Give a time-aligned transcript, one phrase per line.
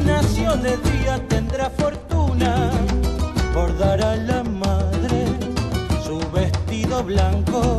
[0.00, 2.70] La cuna, nació de día, tendrá fortuna
[3.54, 5.26] por dar a la madre
[6.04, 7.78] su vestido blanco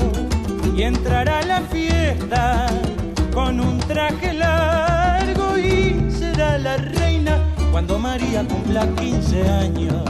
[0.76, 2.68] y entrará a la fiesta
[3.34, 7.38] con un traje largo y será la reina
[7.72, 10.04] cuando María cumpla 15 años.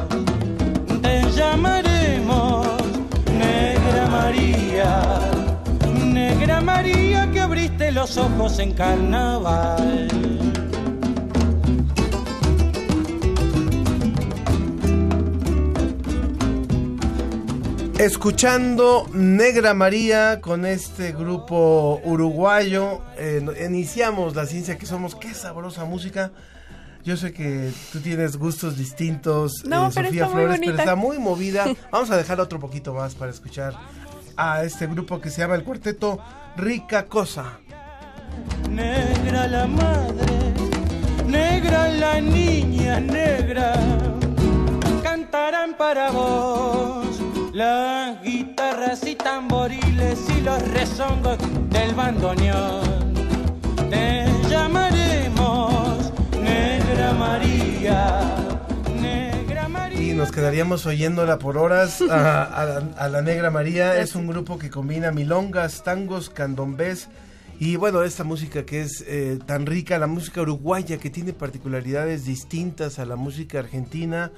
[1.02, 2.68] Te llamaremos
[3.38, 5.02] Negra María,
[6.04, 10.08] Negra María que abriste los ojos en carnaval.
[18.00, 25.16] Escuchando Negra María con este grupo uruguayo, eh, iniciamos la ciencia que somos.
[25.16, 26.32] Qué sabrosa música.
[27.04, 30.78] Yo sé que tú tienes gustos distintos, No, eh, pero Sofía está muy Flores, pero
[30.78, 31.66] está muy movida.
[31.92, 33.74] Vamos a dejar otro poquito más para escuchar
[34.38, 36.20] a este grupo que se llama el cuarteto
[36.56, 37.60] Rica Cosa.
[38.70, 40.54] Negra la madre,
[41.28, 43.74] negra la niña negra,
[45.04, 47.09] cantarán para vos
[47.60, 51.38] las guitarras y tamboriles y los rezongos
[51.70, 53.14] del bandoneón.
[53.90, 58.22] Te llamaremos Negra María,
[59.02, 60.02] Negra María.
[60.02, 64.00] Y nos quedaríamos oyéndola por horas a, a la, a la Negra María.
[64.00, 67.10] Es un grupo que combina milongas, tangos, candombés
[67.60, 72.24] y bueno, esta música que es eh, tan rica, la música uruguaya que tiene particularidades
[72.24, 74.32] distintas a la música argentina,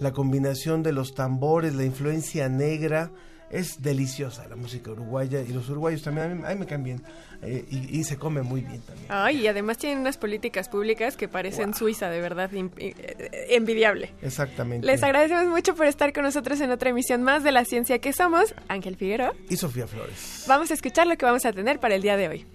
[0.00, 3.10] la combinación de los tambores, la influencia negra.
[3.50, 6.84] Es deliciosa la música uruguaya y los uruguayos también, a mí, a mí me caen
[6.84, 7.02] bien
[7.40, 9.06] eh, y, y se come muy bien también.
[9.08, 14.12] Ay, y además tienen unas políticas públicas que parecen Suiza, de verdad, imp- eh, envidiable.
[14.20, 14.86] Exactamente.
[14.86, 18.12] Les agradecemos mucho por estar con nosotros en otra emisión más de La Ciencia que
[18.12, 18.54] Somos.
[18.68, 19.32] Ángel Figueroa.
[19.48, 20.44] Y Sofía Flores.
[20.46, 22.46] Vamos a escuchar lo que vamos a tener para el día de hoy.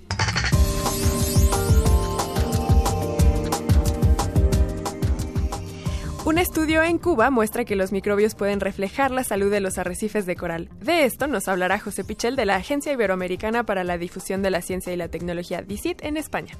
[6.25, 10.25] Un estudio en Cuba muestra que los microbios pueden reflejar la salud de los arrecifes
[10.25, 10.69] de coral.
[10.79, 14.61] De esto nos hablará José Pichel de la Agencia Iberoamericana para la Difusión de la
[14.61, 16.53] Ciencia y la Tecnología, DICIT, en España.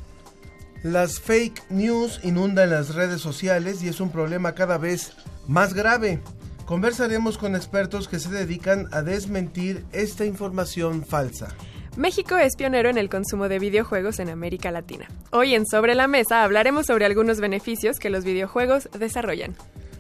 [0.84, 5.14] Las fake news inundan las redes sociales y es un problema cada vez
[5.48, 6.20] más grave.
[6.66, 11.56] Conversaremos con expertos que se dedican a desmentir esta información falsa.
[11.96, 15.08] México es pionero en el consumo de videojuegos en América Latina.
[15.32, 19.56] Hoy en Sobre la Mesa hablaremos sobre algunos beneficios que los videojuegos desarrollan.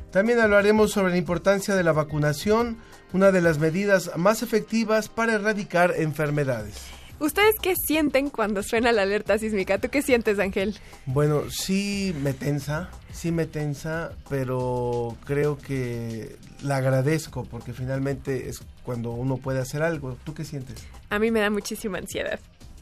[0.09, 2.77] También hablaremos sobre la importancia de la vacunación,
[3.13, 6.92] una de las medidas más efectivas para erradicar enfermedades.
[7.23, 9.77] ¿Ustedes qué sienten cuando suena la alerta sísmica?
[9.77, 10.75] ¿Tú qué sientes, Ángel?
[11.05, 18.59] Bueno, sí me tensa, sí me tensa, pero creo que la agradezco porque finalmente es
[18.83, 20.17] cuando uno puede hacer algo.
[20.25, 20.85] ¿Tú qué sientes?
[21.09, 22.41] A mí me da muchísima ansiedad.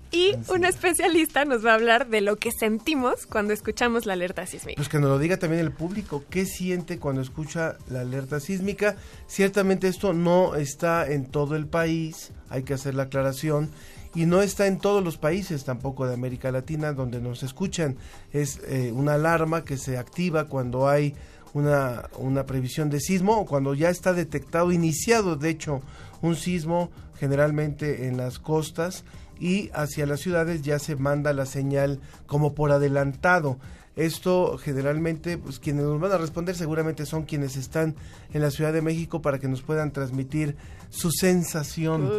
[0.10, 4.48] Y un especialista nos va a hablar de lo que sentimos cuando escuchamos la alerta
[4.48, 4.76] sísmica.
[4.78, 8.98] Pues que nos lo diga también el público, qué siente cuando escucha la alerta sísmica.
[9.28, 13.70] Ciertamente esto no está en todo el país, hay que hacer la aclaración,
[14.14, 17.98] y no está en todos los países tampoco de América Latina donde nos escuchan.
[18.34, 21.16] Es eh, una alarma que se activa cuando hay
[21.54, 25.82] una, una previsión de sismo o cuando ya está detectado, iniciado de hecho
[26.22, 26.90] un sismo
[27.20, 29.04] generalmente en las costas
[29.40, 33.58] y hacia las ciudades ya se manda la señal como por adelantado.
[33.96, 37.96] Esto generalmente, pues quienes nos van a responder seguramente son quienes están
[38.34, 40.56] en la Ciudad de México para que nos puedan transmitir
[40.90, 42.10] su sensación.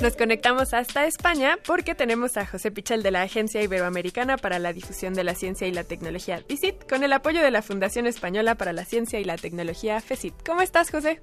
[0.00, 4.72] Nos conectamos hasta España porque tenemos a José Pichel de la Agencia Iberoamericana para la
[4.72, 8.54] Difusión de la Ciencia y la Tecnología, DICIT, con el apoyo de la Fundación Española
[8.54, 10.32] para la Ciencia y la Tecnología, FECIT.
[10.46, 11.20] ¿Cómo estás, José?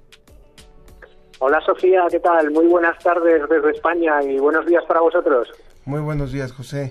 [1.40, 2.52] Hola Sofía, ¿qué tal?
[2.52, 5.48] Muy buenas tardes desde España y buenos días para vosotros.
[5.86, 6.90] Muy buenos días, José.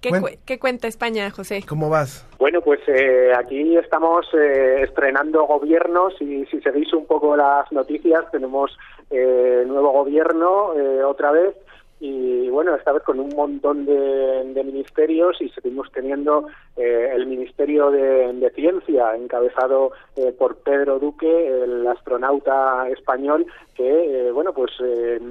[0.00, 1.62] ¿Qué, cuenta España, José?
[1.68, 2.26] ¿Cómo vas?
[2.38, 8.24] Bueno, pues eh, aquí estamos eh, estrenando gobiernos y si seguís un poco las noticias,
[8.32, 8.74] tenemos
[9.10, 10.72] eh, nuevo gobierno
[11.06, 11.54] otra vez
[12.00, 16.46] y bueno, esta vez con un montón de, ministerios y seguimos teniendo
[16.76, 24.32] eh, el Ministerio de, Ciencia encabezado eh, por Pedro Duque, el astronauta español, que eh,
[24.32, 24.70] bueno, pues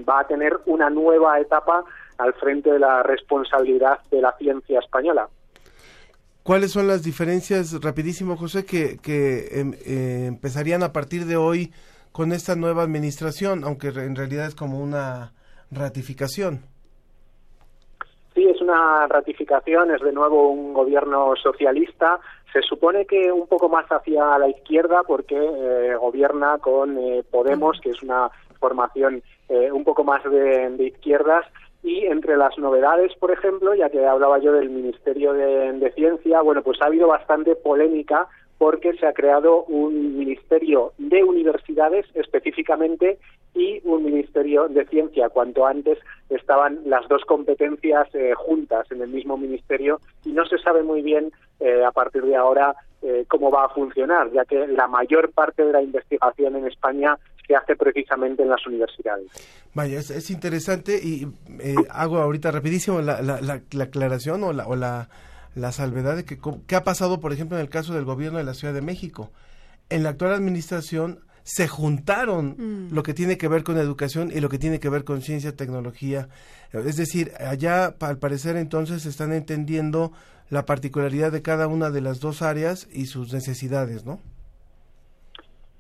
[0.08, 1.84] va a tener una nueva etapa
[2.20, 5.28] al frente de la responsabilidad de la ciencia española.
[6.44, 9.74] ¿Cuáles son las diferencias, rapidísimo José, que, que em,
[10.28, 11.72] empezarían a partir de hoy
[12.12, 15.32] con esta nueva administración, aunque en realidad es como una
[15.72, 16.62] ratificación.
[18.34, 22.20] Sí, es una ratificación, es de nuevo un gobierno socialista.
[22.54, 27.80] Se supone que un poco más hacia la izquierda porque eh, gobierna con eh, Podemos,
[27.82, 28.30] que es una
[28.60, 31.46] formación eh, un poco más de, izquierdas.
[31.84, 36.62] Y entre las novedades, por ejemplo, ya que hablaba yo del Ministerio de Ciencia, bueno,
[36.62, 38.28] pues ha habido bastante polémica
[38.60, 43.18] porque se ha creado un ministerio de universidades específicamente
[43.56, 45.30] y un ministerio de ciencia.
[45.30, 45.98] Cuanto antes
[46.30, 51.02] estaban las dos competencias eh, juntas en el mismo ministerio y no se sabe muy
[51.02, 51.32] bien
[51.62, 55.64] eh, a partir de ahora eh, cómo va a funcionar, ya que la mayor parte
[55.64, 57.18] de la investigación en España
[57.50, 59.26] se hace precisamente en las universidades.
[59.74, 61.28] Vaya, es, interesante y
[61.90, 65.10] hago ahorita rapidísimo la, la, la, aclaración o la, o la
[65.56, 68.44] la salvedad de que qué ha pasado, por ejemplo, en el caso del gobierno de
[68.44, 69.32] la Ciudad de México.
[69.90, 72.94] En la actual administración se juntaron mm.
[72.94, 75.56] lo que tiene que ver con educación y lo que tiene que ver con ciencia,
[75.56, 76.30] tecnología.
[76.72, 80.12] Es decir, allá al parecer entonces están entendiendo
[80.50, 84.20] la particularidad de cada una de las dos áreas y sus necesidades, ¿no?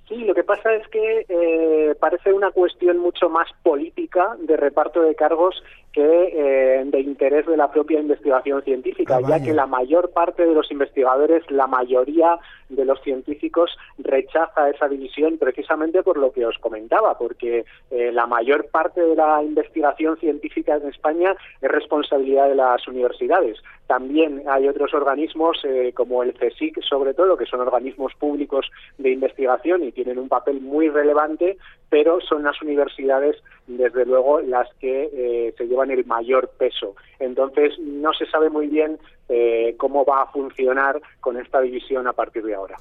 [0.09, 5.03] Sí, lo que pasa es que eh, parece una cuestión mucho más política de reparto
[5.03, 5.63] de cargos
[5.93, 10.45] que eh, de interés de la propia investigación científica, ah, ya que la mayor parte
[10.45, 12.37] de los investigadores, la mayoría
[12.69, 18.27] de los científicos rechaza esa división precisamente por lo que os comentaba, porque eh, la
[18.27, 23.57] mayor parte de la investigación científica en España es responsabilidad de las universidades.
[23.87, 28.69] También hay otros organismos eh, como el CSIC, sobre todo, que son organismos públicos
[28.99, 31.57] de investigación y tienen un papel muy relevante,
[31.89, 36.95] pero son las universidades, desde luego, las que eh, se llevan el mayor peso.
[37.19, 38.99] Entonces, no se sabe muy bien
[39.29, 42.77] eh, cómo va a funcionar con esta división a partir de ahora.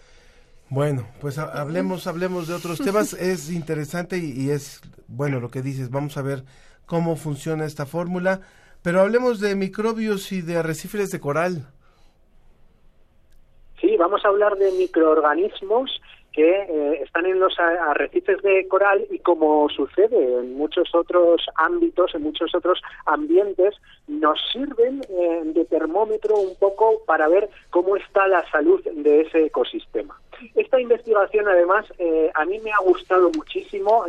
[0.71, 3.13] Bueno, pues hablemos, hablemos de otros temas.
[3.21, 5.91] Es interesante y, es bueno lo que dices.
[5.91, 6.43] Vamos a ver
[6.87, 8.41] cómo funciona esta fórmula.
[8.83, 11.67] Pero hablemos de microbios y de arrecifes de coral.
[13.81, 16.01] Sí, vamos a hablar de microorganismos
[16.39, 22.15] que eh, están en los arrecifes de coral y como sucede en muchos otros ámbitos,
[22.15, 23.75] en muchos otros ambientes,
[24.07, 29.47] nos sirven eh, de termómetro un poco para ver cómo está la salud de ese
[29.47, 30.17] ecosistema.
[30.55, 34.05] Esta investigación, además, eh, a mí me ha gustado muchísimo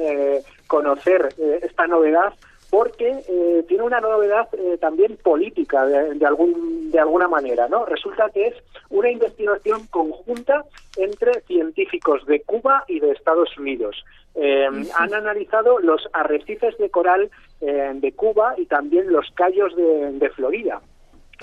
[0.68, 1.30] conocer
[1.64, 2.36] esta novedad
[2.70, 7.86] porque eh, tiene una novedad eh, también política de, algún, de alguna manera, ¿no?
[7.86, 8.56] Resulta que es
[8.90, 10.66] una investigación conjunta
[10.98, 14.04] entre científicos de Cuba y de Estados Unidos.
[14.36, 20.30] Eh, han analizado los arrecifes de coral de Cuba y también los callos de, de
[20.30, 20.80] Florida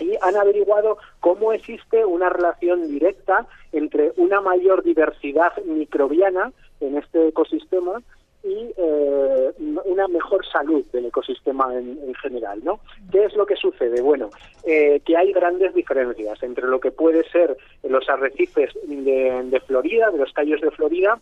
[0.01, 7.29] y han averiguado cómo existe una relación directa entre una mayor diversidad microbiana en este
[7.29, 8.03] ecosistema
[8.47, 9.53] y eh,
[9.85, 12.81] una mejor salud del ecosistema en, general, ¿no?
[13.11, 14.01] ¿Qué es lo que sucede?
[14.01, 14.31] Bueno,
[14.65, 20.19] eh, que hay grandes diferencias entre lo que puede ser los arrecifes de, Florida, de
[20.19, 21.19] los callos de Florida,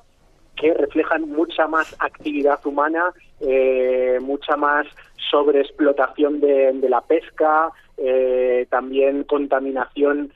[0.56, 4.86] que reflejan mucha más actividad humana, eh, mucha más
[5.30, 7.70] sobreexplotación de, de la pesca,
[8.68, 10.32] también contaminación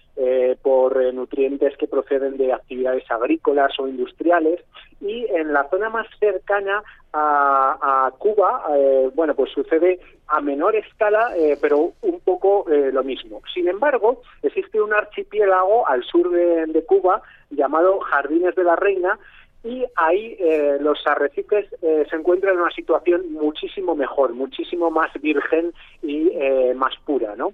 [0.62, 4.60] por nutrientes que proceden de actividades agrícolas o industriales
[5.00, 6.82] y en la zona más cercana
[7.12, 9.98] a, Cuba, eh, bueno, pues sucede
[10.28, 13.40] a menor escala, eh, pero un poco eh, lo mismo.
[13.52, 19.18] Sin embargo, existe un archipiélago al sur de, Cuba llamado Jardines de la Reina
[19.64, 20.38] y ahí
[20.80, 25.72] los arrecifes se encuentran en una situación muchísimo mejor, muchísimo más virgen
[26.02, 26.30] y
[26.74, 27.52] más pura, ¿no?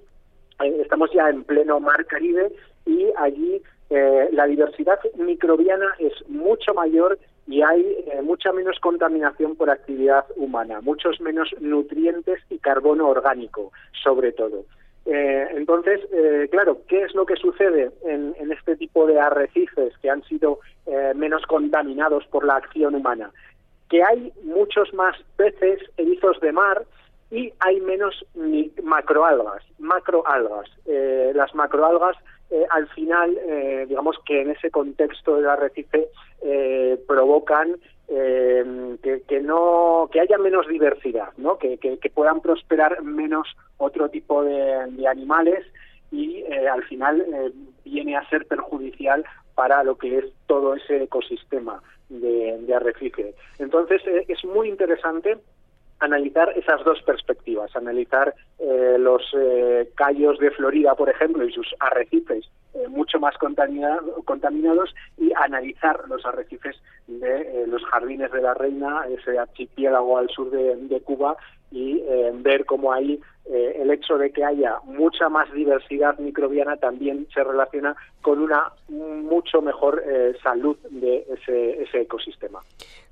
[0.61, 2.53] Estamos ya en pleno mar Caribe
[2.87, 10.25] y allí la diversidad microbiana es mucho mayor y hay mucha menos contaminación por actividad
[10.37, 13.71] humana, muchos menos nutrientes y carbono orgánico,
[14.03, 14.65] sobre todo.
[15.07, 20.09] Eh, entonces, eh, claro, ¿qué es lo que sucede en, este tipo de arrecifes que
[20.09, 23.31] han sido eh, menos contaminados por la acción humana?
[23.91, 26.85] Que hay muchos más peces, erizos de mar
[27.35, 28.25] y hay menos
[28.83, 29.63] macroalgas.
[29.79, 30.71] macroalgas.
[31.35, 32.17] las macroalgas
[32.71, 33.37] al final,
[33.89, 36.09] digamos que en ese contexto del arrecife
[37.07, 37.77] provocan
[38.07, 41.79] eh, que, no que haya menos diversidad no que,
[42.13, 43.49] puedan prosperar menos
[43.79, 45.65] otro tipo de, animales
[46.13, 47.51] y eh, al final eh,
[47.83, 49.25] viene a ser perjudicial
[49.55, 55.39] para lo que es todo ese ecosistema de arrecife entonces es muy interesante
[56.05, 61.75] analizar esas dos perspectivas, analizar eh, los eh, callos de Florida, por ejemplo, y sus
[61.81, 69.07] arrecifes eh, mucho más contaminados y analizar los arrecifes de los jardines de la Reina,
[69.09, 71.37] ese archipiélago al sur de Cuba,
[71.71, 72.03] y
[72.43, 77.45] ver cómo ahí eh, el hecho de que haya mucha más diversidad microbiana también se
[77.45, 82.61] relaciona con una mucho mejor eh, salud de ese, ese ecosistema.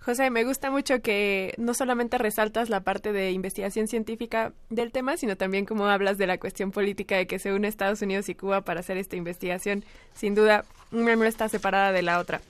[0.04, 5.16] José, me gusta mucho que no solamente resaltas la parte de investigación científica del tema,
[5.16, 8.34] sino también como hablas de la cuestión política de que se une Estados Unidos y
[8.34, 9.84] Cuba para hacer esta investigación.
[10.12, 12.40] Sin duda, una no está separada de la otra.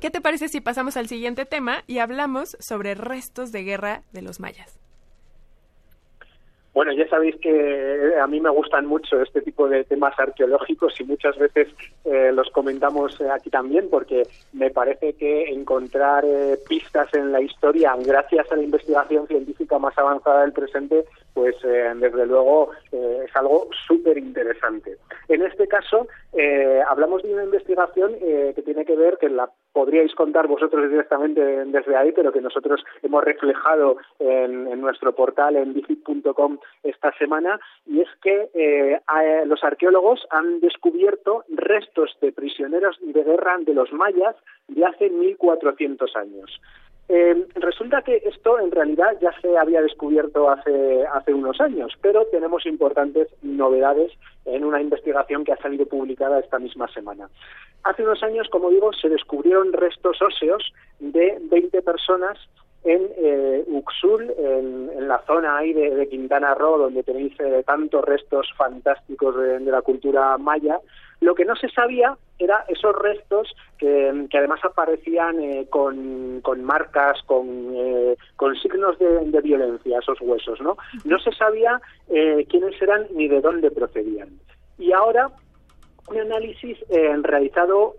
[0.00, 4.22] ¿Qué te parece si pasamos al siguiente tema y hablamos sobre restos de guerra de
[4.22, 4.78] los mayas?
[6.76, 11.00] Bueno, ya sabéis que eh, a mí me gustan mucho este tipo de temas arqueológicos
[11.00, 11.68] y muchas veces
[12.04, 16.22] eh, los comentamos eh, aquí también porque me parece que encontrar
[16.68, 21.06] pistas en la historia gracias a la investigación científica más avanzada del presente
[21.36, 24.96] pues eh, desde luego eh, es algo súper interesante.
[25.28, 30.14] En este caso, eh, hablamos de una investigación que tiene que ver, que la podríais
[30.14, 36.58] contar vosotros directamente desde ahí, pero que nosotros hemos reflejado en, nuestro portal en bifit.com
[36.82, 38.98] esta semana, y es que
[39.44, 44.36] los arqueólogos han descubierto restos de prisioneros de guerra de los mayas
[44.68, 46.60] de hace 1.400 años.
[47.08, 52.26] Eh, resulta que esto en realidad ya se había descubierto hace, hace unos años, pero
[52.26, 54.12] tenemos importantes novedades
[54.44, 57.28] en una investigación que ha salido publicada esta misma semana.
[57.84, 62.38] Hace unos años, como digo, se descubrieron restos óseos de 20 personas
[62.86, 68.48] en eh, Uxul, en, la zona ahí de, Quintana Roo, donde tenéis eh, tantos restos
[68.56, 70.78] fantásticos de, la cultura maya.
[71.20, 77.74] Lo que no se sabía era esos restos que, además aparecían eh, con, marcas, con,
[78.36, 80.76] con signos de, violencia, esos huesos, ¿no?
[81.04, 84.28] No se sabía quiénes eran ni de dónde procedían.
[84.78, 85.30] Y ahora
[86.08, 86.78] un análisis
[87.22, 87.94] realizado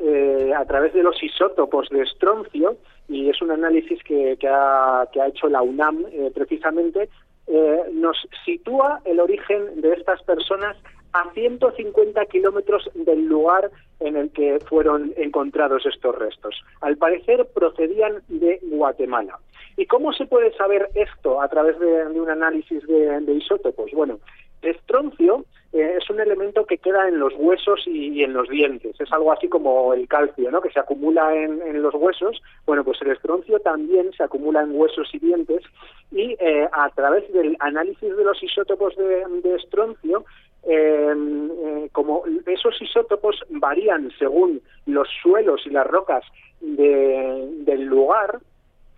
[0.56, 2.78] a través de los isótopos de estroncio
[3.10, 7.10] y es un análisis que, ha, que ha, hecho la UNAM eh, precisamente,
[7.48, 10.76] eh, nos sitúa el origen de estas personas
[11.14, 13.72] a 150 kilómetros del lugar
[14.02, 16.62] en el que fueron encontrados estos restos.
[16.82, 19.40] Al parecer procedían de Guatemala.
[19.78, 23.92] ¿Y cómo se puede saber esto a través de, un análisis de isótopos?
[23.92, 24.20] Bueno,
[24.62, 29.00] estroncio eh, es un elemento que queda en los huesos y, en los dientes.
[29.00, 30.62] Es algo así como el calcio, ¿no?
[30.62, 32.42] Que se acumula en, los huesos.
[32.66, 35.64] Bueno, pues el estroncio también se acumula en huesos y dientes
[36.12, 40.24] y eh, a través del análisis de los isótopos de, estroncio,
[40.64, 46.24] em, eh, como esos isótopos varían según los suelos y las rocas
[46.62, 48.40] del lugar,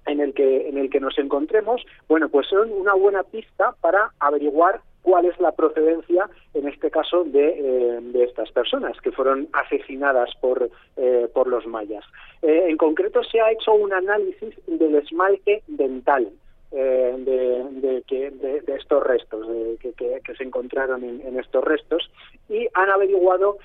[0.06, 4.12] en el que en el que nos encontremos, bueno, pues son una buena pista para
[4.20, 10.30] averiguar cuál es la procedencia, en este caso, de, eh, estas personas que fueron asesinadas
[10.42, 12.04] por, eh, por los mayas.
[12.42, 16.30] Eh, en concreto, se ha hecho un análisis del esmalte dental.
[16.72, 19.48] de, estos restos
[19.80, 22.10] que, se encontraron en, estos restos
[22.48, 23.58] y han averiguado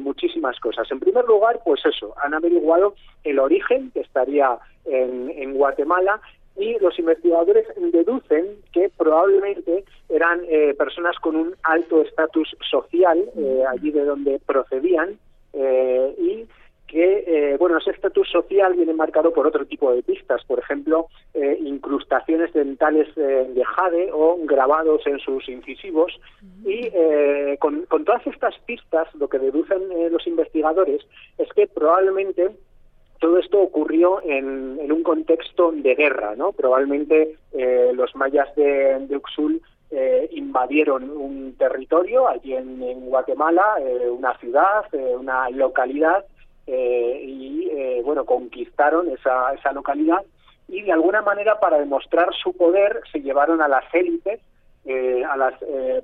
[0.00, 0.90] muchísimas cosas.
[0.90, 2.94] En primer lugar, pues eso, han averiguado
[3.24, 6.20] el origen que estaría en, en Guatemala
[6.60, 13.64] y los investigadores deducen que probablemente eran eh, personas con un alto estatus social eh,
[13.66, 15.18] allí de donde procedían
[15.54, 16.46] eh, y
[16.86, 21.06] que, bueno, ese estatus social viene marcado por otro tipo de pistas, por ejemplo,
[21.60, 26.20] incrustaciones dentales de jade o grabados en sus incisivos.
[26.64, 26.90] Y
[27.58, 31.06] con, con, todas estas pistas, lo que deducen los investigadores
[31.38, 32.50] es que probablemente
[33.20, 36.52] todo esto ocurrió en, un contexto de guerra, ¿no?
[36.52, 39.60] Probablemente eh, los mayas de, Uxul
[39.90, 46.24] eh, invadieron un territorio allí en, en Guatemala, eh, una ciudad, eh, una localidad,
[46.66, 50.22] eh, y bueno, conquistaron esa, esa localidad
[50.68, 54.40] y de alguna manera para demostrar su poder se llevaron a las élites,
[55.28, 55.54] a las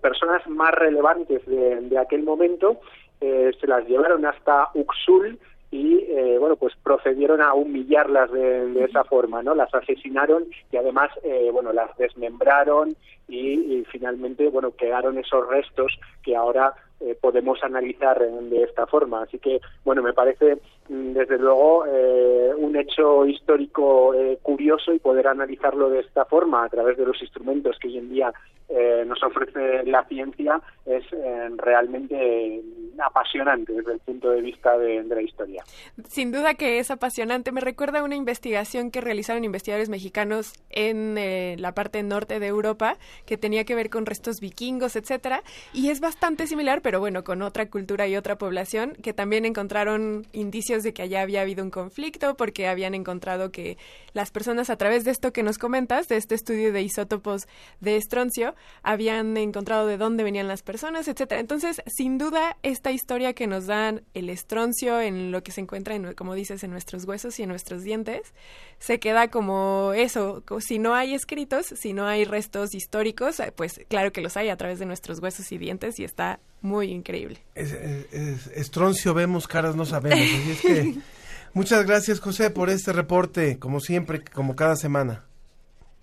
[0.01, 2.81] personas más relevantes de, de aquel momento,
[3.19, 5.39] se las llevaron hasta Uxul
[5.71, 10.77] y eh, bueno pues procedieron a humillarlas de, de esa forma no las asesinaron y
[10.77, 12.97] además eh, bueno las desmembraron
[13.29, 19.23] y, y finalmente bueno quedaron esos restos que ahora eh, podemos analizar de esta forma
[19.23, 24.99] así que bueno me parece mm, desde luego eh, un hecho histórico eh, curioso y
[24.99, 28.33] poder analizarlo de esta forma a través de los instrumentos que hoy en día
[28.69, 32.63] eh, nos ofrece la ciencia es eh, realmente
[32.99, 35.63] apasionante desde el punto de vista de, la historia.
[36.09, 37.53] Sin duda que es apasionante.
[37.53, 41.15] Me recuerda una investigación que realizaron investigadores mexicanos en
[41.61, 46.01] la parte norte de Europa que tenía que ver con restos vikingos, etcétera, y es
[46.01, 50.95] bastante similar, pero bueno, con otra cultura y otra población que también encontraron indicios de
[50.95, 53.77] que allá había habido un conflicto porque habían encontrado que
[54.13, 57.49] las personas a través de esto que nos comentas, de este estudio de isótopos
[57.81, 61.41] de estroncio, habían encontrado de dónde venían las personas, etcétera.
[61.41, 65.97] Entonces, sin duda, esta historia que nos dan el estroncio en lo que se encuentra,
[65.97, 68.33] en, como dices, en nuestros huesos y en nuestros dientes,
[68.79, 70.45] se queda como eso.
[70.61, 74.57] Si no hay escritos, si no hay restos históricos, pues claro que los hay a
[74.57, 77.39] través de nuestros huesos y dientes y está muy increíble.
[77.55, 80.19] Es, es- es- estroncio vemos, caras no sabemos.
[80.21, 80.95] Así es que
[81.55, 85.25] muchas gracias, José, por este reporte, como siempre, como cada semana.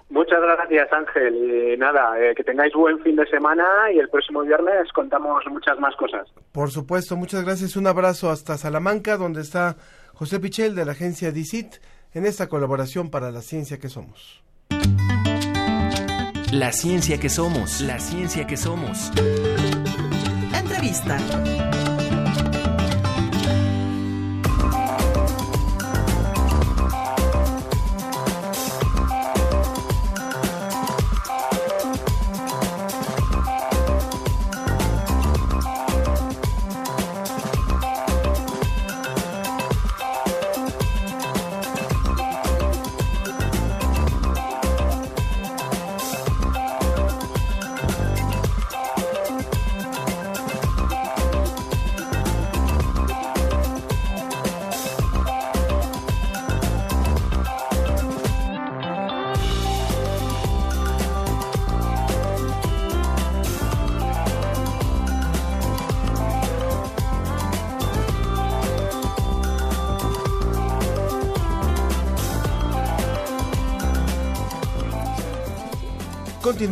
[0.09, 1.73] Muchas gracias, Ángel.
[1.73, 3.63] Y nada, eh, que tengáis buen fin de semana
[3.95, 6.27] y el próximo viernes contamos muchas más cosas.
[6.51, 7.75] Por supuesto, muchas gracias.
[7.75, 9.75] Un abrazo hasta Salamanca, donde está
[10.13, 11.75] José Pichel de la agencia DICIT
[12.13, 14.43] en esta colaboración para la ciencia que somos.
[16.51, 17.81] La ciencia que somos.
[17.81, 19.11] La ciencia que somos.
[20.93, 21.92] Entrevista.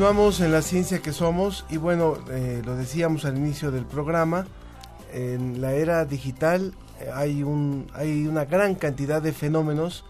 [0.02, 4.48] Continuamos en la ciencia que somos y bueno, eh, lo decíamos al inicio del programa,
[5.14, 10.04] en la era digital eh, hay, un, hay una gran cantidad de fenómenos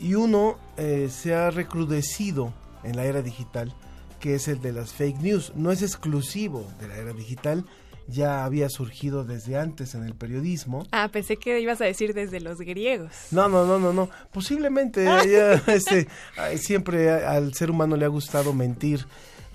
[0.00, 3.72] y uno eh, se ha recrudecido en la era digital,
[4.18, 5.52] que es el de las fake news.
[5.54, 7.64] No es exclusivo de la era digital,
[8.10, 10.86] ya había surgido desde antes en el periodismo.
[10.92, 13.10] Ah, pensé que ibas a decir desde los griegos.
[13.30, 14.08] No, no, no, no, no.
[14.32, 16.08] Posiblemente ya, este,
[16.58, 19.06] siempre al ser humano le ha gustado mentir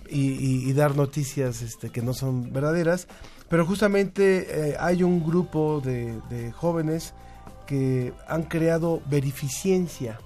[0.09, 3.07] y, y- y dar noticias este, que no son verdaderas,
[3.49, 7.13] pero justamente eh, hay un grupo de, de jóvenes
[7.67, 10.19] que han creado verificiencia.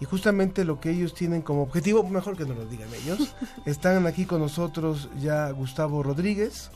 [0.00, 3.34] Y justamente lo que ellos tienen como objetivo, mejor que no lo digan ellos,
[3.66, 6.70] están aquí con nosotros ya Gustavo Rodríguez,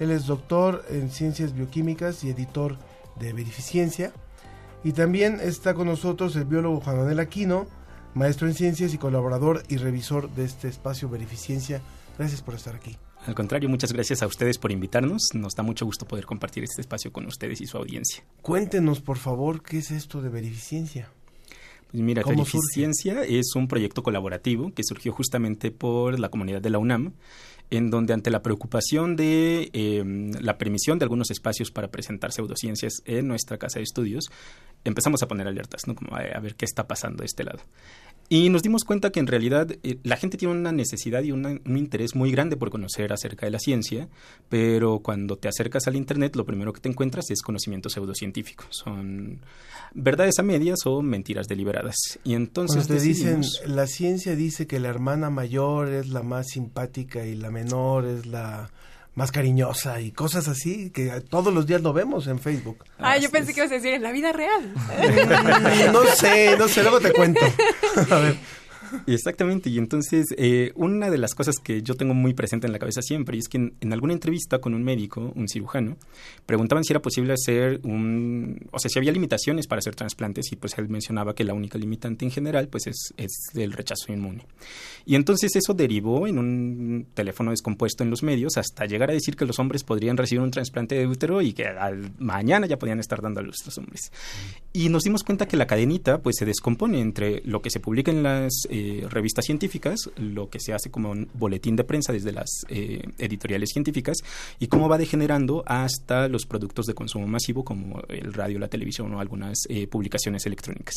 [0.00, 2.78] él es doctor en ciencias bioquímicas y editor
[3.20, 4.12] de Verificiencia.
[4.82, 7.66] Y también está con nosotros el biólogo Juan Manuel Aquino,
[8.14, 11.82] maestro en ciencias y colaborador y revisor de este espacio Verificiencia.
[12.18, 12.96] Gracias por estar aquí.
[13.26, 15.20] Al contrario, muchas gracias a ustedes por invitarnos.
[15.34, 18.24] Nos da mucho gusto poder compartir este espacio con ustedes y su audiencia.
[18.40, 21.10] Cuéntenos, por favor, qué es esto de Verificiencia.
[21.90, 26.70] Pues mira, ¿Cómo Verificiencia es un proyecto colaborativo que surgió justamente por la comunidad de
[26.70, 27.12] la UNAM,
[27.70, 30.02] en donde ante la preocupación de eh,
[30.40, 34.30] la permisión de algunos espacios para presentar pseudociencias en nuestra casa de estudios,
[34.84, 35.94] empezamos a poner alertas, ¿no?
[35.94, 37.60] Como a ver qué está pasando de este lado.
[38.32, 41.58] Y nos dimos cuenta que en realidad eh, la gente tiene una necesidad y una-
[41.64, 44.08] un interés muy grande por conocer acerca de la ciencia,
[44.48, 48.64] pero cuando te acercas al Internet lo primero que te encuentras es conocimiento pseudocientífico.
[48.70, 49.40] Son
[49.94, 51.96] verdades a medias o mentiras deliberadas.
[52.22, 57.26] Y entonces te dicen, la ciencia dice que la hermana mayor es la más simpática
[57.26, 58.70] y la menor es la
[59.14, 62.84] más cariñosa y cosas así, que todos los días lo vemos en Facebook.
[62.98, 63.54] Ah, yo pensé es.
[63.54, 64.72] que ibas a decir en la vida real.
[65.92, 67.40] No sé, no sé, luego te cuento.
[68.10, 68.36] A ver.
[69.06, 72.78] Exactamente, y entonces eh, una de las cosas que yo tengo muy presente en la
[72.78, 75.96] cabeza siempre es que en, alguna entrevista con un médico, un cirujano,
[76.46, 80.56] preguntaban si era posible hacer un, o sea, si había limitaciones para hacer trasplantes y
[80.56, 84.46] pues él mencionaba que la única limitante en general pues es, es el rechazo inmune.
[85.06, 89.36] Y entonces eso derivó en un teléfono descompuesto en los medios hasta llegar a decir
[89.36, 93.00] que los hombres podrían recibir un trasplante de útero y que al mañana ya podían
[93.00, 94.12] estar dando a los hombres.
[94.72, 98.10] Y nos dimos cuenta que la cadenita pues se descompone entre lo que se publica
[98.10, 102.32] en las eh, revistas científicas, lo que se hace como un boletín de prensa desde
[102.32, 104.18] las eh, editoriales científicas
[104.58, 109.12] y cómo va degenerando hasta los productos de consumo masivo como el radio, la televisión
[109.14, 110.96] o algunas eh, publicaciones electrónicas.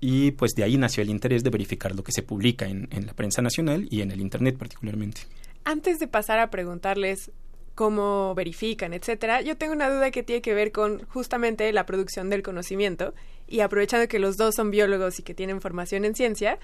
[0.00, 3.14] Y pues de ahí nació el interés de verificar lo que se publica en la
[3.14, 5.22] prensa nacional y en el Internet particularmente.
[5.66, 7.32] Antes de pasar a preguntarles
[7.76, 9.42] cómo verifican, etcétera.
[9.42, 13.14] Yo tengo una duda que tiene que ver con justamente la producción del conocimiento
[13.46, 16.58] y aprovechando que los dos son biólogos y que tienen formación en ciencia,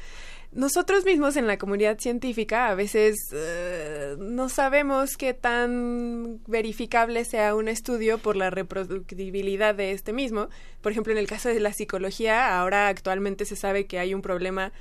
[0.53, 7.55] nosotros mismos en la comunidad científica a veces uh, no sabemos qué tan verificable sea
[7.55, 10.49] un estudio por la reproducibilidad de este mismo.
[10.81, 14.23] Por ejemplo, en el caso de la psicología, ahora actualmente se sabe que hay un
[14.23, 14.73] problema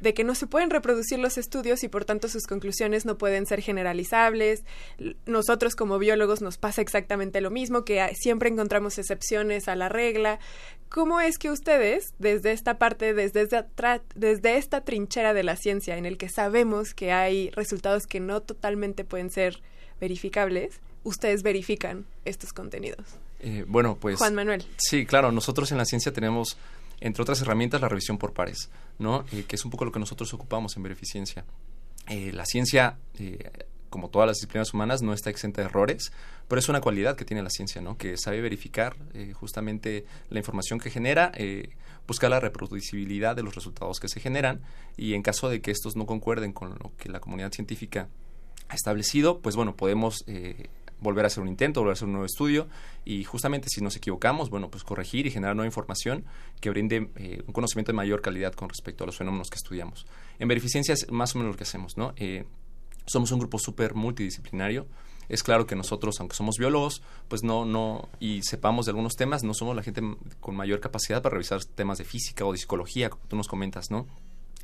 [0.00, 3.46] de que no se pueden reproducir los estudios y por tanto sus conclusiones no pueden
[3.46, 4.64] ser generalizables.
[5.24, 10.38] Nosotros como biólogos nos pasa exactamente lo mismo, que siempre encontramos excepciones a la regla.
[10.88, 13.66] ¿Cómo es que ustedes, desde esta parte, desde esta,
[14.14, 18.40] desde esta trinchera de la ciencia, en el que sabemos que hay resultados que no
[18.40, 19.60] totalmente pueden ser
[20.00, 23.06] verificables, ustedes verifican estos contenidos?
[23.40, 24.18] Eh, bueno, pues...
[24.18, 24.64] Juan Manuel.
[24.76, 26.56] Sí, claro, nosotros en la ciencia tenemos
[27.00, 29.24] entre otras herramientas, la revisión por pares, ¿no?
[29.32, 31.44] Eh, que es un poco lo que nosotros ocupamos en Beneficiencia.
[32.08, 33.50] Eh, la ciencia, eh,
[33.90, 36.12] como todas las disciplinas humanas, no está exenta de errores,
[36.48, 37.96] pero es una cualidad que tiene la ciencia, ¿no?
[37.96, 41.70] Que sabe verificar eh, justamente la información que genera, eh,
[42.06, 44.60] buscar la reproducibilidad de los resultados que se generan
[44.96, 48.08] y en caso de que estos no concuerden con lo que la comunidad científica
[48.68, 50.24] ha establecido, pues bueno, podemos
[51.00, 52.68] volver a hacer un intento, volver a hacer un nuevo estudio
[53.04, 56.24] y justamente si nos equivocamos, bueno, pues corregir y generar nueva información
[56.60, 60.06] que brinde eh, un conocimiento de mayor calidad con respecto a los fenómenos que estudiamos.
[60.38, 62.12] En Beneficiencia es más o menos lo que hacemos, ¿no?
[62.16, 62.44] Eh,
[63.06, 64.86] somos un grupo súper multidisciplinario.
[65.28, 69.42] Es claro que nosotros, aunque somos biólogos, pues no, no, y sepamos de algunos temas,
[69.42, 70.00] no somos la gente
[70.40, 73.90] con mayor capacidad para revisar temas de física o de psicología, como tú nos comentas,
[73.90, 74.06] ¿no?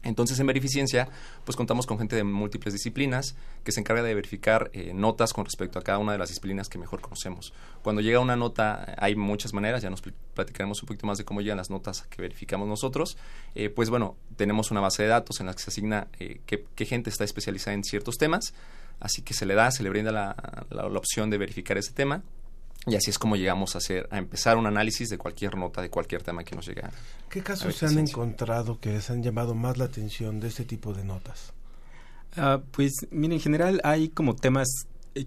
[0.03, 1.09] Entonces, en Verificiencia,
[1.45, 5.45] pues contamos con gente de múltiples disciplinas que se encarga de verificar eh, notas con
[5.45, 7.53] respecto a cada una de las disciplinas que mejor conocemos.
[7.83, 10.03] Cuando llega una nota, hay muchas maneras, ya nos
[10.35, 13.17] platicaremos un poquito más de cómo llegan las notas que verificamos nosotros.
[13.55, 16.87] Eh, pues bueno, tenemos una base de datos en la que se asigna eh, qué,
[16.87, 18.55] gente está especializada en ciertos temas,
[18.99, 22.23] así que se le da, se le brinda la, la opción de verificar ese tema
[22.87, 25.91] y así es como llegamos a hacer, a empezar un análisis de cualquier nota, de
[25.91, 26.83] cualquier tema que nos llegue.
[27.29, 30.93] ¿Qué casos se han encontrado que les han llamado más la atención de este tipo
[30.93, 31.53] de notas?
[32.37, 34.87] Uh, pues, mira, en general hay como temas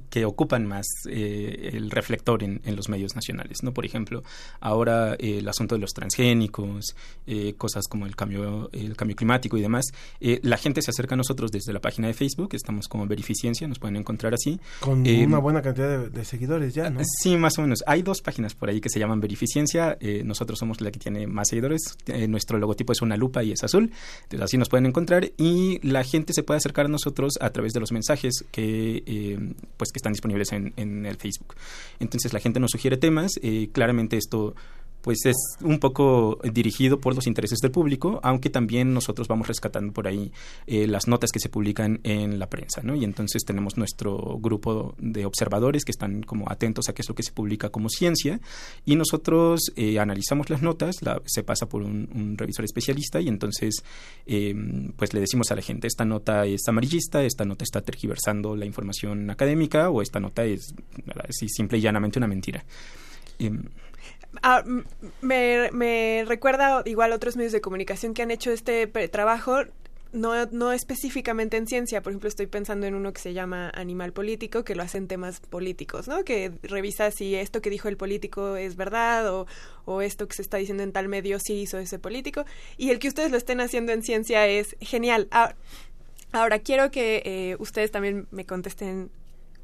[0.10, 3.74] que ocupan más eh, el reflector en, en, los medios nacionales, ¿no?
[3.74, 4.24] Por ejemplo,
[4.60, 6.96] ahora eh, el asunto de los transgénicos,
[7.28, 9.86] eh, cosas como el cambio, el cambio climático y demás.
[10.20, 13.80] La gente se acerca a nosotros desde la página de Facebook, estamos como Verificiencia, nos
[13.80, 14.60] pueden encontrar así.
[14.80, 17.02] Con una buena cantidad de, de, seguidores ya, ¿no?
[17.22, 17.84] Sí, más o menos.
[17.86, 19.98] Hay dos páginas por ahí que se llaman Verificiencia.
[20.24, 21.98] nosotros somos la que tiene más seguidores.
[22.28, 23.92] nuestro logotipo es una lupa y es azul.
[24.24, 27.74] Entonces así nos pueden encontrar y la gente se puede acercar a nosotros a través
[27.74, 31.56] de los mensajes que pues que están disponibles en, en, el Facebook.
[32.00, 34.56] Entonces la gente nos sugiere temas, eh, claramente esto
[35.06, 39.94] pues es un poco dirigido por los intereses del público, aunque también nosotros vamos rescatando
[39.94, 40.32] por ahí
[40.66, 42.96] eh, las notas que se publican en la prensa, ¿no?
[42.96, 47.14] Y entonces tenemos nuestro grupo de observadores que están como atentos a qué es lo
[47.14, 48.40] que se publica como ciencia
[48.84, 53.84] y nosotros eh, analizamos las notas, la, se pasa por un, revisor especialista y entonces
[54.26, 54.56] eh,
[54.98, 58.66] pues le decimos a la gente esta nota es amarillista, esta nota está tergiversando la
[58.66, 60.74] información académica o esta nota es
[61.30, 62.66] así simple y llanamente una mentira.
[64.42, 64.64] Ah,
[65.22, 69.64] me, recuerda igual otros medios de comunicación que han hecho este trabajo,
[70.14, 74.14] no, no específicamente en ciencia, por ejemplo, estoy pensando en uno que se llama Animal
[74.14, 76.24] Político, que lo hacen temas políticos, ¿no?
[76.24, 79.46] Que revisa si esto que dijo el político es verdad o,
[79.84, 82.46] o esto que se está diciendo en tal medio sí hizo ese político.
[82.78, 85.28] Y el que ustedes lo estén haciendo en ciencia es genial.
[85.32, 85.56] Ahora,
[86.32, 89.10] ahora quiero que eh, ustedes también me contesten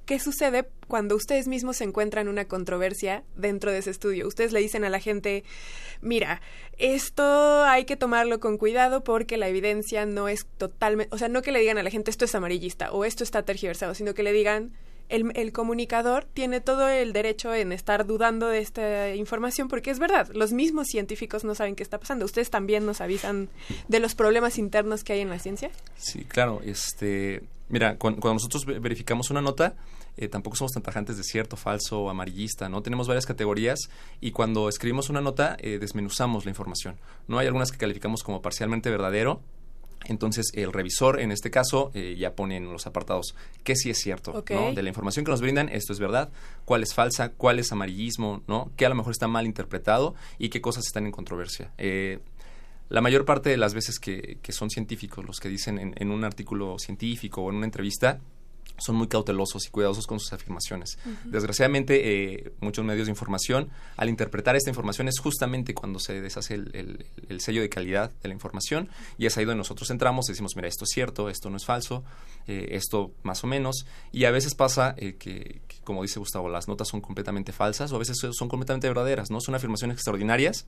[0.05, 4.27] ¿qué sucede cuando ustedes mismos se encuentran una controversia dentro de ese estudio?
[4.27, 5.43] Ustedes le dicen a la gente,
[6.01, 6.41] mira,
[6.77, 11.41] esto hay que tomarlo con cuidado porque la evidencia no es totalmente, o sea, no
[11.41, 14.23] que le digan a la gente esto es amarillista o esto está tergiversado, sino que
[14.23, 14.73] le digan,
[15.09, 19.99] el, el, comunicador tiene todo el derecho en estar dudando de esta información porque es
[19.99, 22.23] verdad, los mismos científicos no saben qué está pasando.
[22.23, 23.49] ¿Ustedes también nos avisan
[23.89, 25.69] de los problemas internos que hay en la ciencia?
[25.97, 26.61] Sí, claro.
[26.63, 29.75] Este, mira, cuando, nosotros verificamos una nota,
[30.17, 32.81] eh, tampoco somos tan tajantes de cierto, falso, amarillista, ¿no?
[32.81, 36.97] Tenemos varias categorías y cuando escribimos una nota eh, desmenuzamos la información.
[37.27, 39.41] No hay algunas que calificamos como parcialmente verdadero,
[40.05, 43.99] entonces, el revisor, en este caso, eh, ya pone en los apartados qué sí es
[43.99, 44.73] cierto, ¿no?
[44.73, 46.29] De la información que nos brindan, esto es verdad,
[46.65, 48.71] cuál es falsa, cuál es amarillismo, ¿no?
[48.75, 51.71] Qué a lo mejor está mal interpretado y qué cosas están en controversia.
[51.77, 52.19] Eh,
[52.91, 56.11] la mayor parte de las veces que, que son científicos los que dicen en, en,
[56.11, 58.19] un artículo científico o en una entrevista,
[58.77, 60.97] son muy cautelosos y cuidadosos con sus afirmaciones.
[61.23, 66.55] Desgraciadamente, eh, muchos medios de información, al interpretar esta información, es justamente cuando se deshace
[66.55, 67.05] el,
[67.39, 70.67] sello de calidad de la información y es ahí donde nosotros entramos y decimos, mira,
[70.67, 72.03] esto es cierto, esto no es falso,
[72.47, 73.85] eh, esto más o menos.
[74.11, 77.91] Y a veces pasa eh, que, que, como dice Gustavo, las notas son completamente falsas
[77.91, 79.39] o a veces son completamente verdaderas, ¿no?
[79.41, 80.65] Son afirmaciones extraordinarias,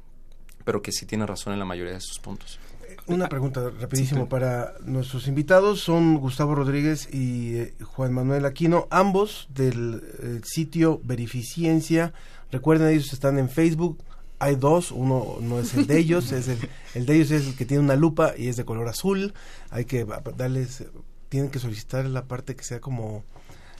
[0.64, 2.60] pero que sí tienen razón en la mayoría de sus puntos.
[3.06, 5.82] Una pregunta rapidísimo para nuestros invitados.
[5.82, 12.14] Son Gustavo Rodríguez y eh, Juan Manuel Aquino, ambos del eh, sitio Verificiencia.
[12.52, 14.02] Recuerden, ellos están en Facebook.
[14.40, 16.58] Hay dos, uno no es el de ellos, es el,
[16.96, 19.34] el de ellos es el que tiene una lupa y es de color azul.
[19.70, 20.06] Hay que
[20.38, 20.84] darles,
[21.30, 23.24] tienen que solicitar la parte que sea como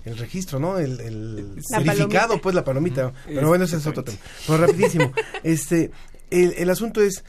[0.06, 0.80] el registro, ¿no?
[0.80, 3.14] El, el verificado, pues la palomita.
[3.26, 4.18] Pero bueno, ese es otro tema.
[4.48, 5.12] Pero rapidísimo.
[5.44, 5.92] Este,
[6.34, 7.24] el, el asunto es,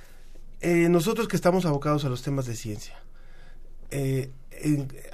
[0.60, 2.94] eh, nosotros que estamos abocados a los temas de ciencia,
[3.90, 4.30] eh,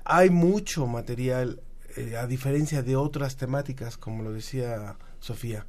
[0.05, 1.61] hay mucho material,
[1.97, 5.67] eh, a diferencia de otras temáticas, como lo decía Sofía,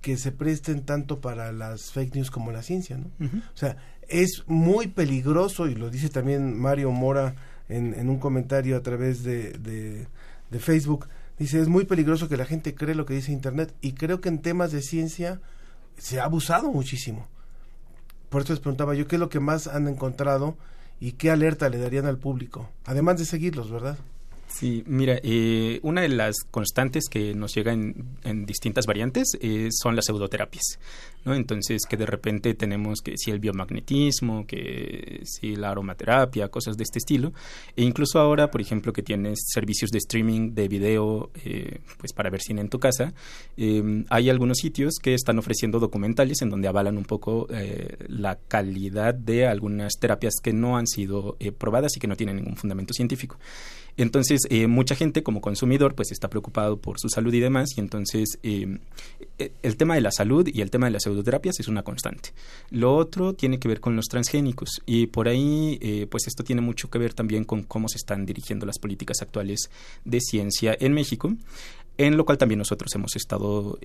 [0.00, 3.10] que se presten tanto para las fake news como la ciencia, ¿no?
[3.52, 3.76] O sea,
[4.08, 7.34] es muy peligroso, y lo dice también Mario Mora
[7.68, 10.06] en, en un comentario a través de, de,
[10.50, 13.92] de Facebook, dice, es muy peligroso que la gente cree lo que dice Internet, y
[13.92, 15.40] creo que en temas de ciencia
[15.98, 17.28] se ha abusado muchísimo
[18.30, 20.56] por eso les preguntaba yo qué es lo que más han encontrado
[21.00, 23.98] y qué alerta le darían al público, además de seguirlos, ¿verdad?
[24.52, 27.94] Sí, mira, eh, una de las constantes que nos llega en,
[28.46, 30.80] distintas variantes eh, son las pseudoterapias,
[31.24, 31.34] ¿no?
[31.34, 36.82] Entonces, que de repente tenemos que si el biomagnetismo, que si la aromaterapia, cosas de
[36.82, 37.32] este estilo,
[37.76, 42.28] e incluso ahora, por ejemplo, que tienes servicios de streaming de video, eh, pues para
[42.28, 43.14] ver cine en tu casa,
[44.08, 47.46] hay algunos sitios que están ofreciendo documentales en donde avalan un poco
[48.08, 52.56] la calidad de algunas terapias que no han sido probadas y que no tienen ningún
[52.56, 53.38] fundamento científico.
[53.96, 57.80] Entonces, eh, mucha gente como consumidor pues está preocupado por su salud y demás, y
[57.80, 58.78] entonces eh,
[59.38, 62.30] eh, el tema de la salud y el tema de las pseudoterapias es una constante.
[62.70, 65.78] Lo otro tiene que ver con los transgénicos, y por ahí
[66.10, 69.70] pues esto tiene mucho que ver también con cómo se están dirigiendo las políticas actuales
[70.04, 71.34] de ciencia en México
[71.98, 73.78] en lo cual también nosotros hemos estado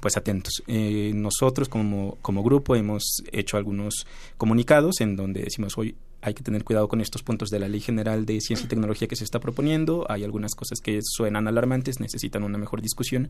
[0.00, 0.62] pues atentos.
[0.66, 6.64] nosotros como, como grupo hemos hecho algunos comunicados en donde decimos hoy hay que tener
[6.64, 9.38] cuidado con estos puntos de la Ley General de Ciencia y Tecnología que se está
[9.40, 10.06] proponiendo.
[10.08, 13.28] Hay algunas cosas que suenan alarmantes, necesitan una mejor discusión.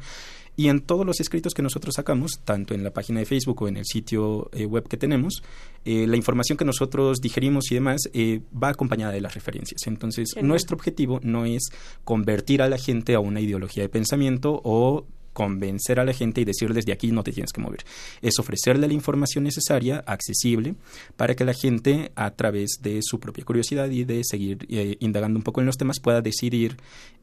[0.57, 3.69] Y en todos los escritos que nosotros sacamos, tanto en la página de Facebook o
[3.69, 5.43] en el sitio eh, web que tenemos,
[5.85, 9.87] eh, la información que nosotros digerimos y demás eh, va acompañada de las referencias.
[9.87, 11.71] Entonces, nuestro objetivo no es
[12.05, 16.47] convertir a la gente a una ideología de pensamiento o convencer a la gente y
[16.47, 17.85] decirles de aquí no te tienes que mover.
[18.23, 20.77] Es ofrecerle la información necesaria, accesible,
[21.15, 25.39] para que la gente a través de su propia curiosidad y de seguir eh, indagando
[25.39, 26.79] un poco en los temas pueda decidir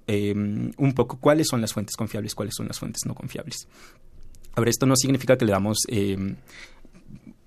[0.06, 3.68] em, un poco cuáles son las fuentes confiables, cuáles son las fuentes no confiables.
[4.54, 6.36] Ahora, esto no significa que le damos em,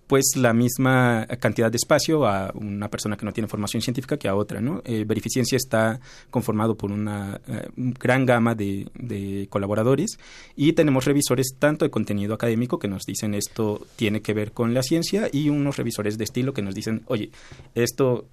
[0.07, 4.29] pues la misma cantidad de espacio a una persona que no tiene formación científica que
[4.29, 4.83] a otra, ¿no?
[4.85, 10.19] Eh, Verificiencia está conformado por una eh, gran gama de, de, colaboradores
[10.55, 14.75] y tenemos revisores tanto de contenido académico que nos dicen esto tiene que ver con
[14.75, 17.31] la ciencia y unos revisores de estilo que nos dicen, oye,
[17.75, 18.27] esto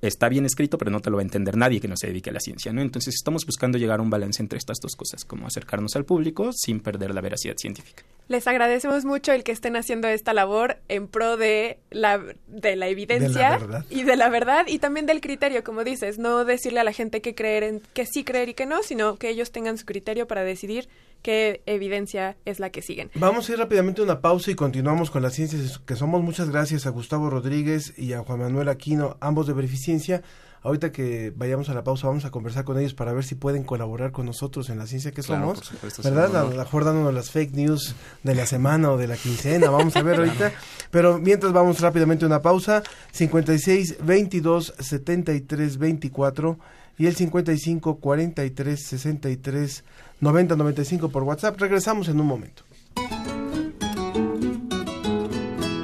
[0.00, 2.30] está bien escrito, pero no te lo va a entender nadie que no se dedique
[2.30, 2.82] a la ciencia, ¿no?
[2.82, 6.52] Entonces estamos buscando llegar a un balance entre estas dos cosas, como acercarnos al público
[6.52, 8.04] sin perder la veracidad científica.
[8.28, 12.88] Les agradecemos mucho el que estén haciendo esta labor en pro de la, de la
[12.88, 13.58] evidencia
[13.88, 17.22] y de la verdad y también del criterio, como dices, no decirle a la gente
[17.22, 20.26] que creer en que sí creer y que no, sino que ellos tengan su criterio
[20.26, 20.88] para decidir
[21.22, 23.10] qué evidencia es la que siguen.
[23.14, 26.22] Vamos a ir rápidamente a una pausa y continuamos con las ciencias que somos.
[26.22, 30.22] Muchas gracias a Gustavo Rodríguez y a Juan Manuel Aquino, ambos de Beneficiencia.
[30.62, 33.62] Ahorita que vayamos a la pausa vamos a conversar con ellos para ver si pueden
[33.62, 35.72] colaborar con nosotros en la ciencia que somos.
[36.02, 36.36] ¿Verdad?
[36.36, 39.70] A lo mejor dándonos las fake news de la semana o de la quincena.
[39.70, 40.52] Vamos a ver ahorita.
[40.90, 42.82] Pero mientras vamos rápidamente a una pausa.
[43.12, 46.58] 56 22 73 24
[46.98, 49.84] y el 55 43 63
[50.20, 51.60] 90 95 por WhatsApp.
[51.60, 52.62] Regresamos en un momento.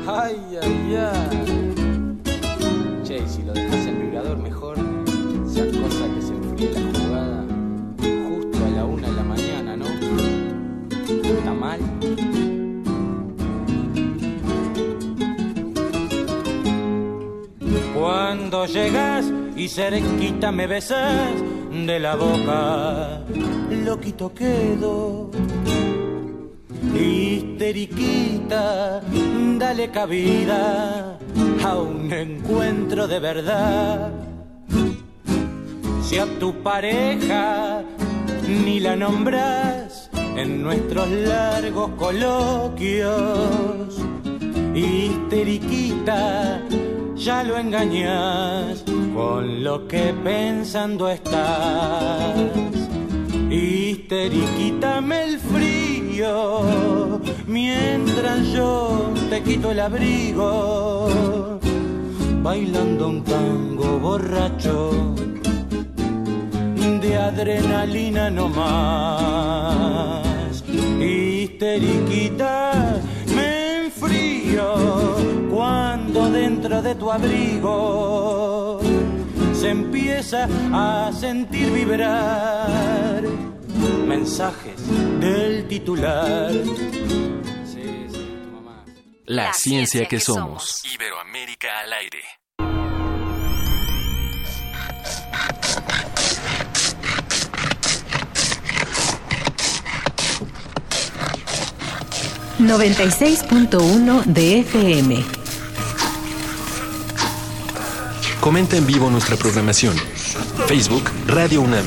[0.07, 1.55] Ay, ay, ay.
[3.05, 4.77] Che, si lo dejas en vibrador mejor,
[5.47, 7.44] sea cosa que se enfríe la jugada
[8.29, 9.87] justo a la una de la mañana, ¿no?
[11.07, 11.81] ¿Está mal?
[17.94, 21.33] Cuando llegas y cerquita me besas
[21.87, 23.23] de la boca,
[23.85, 25.31] loquito quedo.
[26.94, 29.03] Histeriquita,
[29.59, 31.18] dale cabida
[31.64, 34.11] a un encuentro de verdad.
[36.03, 37.83] Si a tu pareja
[38.49, 43.99] ni la nombras en nuestros largos coloquios,
[44.75, 46.61] histeriquita,
[47.16, 52.84] ya lo engañas con lo que pensando estás.
[53.55, 61.61] Histeriquítame el frío mientras yo te quito el abrigo,
[62.43, 65.14] bailando un tango borracho
[67.01, 70.64] de adrenalina no más.
[71.01, 73.01] Histeriquita,
[73.37, 74.75] me enfrío
[75.55, 78.81] cuando dentro de tu abrigo
[79.64, 83.22] se empieza a sentir vibrar
[84.07, 84.74] mensajes
[85.20, 86.53] del titular.
[87.64, 88.85] Sí, sí, tu mamá.
[89.24, 90.83] La, ciencia, que, somos.
[90.92, 92.22] Iberoamérica al aire.
[102.59, 105.43] ...96.1 de FM.
[108.44, 109.96] Comenta en vivo nuestra programación.
[110.66, 111.87] Facebook Radio UNAM.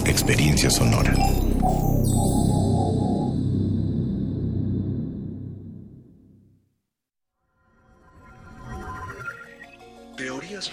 [0.06, 1.14] Experiencia sonora.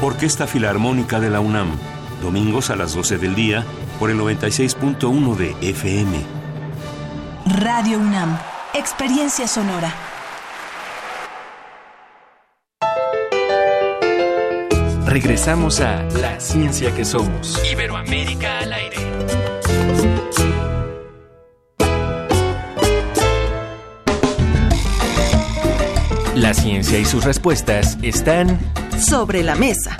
[0.00, 1.76] Orquesta Filarmónica de la UNAM,
[2.22, 3.64] domingos a las 12 del día
[3.98, 6.24] por el 96.1 de FM.
[7.60, 8.38] Radio UNAM,
[8.74, 9.92] experiencia sonora.
[15.04, 17.60] Regresamos a La Ciencia que Somos.
[17.68, 19.47] Iberoamérica al aire.
[26.38, 28.60] La ciencia y sus respuestas están
[29.04, 29.96] Sobre la mesa.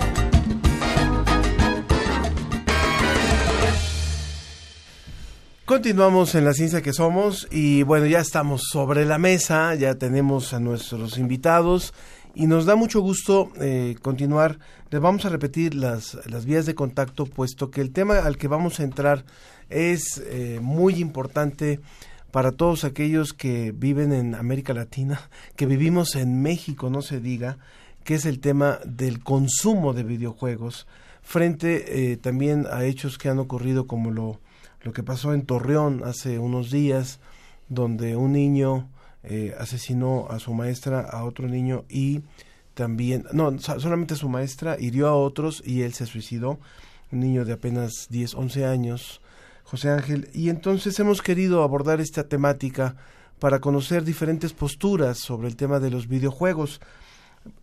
[5.65, 10.55] Continuamos en la ciencia que somos y bueno, ya estamos sobre la mesa, ya tenemos
[10.55, 11.93] a nuestros invitados
[12.37, 14.61] y nos da mucho gusto eh, continuar.
[14.91, 18.47] Les vamos a repetir las, las vías de contacto, puesto que el tema al que
[18.47, 19.25] vamos a entrar
[19.71, 21.81] es eh, muy importante
[22.31, 27.59] para todos aquellos que viven en América Latina, que vivimos en México, no se diga,
[28.05, 30.87] que es el tema del consumo de videojuegos,
[31.23, 34.41] frente eh, también a hechos que han ocurrido como lo,
[34.83, 37.21] lo que pasó en Torreón hace unos días,
[37.69, 38.89] donde un niño
[39.25, 42.23] eh, asesinó a su maestra, a otro niño y
[42.73, 46.61] también, no, solamente a su maestra, hirió a otros y él se suicidó,
[47.11, 49.21] un niño de apenas 10, 11 años,
[49.71, 52.97] José Ángel, y entonces hemos querido abordar esta temática
[53.39, 56.81] para conocer diferentes posturas sobre el tema de los videojuegos.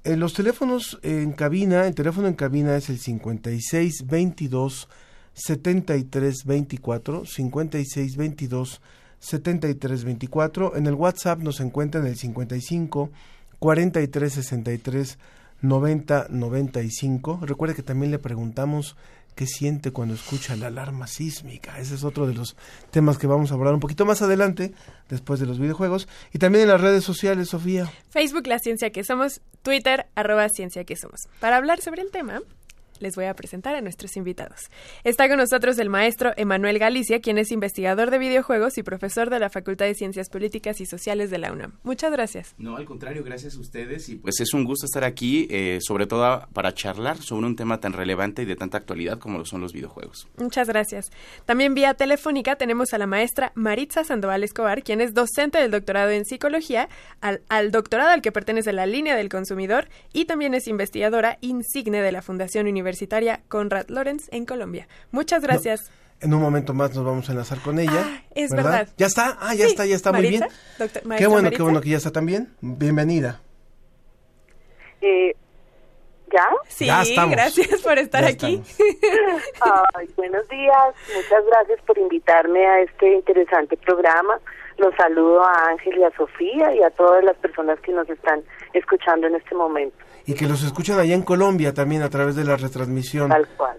[0.04, 4.88] En los teléfonos en cabina, el teléfono en cabina es el 56 22
[5.34, 8.82] 73 24, 56 22
[9.18, 10.76] 73 24.
[10.76, 13.10] En el WhatsApp nos encuentran el 55
[13.58, 15.18] 43 63
[15.62, 17.40] 90 95.
[17.42, 18.96] Recuerde que también le preguntamos
[19.36, 21.78] qué siente cuando escucha la alarma sísmica.
[21.80, 22.56] Ese es otro de los
[22.90, 24.74] temas que vamos a hablar un poquito más adelante,
[25.10, 26.08] después de los videojuegos.
[26.34, 27.92] Y también en las redes sociales, Sofía.
[28.10, 31.28] Facebook, La Ciencia que Somos, Twitter, arroba Ciencia que Somos.
[31.40, 32.42] Para hablar sobre el tema,
[33.00, 34.60] les voy a presentar a nuestros invitados.
[35.04, 39.40] Está con nosotros el maestro Emanuel Galicia, quien es investigador de videojuegos y profesor de
[39.40, 41.74] la Facultad de Ciencias Políticas y Sociales de la UNAM.
[41.84, 42.56] Muchas gracias.
[42.58, 46.08] No, al contrario, gracias a ustedes y pues es un gusto estar aquí, eh, sobre
[46.08, 49.62] todo para charlar sobre un tema tan relevante y de tanta actualidad como lo son
[49.62, 50.28] los videojuegos.
[50.38, 51.12] Muchas gracias.
[51.46, 56.12] También vía telefónica tenemos a la maestra Maritza Sandoval Escobar, quien es docente del doctorado
[56.12, 56.90] en psicología,
[57.22, 62.02] al, al doctorado al que pertenece la línea del consumidor y también es investigadora insigne
[62.02, 64.88] de la Fundación Universitaria Universitaria Conrad Lorenz en Colombia.
[65.12, 65.92] Muchas gracias.
[66.22, 68.04] en un momento más nos vamos a enlazar con ella.
[68.06, 68.88] Ah, es verdad.
[68.96, 69.38] ¿Ya está?
[69.42, 70.46] Ah, ya está, ya está muy bien.
[71.18, 72.54] qué bueno, qué bueno que ya está también.
[72.62, 73.42] Bienvenida.
[75.02, 75.36] Eh,
[76.32, 76.48] ¿Ya?
[76.68, 76.88] Sí,
[77.32, 78.62] gracias por estar aquí.
[79.96, 84.40] Ay, buenos días, muchas gracias por invitarme a este interesante programa.
[84.78, 88.44] Los saludo a Ángel y a Sofía y a todas las personas que nos están
[88.74, 92.44] escuchando en este momento y que los escuchan allá en Colombia también a través de
[92.44, 93.32] la retransmisión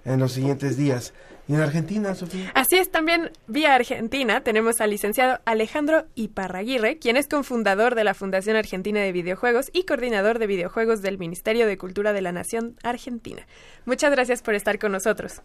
[0.05, 1.15] en los siguientes días.
[1.49, 2.51] ¿Y en Argentina, Sofía?
[2.55, 8.15] Así es, también vía Argentina tenemos al licenciado Alejandro Iparraguirre, quien es cofundador de la
[8.15, 12.75] Fundación Argentina de Videojuegos y coordinador de videojuegos del Ministerio de Cultura de la Nación
[12.83, 13.43] Argentina.
[13.85, 15.41] Muchas gracias por estar con nosotros.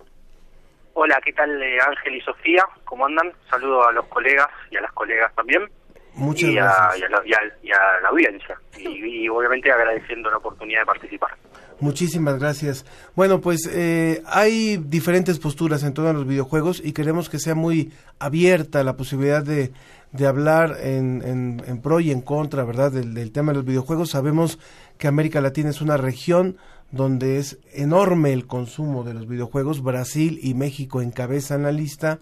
[0.94, 2.64] Hola, ¿qué tal eh, Ángel y Sofía?
[2.84, 3.32] ¿Cómo andan?
[3.50, 5.70] Saludo a los colegas y a las colegas también.
[6.14, 6.94] Muchas y, gracias.
[6.94, 7.22] A, y, a la,
[7.64, 8.60] y, a, la, audiencia.
[8.78, 11.32] Y, obviamente agradeciendo la oportunidad de participar.
[11.80, 12.86] Muchísimas gracias.
[13.16, 17.92] Bueno, pues eh, hay diferentes posturas en todos los videojuegos y queremos que sea muy
[18.20, 19.72] abierta la posibilidad de,
[20.12, 23.66] de hablar en, en, en, pro y en contra, ¿verdad?, del, del tema de los
[23.66, 24.12] videojuegos.
[24.12, 24.60] Sabemos
[24.98, 26.58] que América Latina es una región
[26.92, 29.82] donde es enorme el consumo de los videojuegos.
[29.82, 32.20] Brasil y México encabezan la lista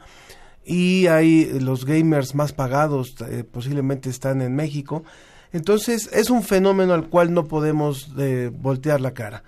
[0.69, 5.03] y hay los gamers más pagados eh, posiblemente están en México.
[5.51, 9.43] Entonces es un fenómeno al cual no podemos eh, voltear la cara.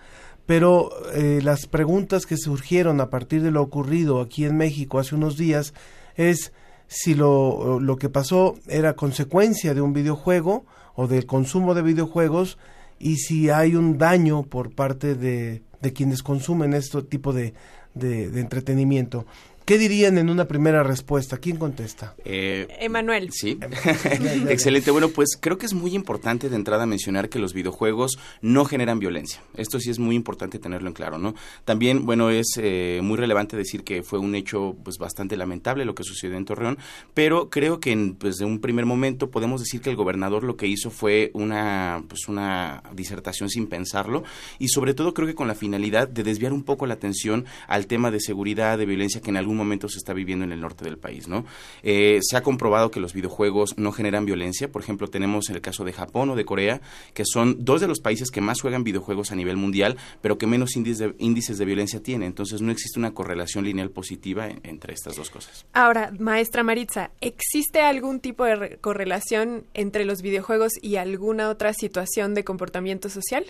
[0.48, 5.14] Pero eh, las preguntas que surgieron a partir de lo ocurrido aquí en México hace
[5.14, 5.76] unos días
[6.16, 6.54] es
[6.88, 10.66] si lo, lo que pasó era consecuencia de un videojuego
[10.96, 12.58] o del consumo de videojuegos
[12.98, 17.54] y si hay un daño por parte de, de quienes consumen este tipo de,
[17.94, 19.28] de, de entretenimiento.
[19.72, 21.38] ¿Qué dirían en una primera respuesta?
[21.38, 22.14] ¿Quién contesta?
[22.26, 23.30] Eh, Emanuel.
[23.32, 23.58] Sí,
[24.50, 24.92] excelente.
[24.92, 29.00] Bueno, pues creo que es muy importante de entrada mencionar que los videojuegos no generan
[29.00, 29.42] violencia.
[29.56, 31.36] Esto sí es muy importante tenerlo en claro, ¿no?
[31.64, 35.96] También, bueno, es eh, muy relevante decir que fue un hecho pues bastante lamentable lo
[35.96, 36.78] que sucedió en Torreón,
[37.14, 40.58] pero creo que en, pues, de un primer momento podemos decir que el gobernador lo
[40.58, 44.26] que hizo fue una, pues, una disertación sin pensarlo
[44.60, 47.88] y sobre todo creo que con la finalidad de desviar un poco la atención al
[47.88, 50.84] tema de seguridad, de violencia que en algún momento se está viviendo en el norte
[50.86, 51.46] del país, ¿no?
[51.84, 54.72] Eh, se ha comprobado que los videojuegos no generan violencia.
[54.72, 56.82] Por ejemplo, tenemos el caso de Japón o de Corea,
[57.14, 60.48] que son dos de los países que más juegan videojuegos a nivel mundial, pero que
[60.48, 62.28] menos índices de, violencia tienen.
[62.28, 65.66] Entonces, no existe una correlación lineal positiva entre estas dos cosas.
[65.74, 72.34] Ahora, maestra Maritza, ¿existe algún tipo de correlación entre los videojuegos y alguna otra situación
[72.34, 73.46] de comportamiento social?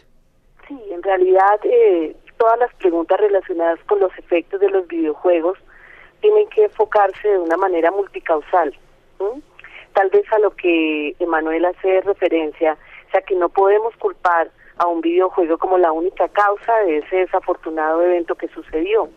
[0.68, 5.57] Sí, en realidad eh, todas las preguntas relacionadas con los efectos de los videojuegos
[6.22, 8.74] tienen que enfocarse de una manera multicausal.
[9.93, 14.88] Tal vez a lo que Emanuel hace referencia, o sea que no podemos culpar a
[14.88, 19.09] un videojuego como la única causa de ese desafortunado evento que sucedió.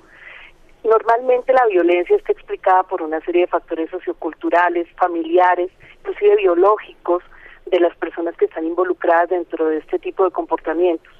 [0.82, 7.22] normalmente la violencia está explicada por una serie de factores socioculturales, familiares, inclusive biológicos
[7.66, 11.14] de las personas que están involucradas dentro de este tipo de comportamientos.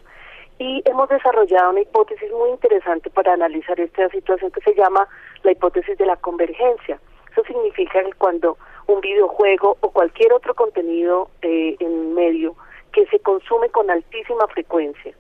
[0.59, 5.09] Y hemos desarrollado una hipótesis muy interesante para analizar esta situación que se llama
[5.43, 7.01] la hipótesis de la convergencia.
[7.33, 12.55] Eso significa que cuando un videojuego o cualquier otro contenido eh, en medio
[12.93, 15.13] que se consume con altísima frecuencia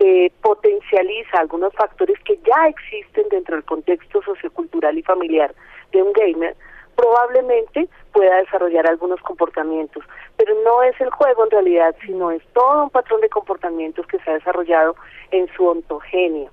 [0.00, 5.54] eh, potencializa algunos factores que ya existen dentro del contexto sociocultural y familiar
[5.92, 6.56] de un gamer,
[6.96, 10.04] probablemente pueda desarrollar algunos comportamientos.
[10.36, 14.18] Pero no es el juego en realidad, sino es todo un patrón de comportamientos que
[14.20, 14.96] se ha desarrollado
[15.30, 16.50] en su ontogenia.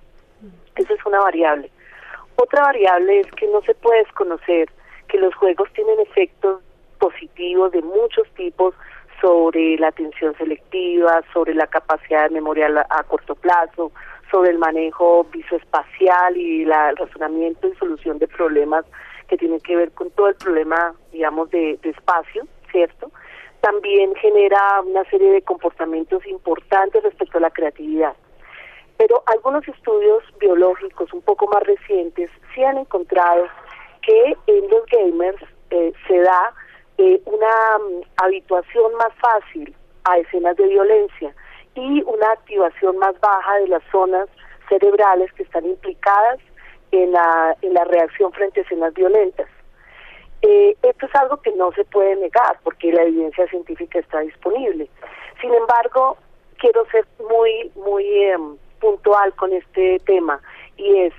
[0.75, 1.69] Esa es una variable.
[2.35, 4.69] Otra variable es que no se puede desconocer
[5.07, 6.61] que los juegos tienen efectos
[6.99, 8.73] positivos de muchos tipos
[9.19, 13.91] sobre la atención selectiva, sobre la capacidad de memoria a, corto plazo,
[14.31, 18.85] sobre el manejo visoespacial y el razonamiento y solución de problemas
[19.31, 23.09] que tienen que ver con todo el problema, digamos, de, de espacio, ¿cierto?
[23.61, 28.13] También genera una serie de comportamientos importantes respecto a la creatividad.
[28.97, 33.47] Pero algunos estudios biológicos un poco más recientes sí han encontrado
[34.01, 36.53] que en los gamers eh, se da
[36.97, 39.73] eh, una mm, habituación más fácil
[40.03, 41.33] a escenas de violencia
[41.75, 44.27] y una activación más baja de las zonas
[44.67, 46.39] cerebrales que están implicadas
[46.91, 49.47] en la, en la reacción frente a escenas violentas.
[50.41, 54.89] Eh, esto es algo que no se puede negar porque la evidencia científica está disponible.
[55.39, 56.17] Sin embargo,
[56.57, 60.41] quiero ser muy, muy em, puntual con este tema
[60.77, 61.13] y es,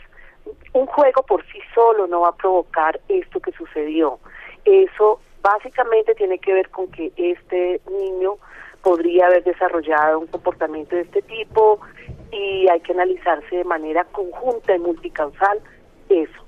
[0.72, 4.18] un juego por sí solo no va a provocar esto que sucedió.
[4.64, 8.36] Eso básicamente tiene que ver con que este niño
[8.82, 11.80] podría haber desarrollado un comportamiento de este tipo
[12.30, 15.60] y hay que analizarse de manera conjunta y multicausal
[16.08, 16.44] eso.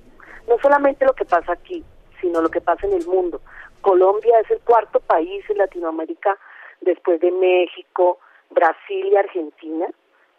[0.49, 1.85] No solamente lo que pasa aquí,
[2.21, 3.41] sino lo que pasa en el mundo.
[3.81, 6.37] Colombia es el cuarto país en Latinoamérica
[6.81, 8.19] después de México,
[8.51, 9.87] Brasil y Argentina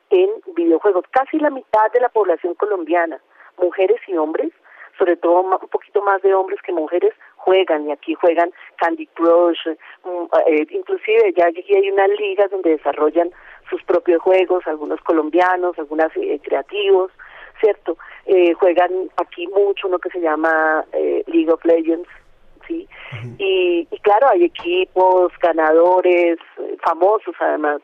[0.09, 1.05] en videojuegos.
[1.11, 3.19] Casi la mitad de la población colombiana,
[3.57, 4.51] mujeres y hombres,
[4.97, 9.67] sobre todo un poquito más de hombres que mujeres, juegan y aquí juegan Candy Crush,
[10.03, 13.29] mm, eh, inclusive ya aquí hay unas ligas donde desarrollan
[13.69, 17.11] sus propios juegos, algunos colombianos, algunos eh, creativos,
[17.59, 17.97] ¿cierto?
[18.25, 20.83] Eh, juegan aquí mucho uno que se llama
[21.27, 22.09] League of Legends,
[22.67, 22.87] ¿sí?
[23.37, 26.37] y, y claro, hay equipos, ganadores,
[26.83, 27.81] famosos además,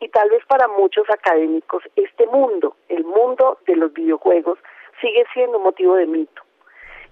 [0.00, 4.58] y tal vez para muchos académicos este mundo, el mundo de los videojuegos,
[5.00, 6.43] sigue siendo un motivo de mito.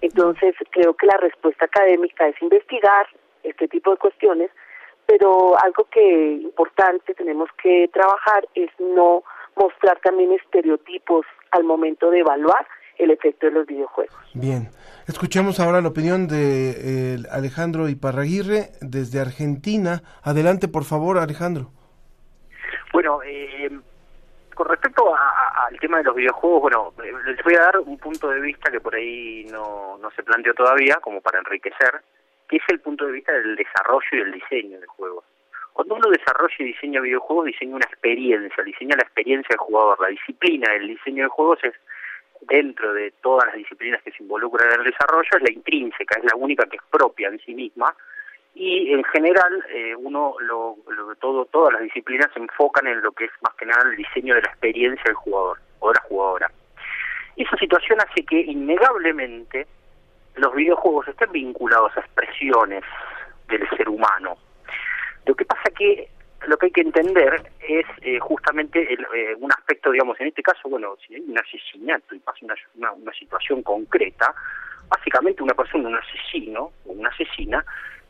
[0.03, 3.07] Entonces, creo que la respuesta académica es investigar
[3.41, 4.51] este tipo de cuestiones,
[5.05, 9.23] pero algo que importante tenemos que trabajar es no
[9.55, 14.13] mostrar también estereotipos al momento de evaluar el efecto de los videojuegos.
[14.33, 14.71] Bien,
[15.07, 20.01] escuchemos ahora la opinión de eh, Alejandro Iparraguirre desde Argentina.
[20.21, 21.71] Adelante, por favor, Alejandro.
[22.91, 23.69] Bueno, eh,
[24.53, 26.93] con respecto al tema de los videojuegos, bueno,
[27.25, 30.53] les voy a dar un punto de vista que por ahí no, no se planteó
[30.53, 32.01] todavía, como para enriquecer,
[32.47, 35.25] que es el punto de vista del desarrollo y el diseño de juegos.
[35.73, 39.99] Cuando uno desarrolla y diseña videojuegos, diseña una experiencia, diseña la experiencia del jugador.
[40.01, 41.73] La disciplina del diseño de juegos es,
[42.41, 46.25] dentro de todas las disciplinas que se involucran en el desarrollo, es la intrínseca, es
[46.25, 47.95] la única que es propia en sí misma,
[48.55, 50.77] y en general eh, uno lo,
[51.19, 54.35] todo todas las disciplinas se enfocan en lo que es más que nada el diseño
[54.35, 56.51] de la experiencia del jugador o de la jugadora.
[57.35, 59.65] Esa situación hace que innegablemente
[60.35, 62.83] los videojuegos estén vinculados a expresiones
[63.47, 64.37] del ser humano.
[65.25, 66.09] Lo que pasa que
[66.47, 70.67] lo que hay que entender es eh, justamente eh, un aspecto, digamos, en este caso,
[70.67, 72.39] bueno, si hay un asesinato y pasa
[72.75, 74.35] una, una situación concreta,
[74.89, 77.63] básicamente una persona, un asesino o una asesina,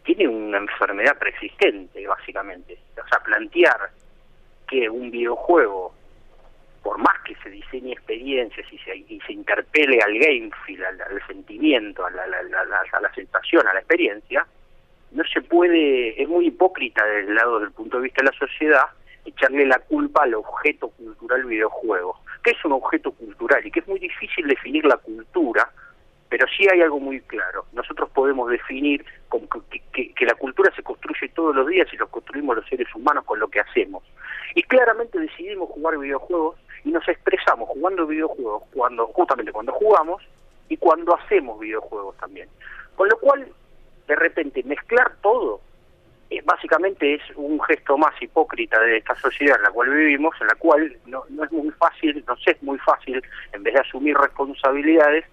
[0.03, 2.77] tiene una enfermedad preexistente, básicamente.
[2.93, 3.91] O sea, plantear
[4.67, 5.93] que un videojuego,
[6.81, 11.27] por más que se diseñe experiencias y se, y se interpele al game feel, al,
[11.27, 12.41] sentimiento, a la, la,
[12.91, 14.45] a la sensación, a la experiencia,
[15.11, 18.37] no se puede, es muy hipócrita desde el lado del punto de vista de la
[18.37, 18.85] sociedad,
[19.25, 22.19] echarle la culpa al objeto cultural videojuego.
[22.43, 23.65] ¿Qué es un objeto cultural?
[23.65, 25.69] Y que es muy difícil definir la cultura
[26.33, 27.67] pero sí hay algo muy claro.
[27.73, 32.55] Nosotros podemos definir como que, la cultura se construye todos los días y lo construimos
[32.55, 34.01] los seres humanos con lo que hacemos.
[34.55, 40.23] Y claramente decidimos jugar videojuegos y nos expresamos jugando videojuegos cuando justamente cuando jugamos
[40.69, 42.49] y cuando hacemos videojuegos también.
[42.95, 43.47] Con lo cual,
[44.07, 45.61] de repente, mezclar todo
[46.31, 50.47] eh, básicamente es un gesto más hipócrita de esta sociedad en la cual vivimos, en
[50.47, 53.21] la cual no, no es muy fácil, no es muy fácil,
[53.51, 55.25] en vez de asumir responsabilidades,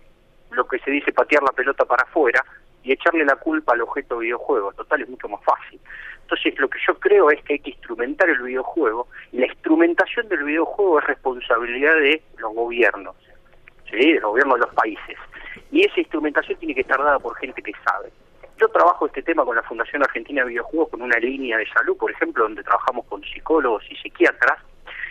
[0.51, 2.45] lo que se dice patear la pelota para afuera
[2.83, 4.73] y echarle la culpa al objeto videojuego.
[4.73, 5.81] Total, es mucho más fácil.
[6.23, 10.29] Entonces, lo que yo creo es que hay que instrumentar el videojuego y la instrumentación
[10.29, 13.17] del videojuego es responsabilidad de los gobiernos,
[13.91, 14.13] ¿sí?
[14.13, 15.17] de los gobiernos de los países.
[15.73, 18.11] Y esa instrumentación tiene que estar dada por gente que sabe.
[18.59, 21.97] Yo trabajo este tema con la Fundación Argentina de Videojuegos, con una línea de salud,
[21.97, 24.59] por ejemplo, donde trabajamos con psicólogos y psiquiatras,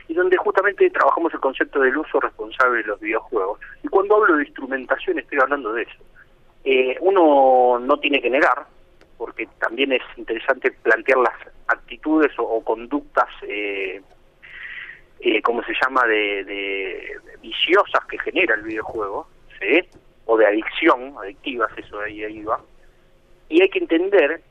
[0.10, 3.60] y donde justamente trabajamos el concepto del uso responsable de los videojuegos.
[3.84, 6.04] Y cuando hablo de instrumentación estoy hablando de eso.
[6.64, 8.66] Eh, uno no tiene que negar,
[9.20, 11.36] porque también es interesante plantear las
[11.68, 14.02] actitudes o, conductas, eh,
[15.20, 19.28] eh, ¿cómo se llama?, de, viciosas que genera el videojuego,
[19.60, 19.80] ¿sí?
[20.26, 22.60] o de adicción, adictivas, eso de ahí, ahí va.
[23.48, 24.42] Y hay que entender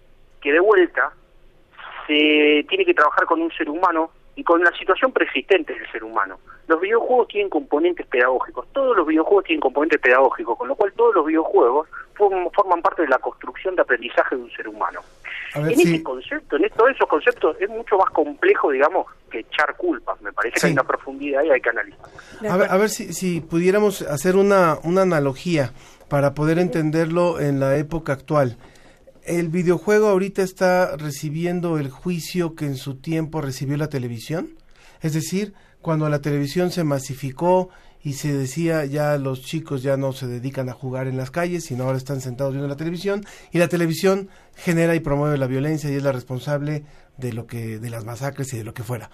[0.40, 1.12] que de vuelta
[2.06, 6.04] se tiene que trabajar con un ser humano y con la situación persistente del ser
[6.04, 6.38] humano.
[6.68, 11.12] Los videojuegos tienen componentes pedagógicos, todos los videojuegos tienen componentes pedagógicos, con lo cual todos
[11.16, 15.00] los videojuegos forman parte de la construcción de aprendizaje de un ser humano.
[15.56, 20.20] en ese concepto, en todos esos conceptos, es mucho más complejo, digamos, que echar culpas.
[20.22, 22.06] Me parece que hay una profundidad y hay que analizar.
[22.48, 25.72] A ver, a ver si, si pudiéramos hacer una, una analogía
[26.08, 28.56] para poder entenderlo en la época actual
[29.28, 34.56] el videojuego ahorita está recibiendo el juicio que en su tiempo recibió la televisión.
[35.02, 37.68] Es decir, cuando la televisión se masificó
[38.02, 41.64] y se decía ya los chicos ya no se dedican a jugar en las calles,
[41.64, 45.90] sino ahora están sentados viendo la televisión y la televisión genera y promueve la violencia
[45.90, 46.84] y es la responsable
[47.18, 49.10] de lo que de las masacres y de lo que fuera.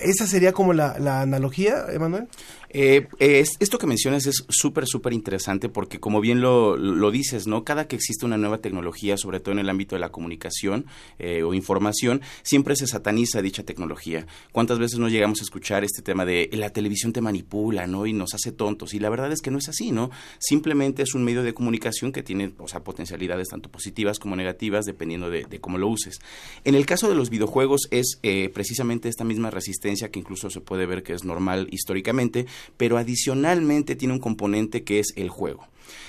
[0.00, 2.28] ¿Esa sería como la, la analogía, Emanuel?
[2.70, 7.46] Eh, es, esto que mencionas es súper, súper interesante porque como bien lo, lo, dices,
[7.46, 7.64] ¿no?
[7.64, 10.84] Cada que existe una nueva tecnología, sobre todo en el ámbito de la comunicación
[11.18, 14.26] eh, o información, siempre se sataniza dicha tecnología.
[14.52, 18.06] ¿Cuántas veces no llegamos a escuchar este tema de la televisión te manipula, ¿no?
[18.06, 18.92] Y nos hace tontos.
[18.92, 20.10] Y la verdad es que no es así, ¿no?
[20.38, 24.84] Simplemente es un medio de comunicación que tiene, o sea, potencialidades tanto positivas como negativas
[24.84, 26.18] dependiendo de, de cómo lo uses.
[26.64, 30.60] En el caso de los videojuegos es eh, precisamente esta misma resistencia que incluso se
[30.60, 35.66] puede ver que es normal históricamente, pero adicionalmente tiene un componente que es el juego.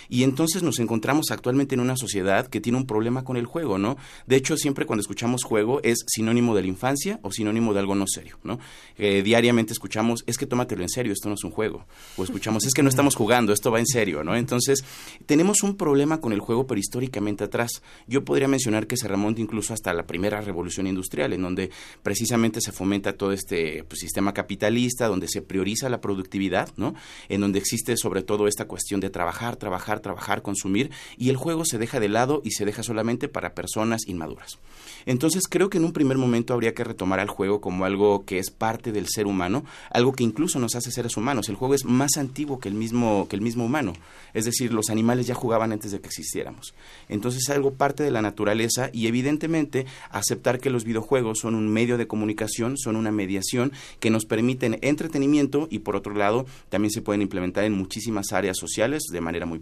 [0.10, 3.78] Y entonces nos encontramos actualmente en una sociedad que tiene un problema con el juego,
[3.78, 3.98] ¿no?
[4.28, 7.96] De hecho, siempre cuando escuchamos juego es sinónimo de la infancia o sinónimo de algo
[7.96, 8.60] no serio, ¿no?
[8.98, 11.86] Eh, diariamente escuchamos, es que tómatelo en serio, esto no es un juego.
[12.18, 14.36] O escuchamos, es que no estamos jugando, esto va en serio, ¿no?
[14.36, 14.84] Entonces,
[15.26, 17.82] tenemos un problema con el juego, pero históricamente atrás.
[18.08, 21.70] Yo podría mencionar que se remonta incluso hasta la primera revolución industrial, en donde
[22.04, 26.96] precisamente se fomenta todo este pues, sistema capitalista, donde se prioriza la productividad, ¿no?
[27.28, 29.68] En donde existe sobre todo esta cuestión de trabajar, trabajar,
[30.01, 34.07] trabajar, consumir, y el juego se deja de lado y se deja solamente para personas
[34.07, 34.59] inmaduras.
[35.05, 38.38] Entonces creo que en un primer momento habría que retomar al juego como algo que
[38.38, 41.49] es parte del ser humano, algo que incluso nos hace seres humanos.
[41.49, 43.93] El juego es más antiguo que el mismo, que el mismo humano.
[44.34, 46.74] Es decir, los animales ya jugaban antes de que existiéramos.
[47.07, 51.70] Entonces es algo parte de la naturaleza y evidentemente aceptar que los videojuegos son un
[51.70, 56.91] medio de comunicación, son una mediación que nos permiten entretenimiento y por otro lado también
[56.91, 59.59] se pueden implementar en muchísimas áreas sociales de manera muy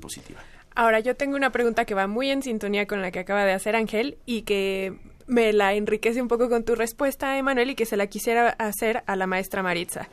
[0.75, 3.53] Ahora, yo tengo una pregunta que va muy en sintonía con la que acaba de
[3.53, 4.93] hacer Ángel y que
[5.25, 9.03] me la enriquece un poco con tu respuesta, Emanuel, y que se la quisiera hacer
[9.07, 10.07] a la maestra Maritza.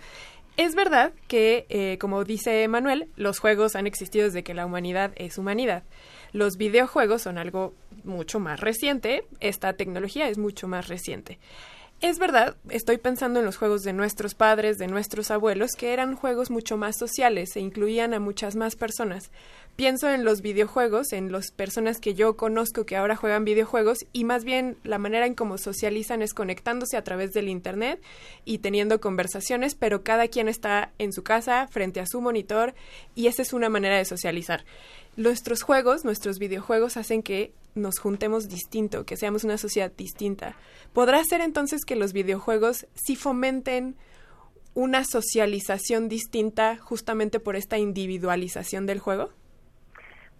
[0.56, 5.12] Es verdad que, eh, como dice Emanuel, los juegos han existido desde que la humanidad
[5.16, 5.82] es humanidad.
[6.32, 7.74] Los videojuegos son algo
[8.04, 11.38] mucho más reciente, esta tecnología es mucho más reciente.
[12.04, 16.16] Es verdad, estoy pensando en los juegos de nuestros padres, de nuestros abuelos, que eran
[16.16, 19.30] juegos mucho más sociales e incluían a muchas más personas
[19.76, 24.24] pienso en los videojuegos, en las personas que yo conozco que ahora juegan videojuegos y
[24.24, 28.00] más bien la manera en cómo socializan es conectándose a través del Internet
[28.44, 32.74] y teniendo conversaciones, pero cada quien está en su casa frente a su monitor
[33.14, 34.64] y esa es una manera de socializar.
[35.16, 40.56] Nuestros juegos, nuestros videojuegos hacen que nos juntemos distinto, que seamos una sociedad distinta.
[40.92, 43.96] ¿Podrá ser entonces que los videojuegos sí fomenten
[44.74, 49.30] una socialización distinta justamente por esta individualización del juego?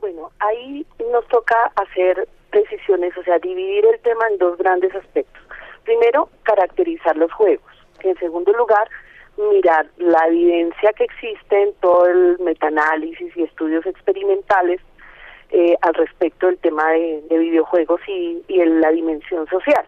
[0.00, 5.42] Bueno, ahí nos toca hacer decisiones, o sea, dividir el tema en dos grandes aspectos.
[5.84, 7.70] Primero, caracterizar los juegos.
[8.00, 8.88] En segundo lugar,
[9.36, 14.80] mirar la evidencia que existe en todo el metaanálisis y estudios experimentales
[15.50, 19.84] eh, al respecto del tema de, videojuegos y, en la dimensión social.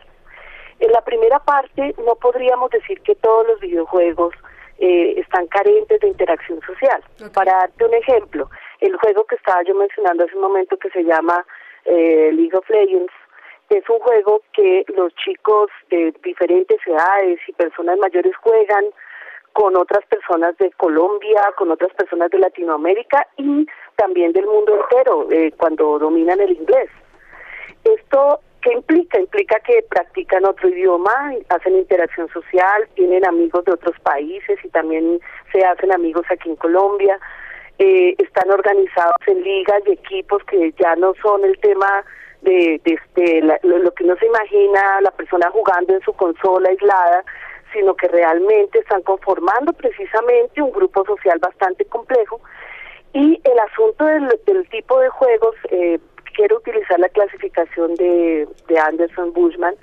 [0.78, 4.34] En la primera parte no podríamos decir que todos los videojuegos
[4.78, 7.02] eh, están carentes de interacción social.
[7.32, 8.50] Para darte un ejemplo,
[8.80, 11.44] el juego que estaba yo mencionando hace un momento que se llama
[11.84, 13.12] eh, League of Legends,
[13.70, 18.84] es un juego que los chicos de diferentes edades y personas mayores juegan
[19.52, 23.66] con otras personas de Colombia, con otras personas de Latinoamérica y
[23.96, 26.90] también del mundo entero eh, cuando dominan el inglés.
[27.84, 29.20] Esto ¿Qué implica?
[29.20, 35.20] Implica que practican otro idioma, hacen interacción social, tienen amigos de otros países y también
[35.52, 37.16] se hacen amigos aquí en Colombia.
[37.78, 42.04] Eh, están organizados en ligas y equipos que ya no son el tema
[42.42, 47.22] de, este, lo, que uno se imagina la persona jugando en su consola aislada,
[47.72, 52.40] sino que realmente están conformando precisamente un grupo social bastante complejo.
[53.12, 55.98] Y el asunto del, tipo de juegos, eh,
[56.34, 59.74] quiero utilizar la clasificación de, de Anderson Bushman,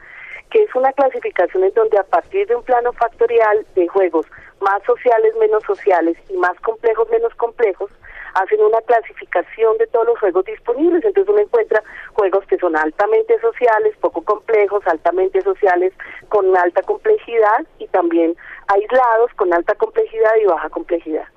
[0.51, 4.27] que es una clasificación en donde a partir de un plano factorial de juegos
[4.61, 7.89] más sociales, menos sociales y más complejos, menos complejos,
[8.33, 11.03] hacen una clasificación de todos los juegos disponibles.
[11.03, 15.93] Entonces uno encuentra juegos que son altamente sociales, poco complejos, altamente sociales
[16.29, 18.35] con alta complejidad y también
[18.67, 21.27] aislados con alta complejidad y baja complejidad.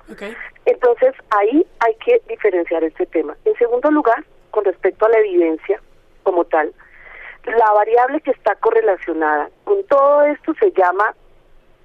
[0.65, 3.35] Entonces ahí hay que diferenciar este tema.
[3.45, 5.81] En segundo lugar, con respecto a la evidencia
[6.23, 6.73] como tal,
[7.45, 11.15] la variable que está correlacionada con todo esto se llama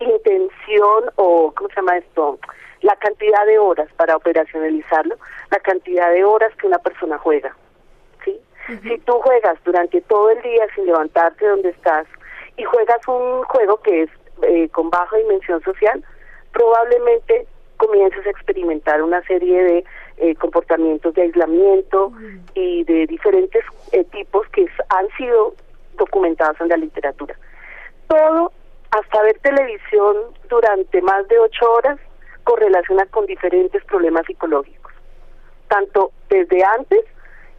[0.00, 2.38] intención o, ¿cómo se llama esto?
[2.82, 5.16] La cantidad de horas para operacionalizarlo,
[5.50, 7.56] la cantidad de horas que una persona juega.
[8.24, 8.38] ¿sí?
[8.82, 12.06] Si tú juegas durante todo el día sin levantarte de donde estás
[12.56, 14.10] y juegas un juego que es
[14.42, 16.04] eh, con baja dimensión social,
[16.52, 19.84] probablemente comiences a experimentar una serie de
[20.18, 22.12] eh, comportamientos de aislamiento
[22.54, 25.54] y de diferentes eh, tipos que han sido
[25.96, 27.34] documentados en la literatura.
[28.06, 28.52] Todo,
[28.90, 30.16] hasta ver televisión
[30.48, 31.98] durante más de ocho horas,
[32.44, 34.92] correlaciona con diferentes problemas psicológicos,
[35.68, 37.04] tanto desde antes,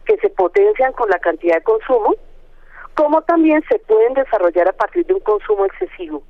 [0.04, 2.14] que se potencian con la cantidad de consumo,
[2.94, 6.22] como también se pueden desarrollar a partir de un consumo excesivo.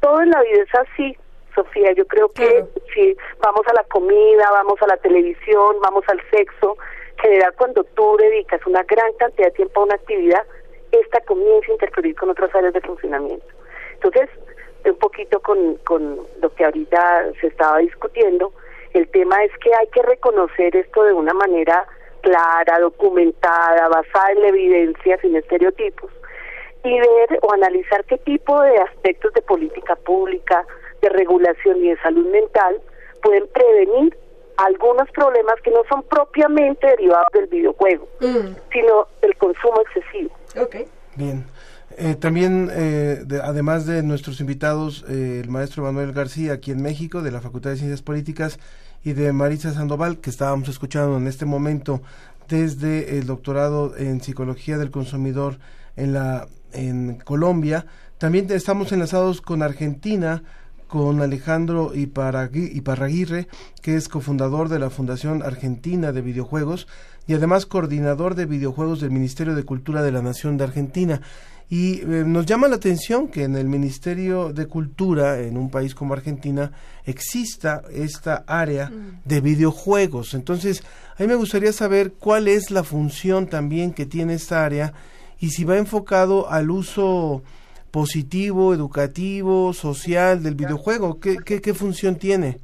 [0.00, 1.16] Todo en la vida es así,
[1.54, 1.92] Sofía.
[1.92, 2.64] Yo creo que
[2.94, 6.76] si vamos a la comida, vamos a la televisión, vamos al sexo,
[7.16, 10.44] en general cuando tú dedicas una gran cantidad de tiempo a una actividad,
[10.90, 13.46] esta comienza a interferir con otras áreas de funcionamiento.
[13.94, 14.28] Entonces,
[14.90, 18.52] un poquito con, con lo que ahorita se estaba discutiendo,
[18.92, 21.86] el tema es que hay que reconocer esto de una manera
[22.20, 26.10] clara, documentada, basada en la evidencia, sin estereotipos,
[26.82, 30.66] y ver o analizar qué tipo de aspectos de política pública,
[31.00, 32.80] de regulación y de salud mental
[33.22, 34.16] pueden prevenir
[34.56, 38.54] algunos problemas que no son propiamente derivados del videojuego, mm.
[38.72, 40.30] sino del consumo excesivo.
[41.16, 41.44] Bien.
[41.96, 47.22] Eh, también, eh, además de nuestros invitados, eh, el maestro Manuel García, aquí en México,
[47.22, 48.58] de la Facultad de Ciencias Políticas,
[49.04, 52.02] y de Marisa Sandoval, que estábamos escuchando en este momento
[52.48, 55.58] desde el doctorado en Psicología del Consumidor
[55.94, 57.86] en, la, en Colombia.
[58.18, 60.42] También estamos enlazados con Argentina,
[60.88, 63.48] con Alejandro Iparraguirre,
[63.82, 66.88] que es cofundador de la Fundación Argentina de Videojuegos
[67.26, 71.20] y además coordinador de videojuegos del Ministerio de Cultura de la Nación de Argentina.
[71.70, 75.94] Y eh, nos llama la atención que en el Ministerio de Cultura, en un país
[75.94, 76.72] como Argentina,
[77.04, 79.22] exista esta área mm.
[79.24, 80.34] de videojuegos.
[80.34, 80.84] Entonces,
[81.16, 84.92] a mí me gustaría saber cuál es la función también que tiene esta área
[85.40, 87.42] y si va enfocado al uso
[87.94, 91.20] positivo, educativo, social del videojuego?
[91.20, 92.58] ¿Qué, qué, función tiene?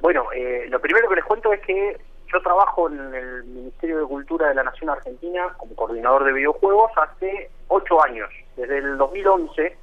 [0.00, 1.98] Bueno, eh, lo primero que les cuento es que
[2.32, 6.92] yo trabajo en el Ministerio de Cultura de la Nación Argentina como coordinador de videojuegos
[6.96, 8.30] hace ocho años.
[8.56, 9.76] Desde el 2011,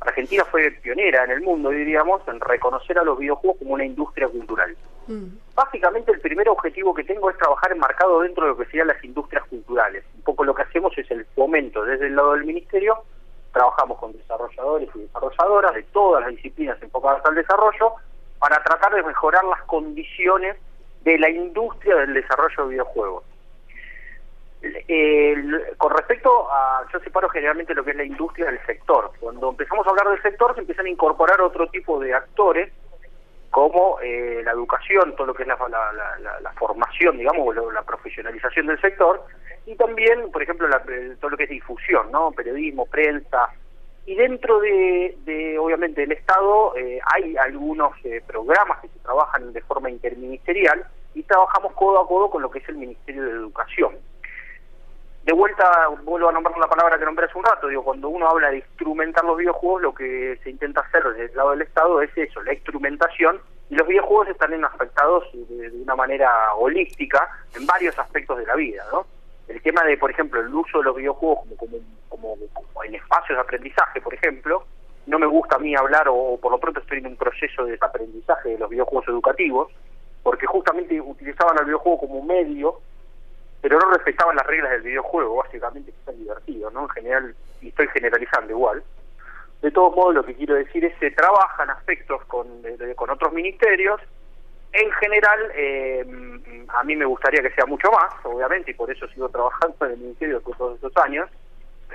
[0.00, 4.28] Argentina fue pionera en el mundo, diríamos, en reconocer a los videojuegos como una industria
[4.28, 4.76] cultural.
[5.06, 5.26] Mm.
[5.54, 9.02] Básicamente el primer objetivo que tengo es trabajar enmarcado dentro de lo que serían las
[9.04, 10.04] industrias culturales.
[10.14, 13.02] Un poco lo que hacemos es el fomento desde el lado del ministerio,
[13.52, 17.94] trabajamos con desarrolladores y desarrolladoras de todas las disciplinas enfocadas al desarrollo
[18.38, 20.56] para tratar de mejorar las condiciones
[21.04, 23.24] de la industria del desarrollo de videojuegos.
[25.78, 29.10] con respecto a, yo separo generalmente lo que es la industria del sector.
[29.18, 32.72] Cuando empezamos a hablar del sector se empiezan a incorporar otro tipo de actores
[33.50, 38.80] como eh, la educación, todo lo que es la, la, formación, digamos, la profesionalización del
[38.80, 39.22] sector,
[39.66, 40.66] y también, por ejemplo,
[41.20, 42.32] todo lo que es difusión, ¿no?
[42.32, 43.50] Periodismo, prensa,
[44.04, 49.60] y dentro de, obviamente, del Estado eh, hay algunos eh, programas que se trabajan de
[49.62, 50.84] forma interministerial
[51.14, 53.92] y trabajamos codo a codo con lo que es el Ministerio de Educación
[55.24, 58.28] de vuelta vuelvo a nombrar la palabra que nombré hace un rato, digo, cuando uno
[58.28, 62.02] habla de instrumentar los videojuegos, lo que se intenta hacer desde el lado del Estado
[62.02, 63.40] es eso, la instrumentación,
[63.70, 68.84] y los videojuegos están afectados de, una manera holística en varios aspectos de la vida,
[68.92, 69.06] ¿no?
[69.52, 71.76] El tema de, por ejemplo, el uso de los videojuegos como,
[72.08, 74.64] como, como, en espacios de aprendizaje, por ejemplo,
[75.06, 77.72] no me gusta a mí hablar, o, por lo pronto estoy en un proceso de
[77.72, 79.70] desaprendizaje de los videojuegos educativos,
[80.22, 82.80] porque justamente utilizaban el videojuego como un medio,
[83.60, 86.84] pero no respetaban las reglas del videojuego, básicamente que está divertido, ¿no?
[86.84, 88.82] En general, y estoy generalizando igual.
[89.60, 92.46] De todos modos, lo que quiero decir es que trabajan aspectos con,
[92.96, 94.00] con otros ministerios.
[94.72, 96.04] En general, eh,
[96.68, 99.92] a mí me gustaría que sea mucho más, obviamente, y por eso sigo trabajando en
[99.92, 101.28] el ministerio por todos estos años,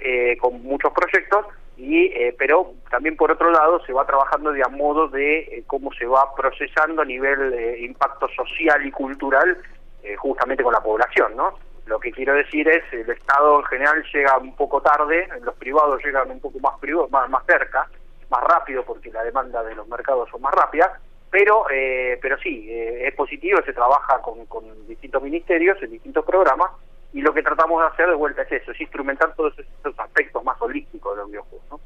[0.01, 4.61] eh, con muchos proyectos, y eh, pero también por otro lado se va trabajando de
[4.63, 9.57] a modo de cómo se va procesando a nivel de impacto social y cultural
[10.17, 11.59] justamente con la población, ¿no?
[11.85, 16.01] Lo que quiero decir es, el Estado en general llega un poco tarde, los privados
[16.01, 16.75] llegan un poco más,
[17.09, 17.89] más, más cerca,
[18.29, 20.91] más rápido porque la demanda de los mercados son más rápidas,
[21.29, 26.25] pero eh, pero sí, eh, es positivo, se trabaja con, con distintos ministerios en distintos
[26.25, 26.71] programas
[27.13, 30.43] y lo que tratamos de hacer de vuelta es eso, es instrumentar todos esos aspectos
[30.43, 31.65] más holísticos de los videojuegos.
[31.71, 31.79] ¿no?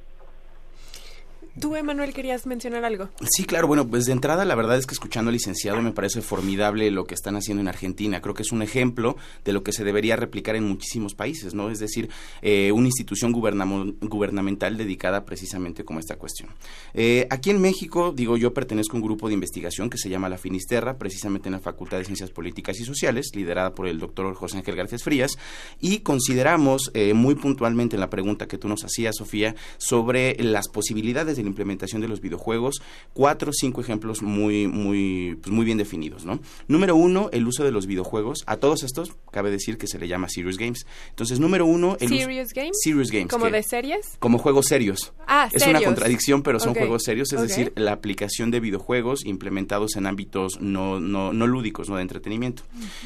[1.59, 3.09] Tú, Emanuel, querías mencionar algo.
[3.29, 3.67] Sí, claro.
[3.67, 7.05] Bueno, pues de entrada, la verdad es que escuchando al licenciado me parece formidable lo
[7.05, 8.21] que están haciendo en Argentina.
[8.21, 11.69] Creo que es un ejemplo de lo que se debería replicar en muchísimos países, ¿no?
[11.69, 12.09] Es decir,
[12.41, 16.49] eh, una institución gubernamental dedicada precisamente como esta cuestión.
[16.93, 20.29] Eh, aquí en México, digo, yo pertenezco a un grupo de investigación que se llama
[20.29, 24.33] La Finisterra, precisamente en la Facultad de Ciencias Políticas y Sociales, liderada por el doctor
[24.35, 25.37] José Ángel García Frías,
[25.79, 30.69] y consideramos eh, muy puntualmente en la pregunta que tú nos hacías, Sofía, sobre las
[30.69, 32.81] posibilidades de la implementación de los videojuegos,
[33.13, 36.39] cuatro o cinco ejemplos muy, muy, pues muy bien definidos, ¿no?
[36.67, 38.43] Número uno, el uso de los videojuegos.
[38.45, 40.85] A todos estos cabe decir que se le llama Serious Games.
[41.09, 41.97] Entonces, número uno...
[41.99, 42.77] El ¿Serious Games?
[42.83, 43.29] Serious Games.
[43.29, 44.17] ¿Como de series?
[44.19, 45.13] Como juegos serios.
[45.27, 49.95] Ah, Es una contradicción, pero son juegos serios, es decir, la aplicación de videojuegos implementados
[49.95, 52.63] en ámbitos no, no, no lúdicos, no de entretenimiento.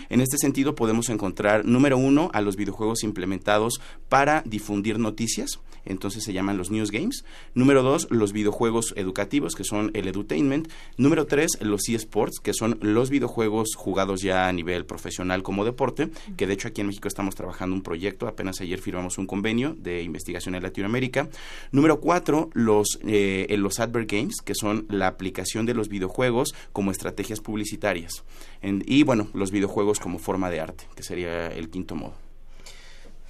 [0.09, 6.23] En este sentido, podemos encontrar, número uno, a los videojuegos implementados para difundir noticias, entonces
[6.23, 7.23] se llaman los News Games.
[7.53, 10.69] Número dos, los videojuegos educativos, que son el edutainment.
[10.97, 16.09] Número tres, los eSports, que son los videojuegos jugados ya a nivel profesional como deporte,
[16.37, 19.75] que de hecho aquí en México estamos trabajando un proyecto, apenas ayer firmamos un convenio
[19.77, 21.29] de investigación en Latinoamérica.
[21.71, 26.53] Número cuatro, los, eh, eh, los advert games, que son la aplicación de los videojuegos
[26.73, 28.23] como estrategias publicitarias.
[28.61, 32.24] En- y bueno, los videojuegos como forma de arte, que sería el quinto modo.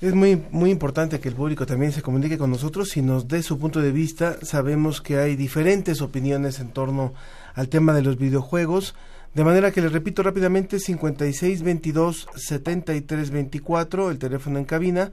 [0.01, 3.41] Es muy, muy importante que el público también se comunique con nosotros y nos dé
[3.41, 4.37] su punto de vista.
[4.41, 7.13] Sabemos que hay diferentes opiniones en torno
[7.53, 8.93] al tema de los videojuegos.
[9.33, 15.11] De manera que les repito rápidamente, 56 22 73 24, el teléfono en cabina,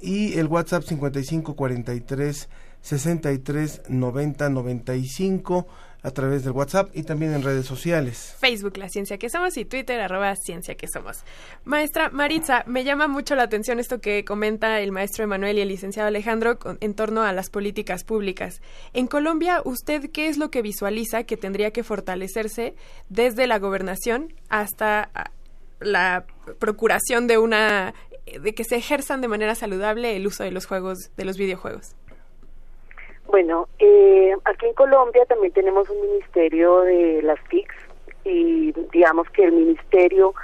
[0.00, 2.48] y el WhatsApp 55 43
[2.80, 5.66] 63 90 95
[6.04, 8.36] a través del WhatsApp y también en redes sociales.
[8.38, 11.24] Facebook, La Ciencia que Somos, y Twitter, arroba Ciencia que Somos.
[11.64, 15.68] Maestra Maritza, me llama mucho la atención esto que comenta el maestro Emanuel y el
[15.68, 18.60] licenciado Alejandro en torno a las políticas públicas.
[18.92, 22.74] En Colombia, ¿usted qué es lo que visualiza que tendría que fortalecerse
[23.08, 25.30] desde la gobernación hasta ah,
[25.80, 26.26] la
[26.58, 27.94] procuración de una
[28.40, 31.94] de que se ejerzan de manera saludable el uso de los juegos, de los videojuegos?
[33.26, 37.74] Bueno, eh, aquí en Colombia también tenemos un ministerio de las TICs
[38.24, 40.34] y digamos que el ministerio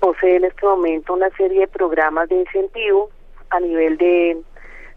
[0.00, 3.10] posee en este momento una serie de programas de incentivo
[3.50, 4.36] a nivel de,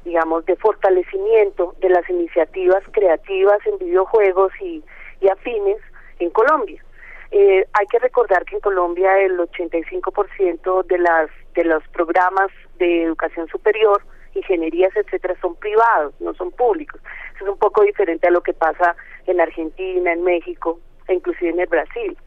[0.04, 4.84] digamos, de fortalecimiento de las iniciativas creativas en videojuegos y,
[5.22, 5.78] y afines
[6.20, 6.84] en Colombia.
[7.32, 12.50] Eh, hay que recordar que en Colombia el 85% de las de los programas
[12.80, 14.02] de educación superior,
[14.40, 17.02] ingenierías, etcétera, son privados, no son públicos.
[17.36, 18.96] Eso es un poco diferente a lo que pasa
[19.28, 22.18] en Argentina, en México e inclusive en el Brasil.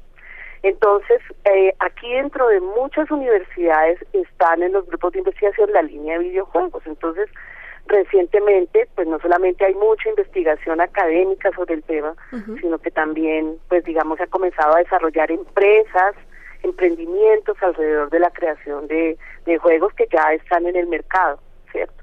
[0.62, 6.18] Entonces, eh, aquí dentro de muchas universidades están en los grupos de investigación la línea
[6.18, 6.86] de videojuegos.
[6.86, 7.28] Entonces,
[7.86, 12.14] recientemente, pues no solamente hay mucha investigación académica sobre el tema,
[12.60, 16.14] sino que también, pues digamos, se ha comenzado a desarrollar empresas,
[16.62, 21.40] emprendimientos alrededor de la creación de, de juegos que ya están en el mercado,
[21.72, 22.01] ¿cierto?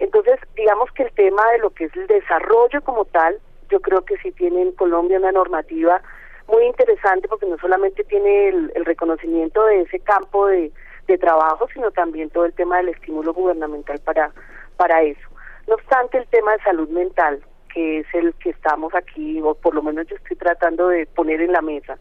[0.00, 3.38] Entonces, digamos que el tema de lo que es el desarrollo como tal,
[3.68, 6.02] yo creo que sí tiene en Colombia una normativa
[6.48, 10.72] muy interesante porque no solamente tiene el, el reconocimiento de ese campo de,
[11.20, 14.30] trabajo, sino también todo el tema del estímulo gubernamental para,
[14.76, 15.28] para eso.
[15.66, 17.42] No obstante, el tema de salud mental,
[17.74, 21.40] que es el que estamos aquí, o por lo menos yo estoy tratando de poner
[21.40, 21.98] en la mesa,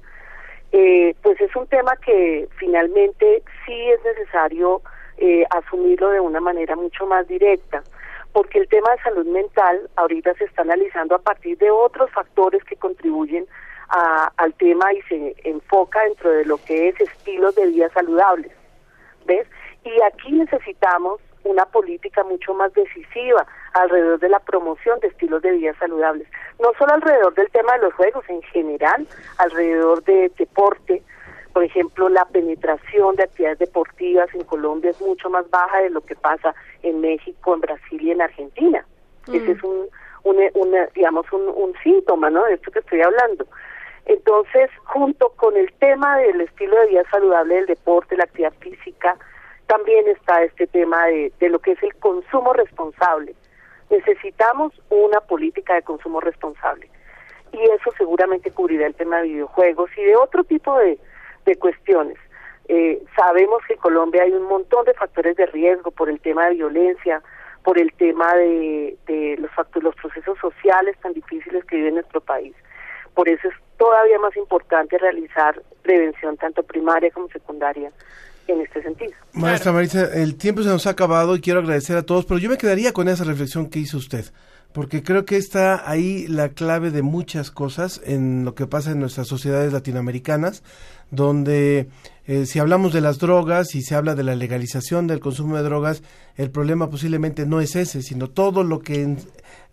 [0.71, 4.83] eh, pues es un tema que finalmente sí es necesario
[5.19, 7.83] eh, asumirlo de una manera mucho más directa,
[8.33, 12.63] porque el tema de salud mental ahorita se está analizando a partir de otros factores
[12.63, 13.45] que contribuyen
[13.89, 18.51] a- al tema y se enfoca dentro de lo que es estilos de vida saludables,
[19.25, 19.47] ¿ves?
[19.83, 25.51] Y aquí necesitamos una política mucho más decisiva alrededor de la promoción de estilos de
[25.53, 26.27] vida saludables,
[26.61, 29.07] no solo alrededor del tema de los juegos, en general,
[29.37, 31.01] alrededor de deporte,
[31.53, 36.01] Por ejemplo, la penetración de actividades deportivas en Colombia es mucho más baja de lo
[36.01, 38.85] que pasa en México, en Brasil y en Argentina.
[39.27, 39.87] Ese es un,
[40.23, 42.45] un, digamos, un, un síntoma, ¿no?
[42.45, 43.45] De esto que estoy hablando.
[44.05, 49.17] Entonces, junto con el tema del estilo de vida saludable del deporte, la actividad física,
[49.67, 53.35] también está este tema de, de lo que es el consumo responsable.
[53.91, 56.89] Necesitamos una política de consumo responsable
[57.51, 60.99] y eso seguramente cubrirá el tema de videojuegos y de otro tipo de,
[61.49, 62.17] de cuestiones.
[62.67, 66.47] Eh, sabemos que en Colombia hay un montón de factores de riesgo por el tema
[66.47, 67.21] de violencia,
[67.63, 72.55] por el tema de, de los, los procesos sociales tan difíciles que vive nuestro país.
[73.15, 77.91] Por eso es todavía más importante realizar prevención tanto primaria como secundaria
[78.47, 79.13] en este sentido.
[79.33, 82.49] Maestra Marisa, el tiempo se nos ha acabado y quiero agradecer a todos, pero yo
[82.49, 84.25] me quedaría con esa reflexión que hizo usted,
[84.73, 88.99] porque creo que está ahí la clave de muchas cosas en lo que pasa en
[88.99, 90.63] nuestras sociedades latinoamericanas,
[91.11, 91.89] donde
[92.27, 95.63] eh, si hablamos de las drogas y se habla de la legalización del consumo de
[95.63, 96.03] drogas,
[96.35, 99.17] el problema posiblemente no es ese, sino todo lo que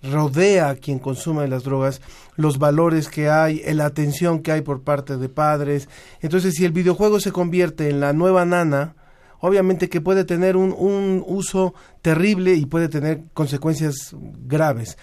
[0.03, 2.01] rodea a quien consume las drogas,
[2.37, 5.89] los valores que hay, la atención que hay por parte de padres.
[6.23, 8.95] Entonces, si el videojuego se convierte en la nueva nana,
[9.41, 14.15] obviamente que puede tener un, un uso terrible y puede tener consecuencias
[14.47, 14.97] graves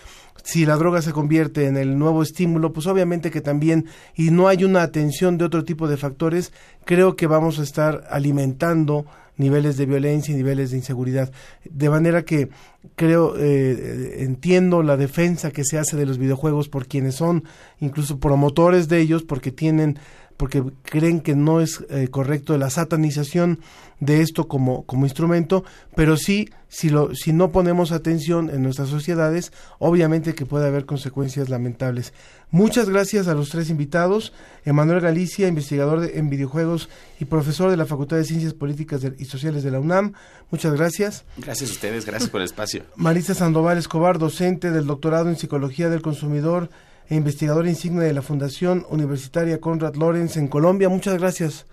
[0.44, 4.50] si la droga se convierte en el nuevo estímulo, pues obviamente que también, y no
[4.50, 6.52] hay una atención de otro tipo de factores,
[6.86, 9.06] creo que vamos a estar alimentando
[9.38, 11.32] niveles de violencia y niveles de inseguridad.
[11.64, 12.50] De manera que
[12.96, 17.46] creo, eh, entiendo la defensa que se hace de los videojuegos por quienes son
[17.80, 19.98] incluso promotores de ellos, porque tienen
[20.38, 23.60] porque creen que no es eh, correcto la satanización
[24.00, 25.64] de esto como, como instrumento,
[25.96, 30.86] pero sí, si, lo, si no ponemos atención en nuestras sociedades, obviamente que puede haber
[30.86, 32.14] consecuencias lamentables.
[32.52, 34.34] Muchas gracias a los tres invitados.
[34.66, 39.64] Emanuel Galicia, investigador en videojuegos y profesor de la Facultad de Ciencias Políticas y Sociales
[39.64, 40.14] de la UNAM.
[40.52, 41.26] Muchas gracias.
[41.38, 42.84] Gracias a ustedes, gracias por el espacio.
[42.96, 46.70] Marisa Sandoval Escobar, docente del doctorado en Psicología del Consumidor
[47.14, 50.89] e investigador insigne de la Fundación Universitaria Conrad Lorenz en Colombia.
[50.89, 51.68] Muchas gracias.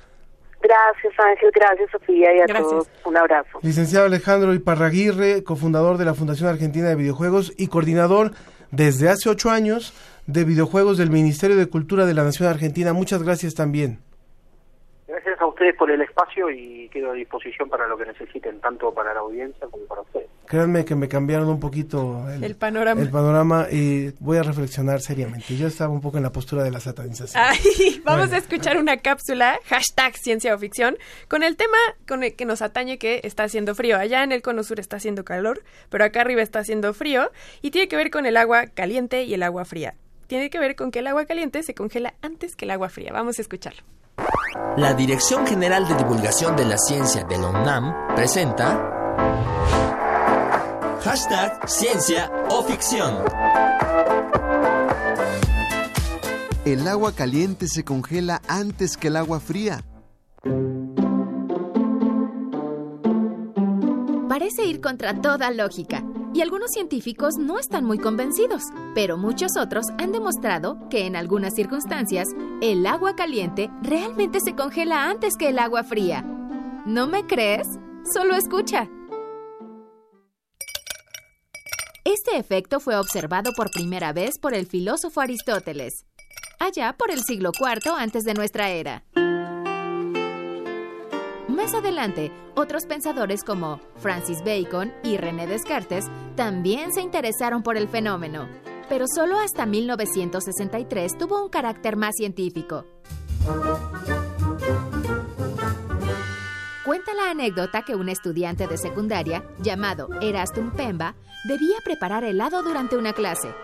[0.61, 2.91] Gracias Ángel, gracias Sofía y a todos.
[3.05, 3.59] Un abrazo.
[3.62, 8.32] Licenciado Alejandro Iparraguirre, cofundador de la Fundación Argentina de Videojuegos y coordinador
[8.70, 9.95] desde hace ocho años
[10.26, 12.93] de videojuegos del Ministerio de Cultura de la Nación Argentina.
[12.93, 13.99] Muchas gracias también.
[15.09, 18.93] Gracias a ustedes por el espacio y quedo a disposición para lo que necesiten, tanto
[18.93, 20.28] para la audiencia como para ustedes.
[20.51, 23.01] Créanme que me cambiaron un poquito el, panorama.
[23.01, 25.57] El panorama y voy a reflexionar seriamente.
[25.57, 27.40] Yo estaba un poco en la postura de la satanización.
[28.05, 30.98] vamos a escuchar una cápsula, hashtag ciencia o ficción,
[31.28, 31.76] con el tema
[32.09, 33.96] con el que nos atañe que está haciendo frío.
[33.96, 37.30] Allá en el cono sur está haciendo calor, pero acá arriba está haciendo frío
[37.62, 39.94] y tiene que ver con el agua caliente y el agua fría.
[40.26, 43.12] Tiene que ver con que el agua caliente se congela antes que el agua fría.
[43.12, 43.82] Vamos a escucharlo.
[44.76, 48.96] La Dirección General de Divulgación de la Ciencia de la UNAM presenta
[51.03, 53.24] Hashtag Ciencia o Ficción.
[56.66, 59.80] El agua caliente se congela antes que el agua fría.
[64.28, 69.86] Parece ir contra toda lógica y algunos científicos no están muy convencidos, pero muchos otros
[69.98, 72.28] han demostrado que en algunas circunstancias
[72.61, 76.22] el agua caliente realmente se congela antes que el agua fría.
[76.84, 77.66] ¿No me crees?
[78.12, 78.86] Solo escucha.
[82.05, 86.07] Este efecto fue observado por primera vez por el filósofo Aristóteles,
[86.59, 89.05] allá por el siglo IV antes de nuestra era.
[91.46, 97.86] Más adelante, otros pensadores como Francis Bacon y René Descartes también se interesaron por el
[97.86, 98.48] fenómeno,
[98.88, 102.86] pero solo hasta 1963 tuvo un carácter más científico.
[106.85, 111.14] Cuenta la anécdota que un estudiante de secundaria, llamado Erastum Pemba,
[111.45, 113.55] debía preparar helado durante una clase.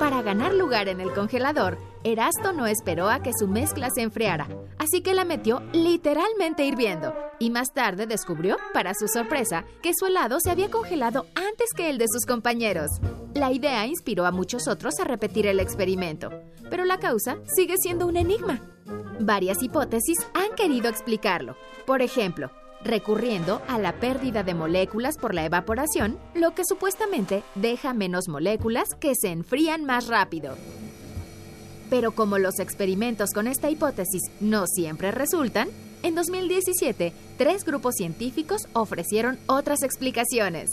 [0.00, 4.48] Para ganar lugar en el congelador, Erasto no esperó a que su mezcla se enfriara,
[4.76, 7.14] así que la metió literalmente hirviendo.
[7.38, 11.90] Y más tarde descubrió, para su sorpresa, que su helado se había congelado antes que
[11.90, 12.90] el de sus compañeros.
[13.34, 16.30] La idea inspiró a muchos otros a repetir el experimento,
[16.70, 18.60] pero la causa sigue siendo un enigma.
[19.20, 21.56] Varias hipótesis han querido explicarlo.
[21.86, 22.50] Por ejemplo,
[22.84, 28.88] recurriendo a la pérdida de moléculas por la evaporación, lo que supuestamente deja menos moléculas
[29.00, 30.56] que se enfrían más rápido.
[31.90, 35.68] Pero como los experimentos con esta hipótesis no siempre resultan,
[36.02, 40.70] en 2017 tres grupos científicos ofrecieron otras explicaciones.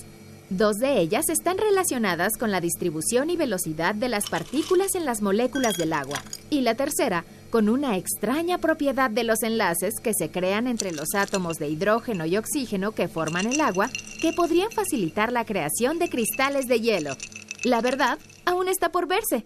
[0.50, 5.22] Dos de ellas están relacionadas con la distribución y velocidad de las partículas en las
[5.22, 10.32] moléculas del agua, y la tercera con una extraña propiedad de los enlaces que se
[10.32, 13.90] crean entre los átomos de hidrógeno y oxígeno que forman el agua,
[14.22, 17.12] que podrían facilitar la creación de cristales de hielo.
[17.64, 19.46] La verdad, aún está por verse.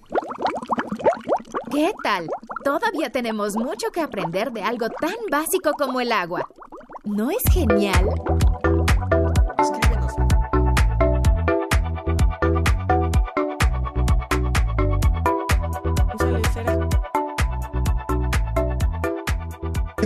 [1.71, 2.27] ¿Qué tal?
[2.63, 6.47] Todavía tenemos mucho que aprender de algo tan básico como el agua.
[7.03, 8.05] ¿No es genial?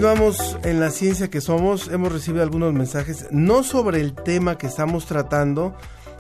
[0.02, 1.90] Continuamos en la ciencia que somos.
[1.90, 5.76] Hemos recibido algunos mensajes, no sobre el tema que estamos tratando,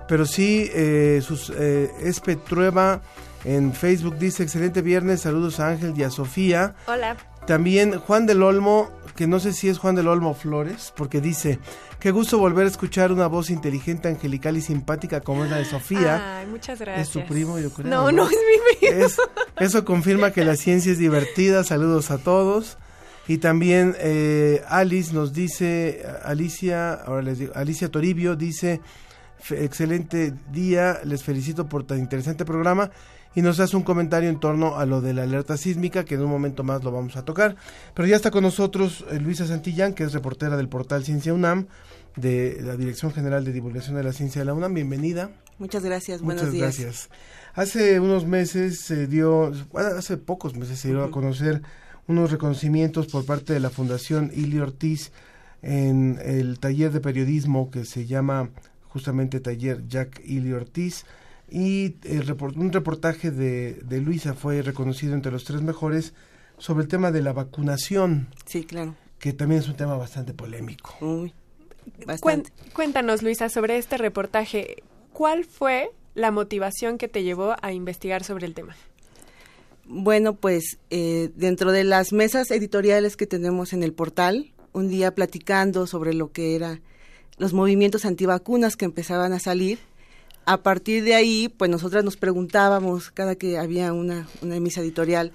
[0.05, 3.01] pero sí eh, sus, eh, es Petrueva
[3.45, 6.75] en Facebook dice excelente viernes, saludos a Ángel y a Sofía.
[6.87, 7.15] Hola.
[7.47, 11.59] También Juan del Olmo, que no sé si es Juan del Olmo Flores, porque dice,
[12.01, 15.63] qué gusto volver a escuchar una voz inteligente, angelical y simpática como es la de
[15.63, 16.39] Sofía.
[16.39, 17.07] Ay, muchas gracias.
[17.07, 17.87] Es tu primo, yo creo.
[17.89, 19.05] No, no, es mi primo.
[19.05, 19.15] Es-
[19.57, 21.63] eso confirma que la ciencia es divertida.
[21.63, 22.77] Saludos a todos.
[23.29, 28.81] Y también eh, Alice nos dice, Alicia, ahora les digo, Alicia Toribio dice,
[29.39, 32.89] "Fe- excelente día, les felicito por tan interesante programa
[33.35, 36.21] y nos hace un comentario en torno a lo de la alerta sísmica, que en
[36.21, 37.55] un momento más lo vamos a tocar.
[37.93, 41.67] Pero ya está con nosotros eh, Luisa Santillán, que es reportera del portal Ciencia UNAM,
[42.15, 44.73] de la Dirección General de Divulgación de la Ciencia de la UNAM.
[44.73, 45.29] Bienvenida.
[45.59, 46.79] Muchas gracias, buenos Muchas días.
[46.79, 47.09] gracias.
[47.53, 51.61] Hace unos meses se dio, bueno, hace pocos meses se dio a conocer
[52.09, 55.11] unos reconocimientos por parte de la Fundación Ili Ortiz
[55.61, 58.49] en el taller de periodismo que se llama
[58.87, 61.05] justamente Taller Jack Ili Ortiz
[61.51, 66.13] y el report- un reportaje de, de Luisa fue reconocido entre los tres mejores
[66.57, 68.27] sobre el tema de la vacunación.
[68.45, 68.95] Sí, claro.
[69.19, 70.95] Que también es un tema bastante polémico.
[71.01, 71.33] Uy,
[72.73, 74.83] cuéntanos, Luisa, sobre este reportaje.
[75.13, 78.75] ¿Cuál fue la motivación que te llevó a investigar sobre el tema?
[79.91, 85.15] Bueno, pues eh, dentro de las mesas editoriales que tenemos en el portal, un día
[85.15, 86.81] platicando sobre lo que eran
[87.39, 89.79] los movimientos antivacunas que empezaban a salir,
[90.45, 95.31] a partir de ahí, pues nosotras nos preguntábamos cada que había una, una misa editorial,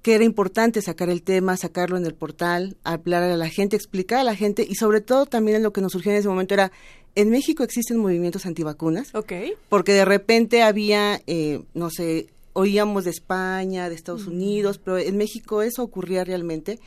[0.00, 4.20] que era importante sacar el tema, sacarlo en el portal, hablar a la gente, explicar
[4.20, 6.54] a la gente y sobre todo también en lo que nos surgió en ese momento
[6.54, 6.72] era,
[7.16, 9.32] en México existen movimientos antivacunas, Ok.
[9.68, 15.16] porque de repente había, eh, no sé, oíamos de España, de Estados Unidos, pero en
[15.16, 16.78] México eso ocurría realmente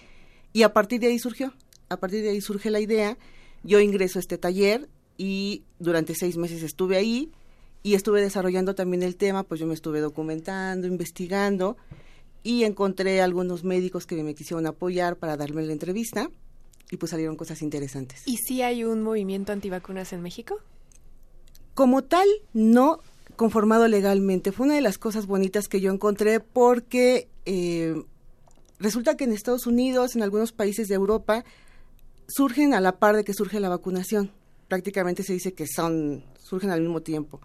[0.54, 1.54] y a partir de ahí surgió,
[1.90, 3.18] a partir de ahí surge la idea,
[3.64, 4.88] yo ingreso a este taller
[5.18, 7.32] y durante seis meses estuve ahí
[7.84, 11.78] y estuve desarrollando también el tema, pues yo me estuve documentando, investigando
[12.44, 16.30] y encontré algunos médicos que me quisieron apoyar para darme la entrevista
[16.92, 18.24] y pues salieron cosas interesantes.
[18.26, 20.60] ¿Y si hay un movimiento antivacunas en México?
[21.76, 23.02] como tal, no
[23.36, 24.52] conformado legalmente.
[24.52, 28.04] Fue una de las cosas bonitas que yo encontré porque eh,
[28.80, 31.46] resulta que en Estados Unidos, en algunos países de Europa,
[32.28, 34.32] surgen a la par de que surge la vacunación.
[34.68, 37.42] Prácticamente se dice que son surgen al mismo tiempo.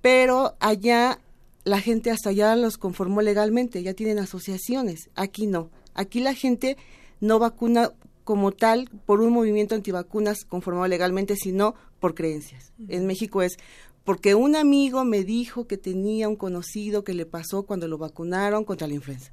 [0.00, 1.18] Pero allá
[1.64, 5.08] la gente hasta allá los conformó legalmente, ya tienen asociaciones.
[5.14, 5.70] Aquí no.
[5.94, 6.76] Aquí la gente
[7.20, 7.92] no vacuna
[8.24, 12.72] como tal por un movimiento antivacunas conformado legalmente, sino por creencias.
[12.88, 13.56] En México es
[14.04, 18.64] porque un amigo me dijo que tenía un conocido que le pasó cuando lo vacunaron
[18.64, 19.32] contra la influenza.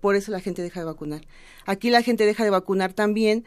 [0.00, 1.22] Por eso la gente deja de vacunar.
[1.66, 3.44] Aquí la gente deja de vacunar también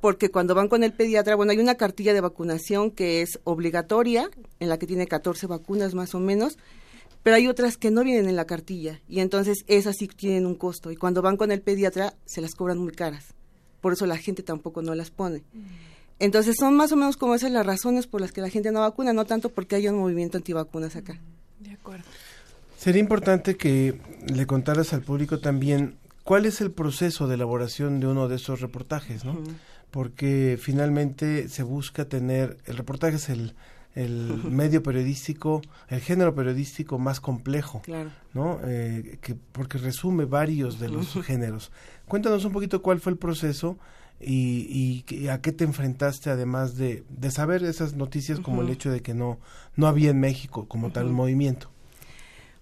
[0.00, 4.30] porque cuando van con el pediatra, bueno, hay una cartilla de vacunación que es obligatoria,
[4.58, 6.58] en la que tiene 14 vacunas más o menos,
[7.22, 10.56] pero hay otras que no vienen en la cartilla y entonces esas sí tienen un
[10.56, 13.34] costo y cuando van con el pediatra se las cobran muy caras.
[13.80, 15.44] Por eso la gente tampoco no las pone.
[16.22, 18.78] Entonces son más o menos como esas las razones por las que la gente no
[18.78, 21.18] vacuna, no tanto porque haya un movimiento antivacunas acá.
[21.58, 22.04] De acuerdo.
[22.78, 24.00] Sería importante que
[24.32, 28.60] le contaras al público también cuál es el proceso de elaboración de uno de estos
[28.60, 29.36] reportajes, ¿no?
[29.90, 33.54] Porque finalmente se busca tener, el reportaje es el,
[33.96, 38.10] el medio periodístico, el género periodístico más complejo, Claro.
[38.32, 38.60] ¿no?
[38.62, 41.72] Eh, que, porque resume varios de los géneros.
[42.06, 43.76] Cuéntanos un poquito cuál fue el proceso
[44.22, 48.90] y, y a qué te enfrentaste además de, de saber esas noticias como el hecho
[48.90, 49.38] de que no,
[49.76, 51.70] no había en México como tal un movimiento.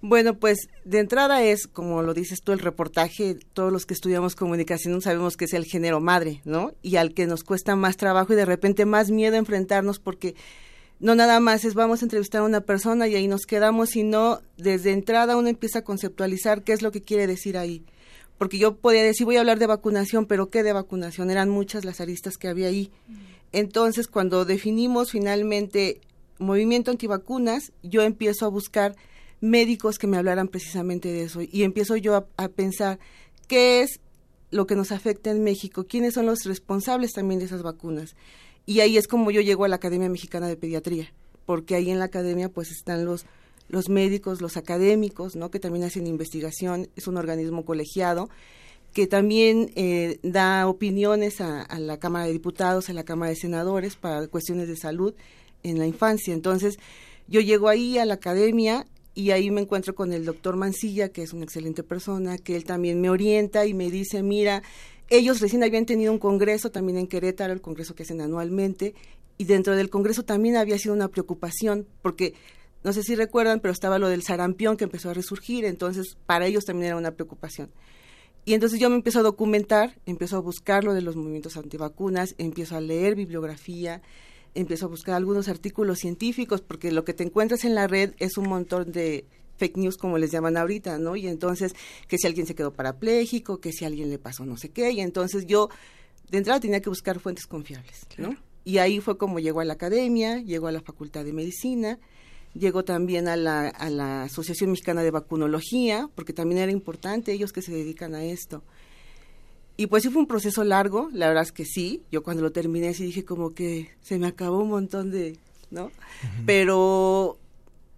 [0.02, 4.34] Bueno, pues de entrada es, como lo dices tú, el reportaje, todos los que estudiamos
[4.34, 6.72] comunicación sabemos que es el género madre, ¿no?
[6.80, 10.36] Y al que nos cuesta más trabajo y de repente más miedo enfrentarnos porque
[11.00, 14.40] no nada más es vamos a entrevistar a una persona y ahí nos quedamos, sino
[14.56, 17.84] desde entrada uno empieza a conceptualizar qué es lo que quiere decir ahí.
[18.40, 21.30] Porque yo podía decir, voy a hablar de vacunación, pero ¿qué de vacunación?
[21.30, 22.90] Eran muchas las aristas que había ahí.
[23.52, 26.00] Entonces, cuando definimos finalmente
[26.38, 28.96] movimiento antivacunas, yo empiezo a buscar
[29.42, 32.98] médicos que me hablaran precisamente de eso y empiezo yo a, a pensar
[33.46, 34.00] qué es
[34.50, 38.16] lo que nos afecta en México, quiénes son los responsables también de esas vacunas.
[38.64, 41.12] Y ahí es como yo llego a la Academia Mexicana de Pediatría,
[41.44, 43.26] porque ahí en la academia pues están los
[43.70, 45.50] los médicos, los académicos, ¿no?
[45.50, 48.28] que también hacen investigación, es un organismo colegiado
[48.92, 53.36] que también eh, da opiniones a, a, la Cámara de Diputados, a la Cámara de
[53.36, 55.14] Senadores para cuestiones de salud
[55.62, 56.34] en la infancia.
[56.34, 56.76] Entonces,
[57.28, 61.22] yo llego ahí a la academia y ahí me encuentro con el doctor Mancilla, que
[61.22, 64.62] es una excelente persona, que él también me orienta y me dice, mira,
[65.08, 68.94] ellos recién habían tenido un congreso también en Querétaro, el congreso que hacen anualmente,
[69.38, 72.34] y dentro del congreso también había sido una preocupación, porque
[72.82, 76.46] no sé si recuerdan, pero estaba lo del sarampión que empezó a resurgir, entonces para
[76.46, 77.70] ellos también era una preocupación.
[78.44, 82.34] Y entonces yo me empiezo a documentar, empiezo a buscar lo de los movimientos antivacunas,
[82.38, 84.00] empiezo a leer bibliografía,
[84.54, 88.38] empiezo a buscar algunos artículos científicos, porque lo que te encuentras en la red es
[88.38, 89.26] un montón de
[89.58, 91.16] fake news, como les llaman ahorita, ¿no?
[91.16, 91.74] Y entonces,
[92.08, 95.00] que si alguien se quedó parapléjico, que si alguien le pasó no sé qué, y
[95.00, 95.68] entonces yo
[96.30, 98.34] de entrada tenía que buscar fuentes confiables, ¿no?
[98.64, 101.98] Y ahí fue como llegó a la academia, llegó a la Facultad de Medicina,
[102.54, 107.52] llegó también a la, a la Asociación Mexicana de Vacunología, porque también era importante ellos
[107.52, 108.62] que se dedican a esto.
[109.76, 112.52] Y pues sí fue un proceso largo, la verdad es que sí, yo cuando lo
[112.52, 115.38] terminé sí dije como que se me acabó un montón de,
[115.70, 115.90] ¿no?
[116.44, 117.38] Pero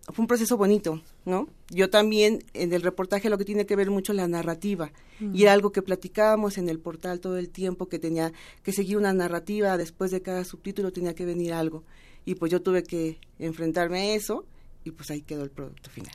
[0.06, 1.48] fue un proceso bonito, ¿no?
[1.70, 5.52] Yo también en el reportaje lo que tiene que ver mucho la narrativa y era
[5.52, 9.76] algo que platicábamos en el portal todo el tiempo que tenía que seguir una narrativa,
[9.76, 11.82] después de cada subtítulo tenía que venir algo
[12.24, 14.44] y pues yo tuve que enfrentarme a eso
[14.84, 16.12] y pues ahí quedó el producto final.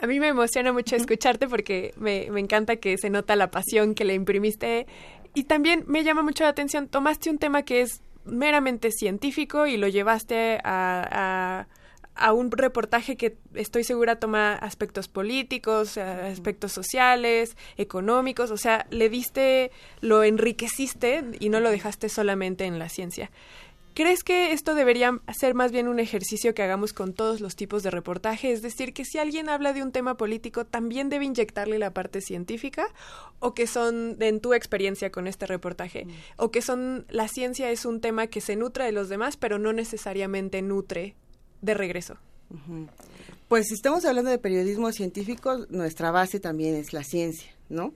[0.00, 3.94] A mí me emociona mucho escucharte porque me, me, encanta que se nota la pasión
[3.94, 4.86] que le imprimiste
[5.34, 9.76] y también me llama mucho la atención, tomaste un tema que es meramente científico y
[9.76, 11.68] lo llevaste a, a,
[12.14, 19.08] a un reportaje que estoy segura toma aspectos políticos, aspectos sociales, económicos, o sea, le
[19.08, 19.70] diste,
[20.00, 23.30] lo enriqueciste y no lo dejaste solamente en la ciencia.
[23.98, 27.82] ¿Crees que esto debería ser más bien un ejercicio que hagamos con todos los tipos
[27.82, 28.52] de reportaje?
[28.52, 32.20] Es decir, que si alguien habla de un tema político, ¿también debe inyectarle la parte
[32.20, 32.86] científica?
[33.40, 36.10] ¿O que son, en tu experiencia con este reportaje, mm.
[36.36, 39.58] o que son, la ciencia es un tema que se nutre de los demás, pero
[39.58, 41.16] no necesariamente nutre
[41.60, 42.18] de regreso?
[43.48, 47.92] Pues si estamos hablando de periodismo científico, nuestra base también es la ciencia, ¿no?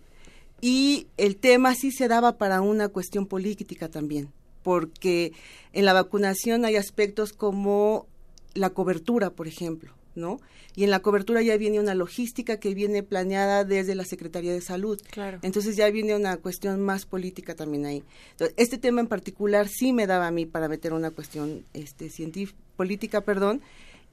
[0.61, 5.33] Y el tema sí se daba para una cuestión política también porque
[5.73, 8.07] en la vacunación hay aspectos como
[8.55, 10.41] la cobertura, por ejemplo, ¿no?
[10.75, 14.63] Y en la cobertura ya viene una logística que viene planeada desde la Secretaría de
[14.63, 15.01] Salud.
[15.11, 15.39] Claro.
[15.43, 18.03] Entonces ya viene una cuestión más política también ahí.
[18.31, 22.09] Entonces, este tema en particular sí me daba a mí para meter una cuestión este
[22.09, 23.61] científica política, perdón.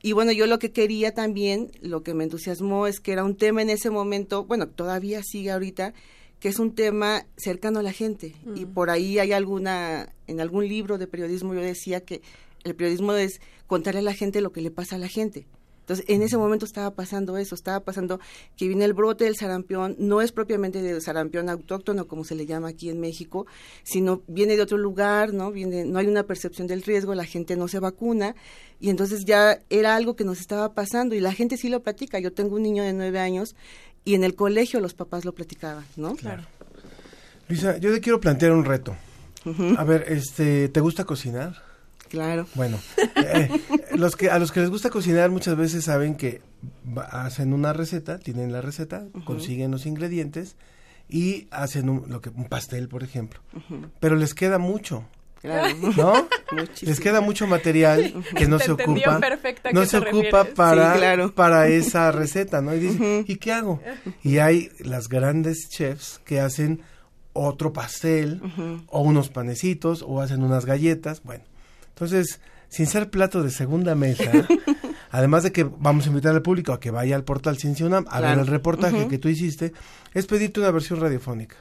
[0.01, 3.35] Y bueno, yo lo que quería también, lo que me entusiasmó es que era un
[3.35, 5.93] tema en ese momento, bueno, todavía sigue ahorita,
[6.39, 8.35] que es un tema cercano a la gente.
[8.55, 12.21] Y por ahí hay alguna, en algún libro de periodismo yo decía que
[12.63, 15.47] el periodismo es contarle a la gente lo que le pasa a la gente.
[15.89, 18.19] Entonces, en ese momento estaba pasando eso, estaba pasando
[18.55, 22.45] que viene el brote del sarampión, no es propiamente del sarampión autóctono, como se le
[22.45, 23.47] llama aquí en México,
[23.81, 25.51] sino viene de otro lugar, ¿no?
[25.51, 28.35] Viene, no hay una percepción del riesgo, la gente no se vacuna,
[28.79, 32.19] y entonces ya era algo que nos estaba pasando, y la gente sí lo platica.
[32.19, 33.55] Yo tengo un niño de nueve años,
[34.05, 36.15] y en el colegio los papás lo platicaban, ¿no?
[36.15, 36.43] Claro.
[37.47, 38.95] Luisa, yo te quiero plantear un reto.
[39.45, 39.75] Uh -huh.
[39.77, 41.63] A ver, este, ¿te gusta cocinar?
[42.09, 42.47] Claro.
[42.55, 42.79] Bueno,
[43.15, 43.49] eh,
[43.95, 46.41] los que a los que les gusta cocinar muchas veces saben que
[47.11, 49.23] hacen una receta, tienen la receta, uh -huh.
[49.23, 50.55] consiguen los ingredientes
[51.07, 53.39] y hacen un, lo que un pastel, por ejemplo.
[53.53, 53.89] Uh -huh.
[53.99, 55.05] Pero les queda mucho.
[55.41, 55.75] Claro.
[55.95, 56.27] ¿No?
[56.81, 59.19] Les queda mucho material que no Te se ocupa,
[59.71, 61.33] no se ocupa para, sí, claro.
[61.33, 62.75] para esa receta, ¿no?
[62.75, 63.81] Y dicen, ¿y qué hago?
[64.21, 66.81] Y hay las grandes chefs que hacen
[67.33, 68.41] otro pastel
[68.87, 71.45] o unos panecitos o hacen unas galletas, bueno.
[71.89, 74.31] Entonces, sin ser plato de segunda mesa,
[75.11, 78.05] además de que vamos a invitar al público a que vaya al portal Ciencia UNAM
[78.07, 78.27] a claro.
[78.27, 79.09] ver el reportaje uh -huh.
[79.09, 79.73] que tú hiciste,
[80.13, 81.55] es pedirte una versión radiofónica.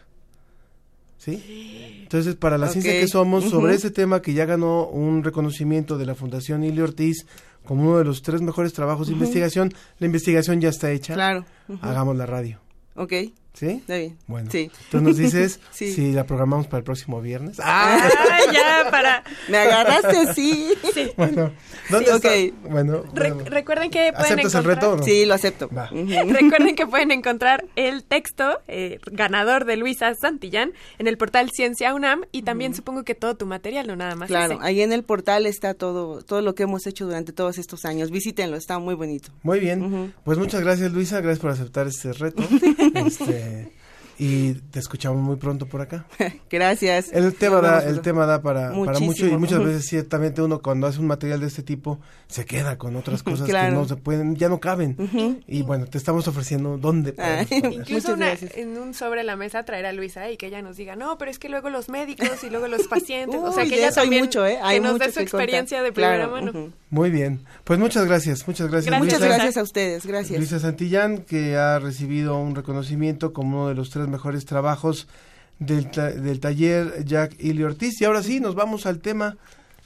[1.18, 2.00] ¿Sí?
[2.02, 2.80] Entonces, para la okay.
[2.80, 3.50] ciencia que somos, uh -huh.
[3.50, 7.26] sobre ese tema que ya ganó un reconocimiento de la Fundación Ili Ortiz
[7.64, 9.14] como uno de los tres mejores trabajos uh -huh.
[9.14, 11.14] de investigación, la investigación ya está hecha.
[11.14, 11.44] Claro.
[11.82, 12.60] Hagamos la radio.
[12.94, 13.12] Ok.
[13.58, 13.70] ¿Sí?
[13.70, 14.16] Está bien.
[14.28, 14.48] Bueno.
[14.52, 14.70] Sí.
[14.88, 15.92] Tú nos dices sí.
[15.92, 17.58] si la programamos para el próximo viernes.
[17.60, 18.08] ¡Ah!
[18.52, 19.24] ya, para...
[19.48, 20.74] Me agarraste, sí.
[20.94, 21.10] sí.
[21.16, 21.50] Bueno,
[21.90, 22.28] ¿dónde sí, está?
[22.28, 22.54] Okay.
[22.70, 23.50] Bueno, Re bueno.
[23.50, 24.62] recuerden que pueden ¿Aceptas encontrar...
[24.62, 25.02] el reto no?
[25.02, 25.68] Sí, lo acepto.
[25.76, 25.88] Va.
[25.90, 26.32] Uh -huh.
[26.32, 31.94] recuerden que pueden encontrar el texto eh, ganador de Luisa Santillán en el portal Ciencia
[31.94, 32.76] UNAM y también uh -huh.
[32.76, 34.28] supongo que todo tu material, no nada más.
[34.28, 34.66] Claro, ese.
[34.66, 38.12] ahí en el portal está todo todo lo que hemos hecho durante todos estos años.
[38.12, 39.30] Visítenlo, está muy bonito.
[39.42, 39.82] Muy bien.
[39.82, 40.12] Uh -huh.
[40.22, 41.20] Pues muchas gracias, Luisa.
[41.20, 42.44] Gracias por aceptar este reto.
[42.94, 43.47] este...
[43.48, 43.77] え
[44.18, 46.04] y te escuchamos muy pronto por acá.
[46.50, 47.12] Gracias.
[47.12, 50.86] El tema da, el tema da para, para mucho y muchas veces ciertamente uno cuando
[50.86, 53.74] hace un material de este tipo se queda con otras cosas que Claro.
[53.76, 55.42] no se pueden, ya no caben.
[55.46, 57.46] Y bueno, te estamos ofreciendo dónde poner.
[57.50, 60.96] Incluso una- en un sobre la mesa traer a Luisa y que ella nos diga,
[60.96, 63.92] no, pero es que luego los médicos y luego los pacientes, o sea, que ella
[63.92, 64.58] también mucho, ¿eh?
[64.62, 65.40] Hay que nos mucho dé su que contar.
[65.42, 66.66] experiencia de Claro, primera mano.
[66.66, 66.72] ujú.
[66.90, 67.40] Muy bien.
[67.64, 68.98] Pues muchas gracias, muchas gracias.
[68.98, 69.34] Muchas Luisa.
[69.34, 70.38] gracias a ustedes, gracias.
[70.38, 75.06] Luisa Santillán, que ha recibido un reconocimiento como uno de los tres mejores trabajos
[75.58, 78.00] del, ta- del taller Jack Ili Ortiz.
[78.00, 79.36] Y ahora sí, nos vamos al tema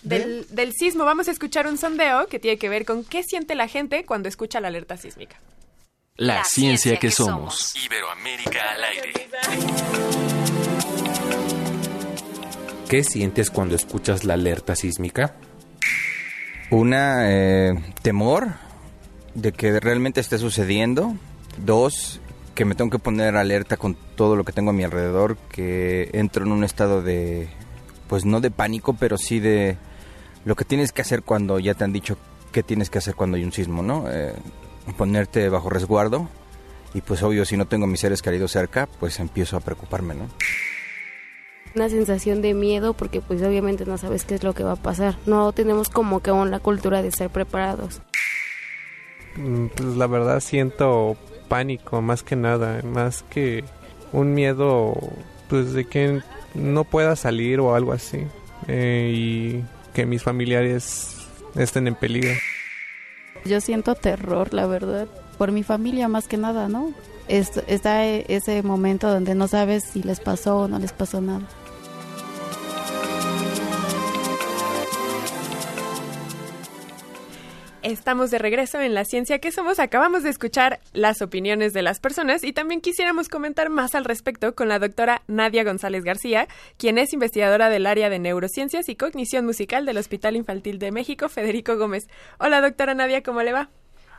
[0.02, 0.18] de...
[0.18, 3.54] Del, del sismo vamos a escuchar un sondeo que tiene que ver con qué siente
[3.54, 5.36] la gente cuando escucha la alerta sísmica.
[6.16, 7.74] La, ciencia, que, somos.
[7.86, 9.12] Iberoamérica al aire.
[12.88, 15.34] ¿Qué sientes cuando escuchas la alerta sísmica?
[16.70, 17.72] Una, eh,
[18.02, 18.48] temor
[19.34, 21.16] de que realmente esté sucediendo.
[21.58, 22.20] Dos,
[22.54, 26.10] que me tengo que poner alerta con todo lo que tengo a mi alrededor, que
[26.12, 27.48] entro en un estado de,
[28.08, 29.76] pues no de pánico, pero sí de
[30.44, 32.16] lo que tienes que hacer cuando ya te han dicho
[32.52, 34.04] qué tienes que hacer cuando hay un sismo, ¿no?
[34.10, 34.34] Eh,
[34.96, 36.28] ponerte bajo resguardo
[36.94, 40.14] y pues obvio si no tengo a mis seres queridos cerca, pues empiezo a preocuparme,
[40.14, 40.28] ¿no?
[41.74, 44.76] una sensación de miedo porque pues obviamente no sabes qué es lo que va a
[44.76, 45.16] pasar.
[45.24, 48.02] No tenemos como que aún la cultura de ser preparados.
[49.36, 51.16] Mm, Pues la verdad siento
[51.52, 53.62] pánico más que nada, más que
[54.12, 54.94] un miedo
[55.50, 56.22] pues de que
[56.54, 58.26] no pueda salir o algo así
[58.68, 61.14] eh, y que mis familiares
[61.54, 62.32] estén en peligro.
[63.44, 65.06] Yo siento terror, la verdad,
[65.36, 66.94] por mi familia más que nada, ¿no?
[67.28, 71.20] Es- está e- ese momento donde no sabes si les pasó o no les pasó
[71.20, 71.46] nada.
[77.82, 79.80] Estamos de regreso en La Ciencia que Somos.
[79.80, 84.54] Acabamos de escuchar las opiniones de las personas y también quisiéramos comentar más al respecto
[84.54, 86.46] con la doctora Nadia González García,
[86.78, 91.28] quien es investigadora del área de neurociencias y cognición musical del Hospital Infantil de México,
[91.28, 92.06] Federico Gómez.
[92.38, 93.68] Hola, doctora Nadia, ¿cómo le va?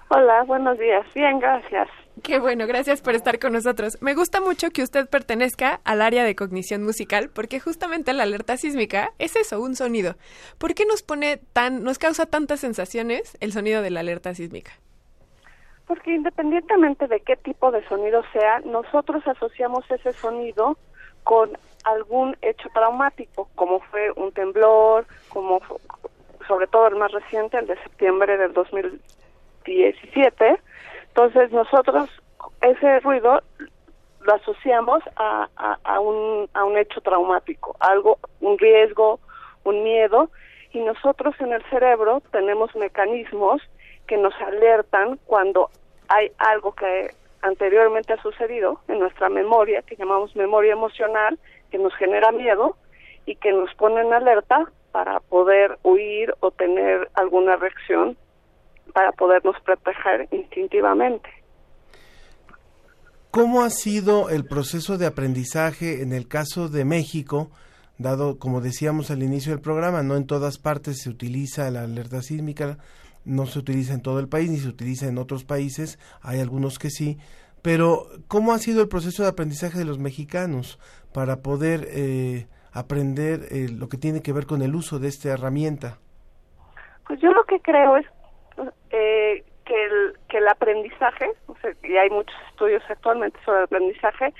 [0.10, 1.06] Hola, buenos días.
[1.15, 1.88] Bien, gracias.
[2.22, 3.98] Qué bueno, gracias por estar con nosotros.
[4.02, 8.56] Me gusta mucho que usted pertenezca al área de cognición musical porque justamente la alerta
[8.56, 10.15] sísmica es eso, un sonido.
[10.60, 14.72] ¿Por qué nos pone tan, nos causa tantas sensaciones el sonido de la alerta sísmica?
[15.88, 20.77] Porque independientemente de qué tipo de sonido sea, nosotros asociamos ese sonido
[21.23, 25.60] con algún hecho traumático, como fue un temblor, como
[26.48, 30.60] sobre todo el más reciente, el de septiembre del 2017.
[31.15, 32.10] Entonces nosotros
[32.61, 33.44] ese ruido
[34.22, 35.48] lo asociamos a,
[35.84, 39.19] a, un, a un hecho traumático, algo, un riesgo,
[39.64, 40.31] un miedo,
[40.72, 43.61] y nosotros en el cerebro tenemos mecanismos
[44.07, 45.69] que nos alertan cuando
[46.07, 47.11] hay algo que
[47.44, 51.38] anteriormente ha sucedido en nuestra memoria, que llamamos memoria emocional,
[51.69, 52.76] que nos genera miedo
[53.27, 58.18] y que nos pone en alerta para poder huir o tener alguna reacción
[58.94, 61.30] para podernos proteger instintivamente.
[63.32, 67.49] ¿Cómo ha sido el proceso de aprendizaje en el caso de México?
[67.98, 72.22] Dado, como decíamos al inicio del programa, no en todas partes se utiliza la alerta
[72.22, 72.78] sísmica,
[73.26, 76.78] no se utiliza en todo el país, ni se utiliza en otros países, hay algunos
[76.78, 77.18] que sí,
[77.64, 80.78] pero ¿cómo ha sido el proceso de aprendizaje de los mexicanos
[81.14, 85.30] para poder eh, aprender eh, lo que tiene que ver con el uso de esta
[85.30, 85.98] herramienta?
[87.07, 88.06] Pues yo lo que creo es
[88.92, 91.32] eh, que, el, que el aprendizaje,
[91.84, 94.34] y hay muchos estudios actualmente sobre el aprendizaje,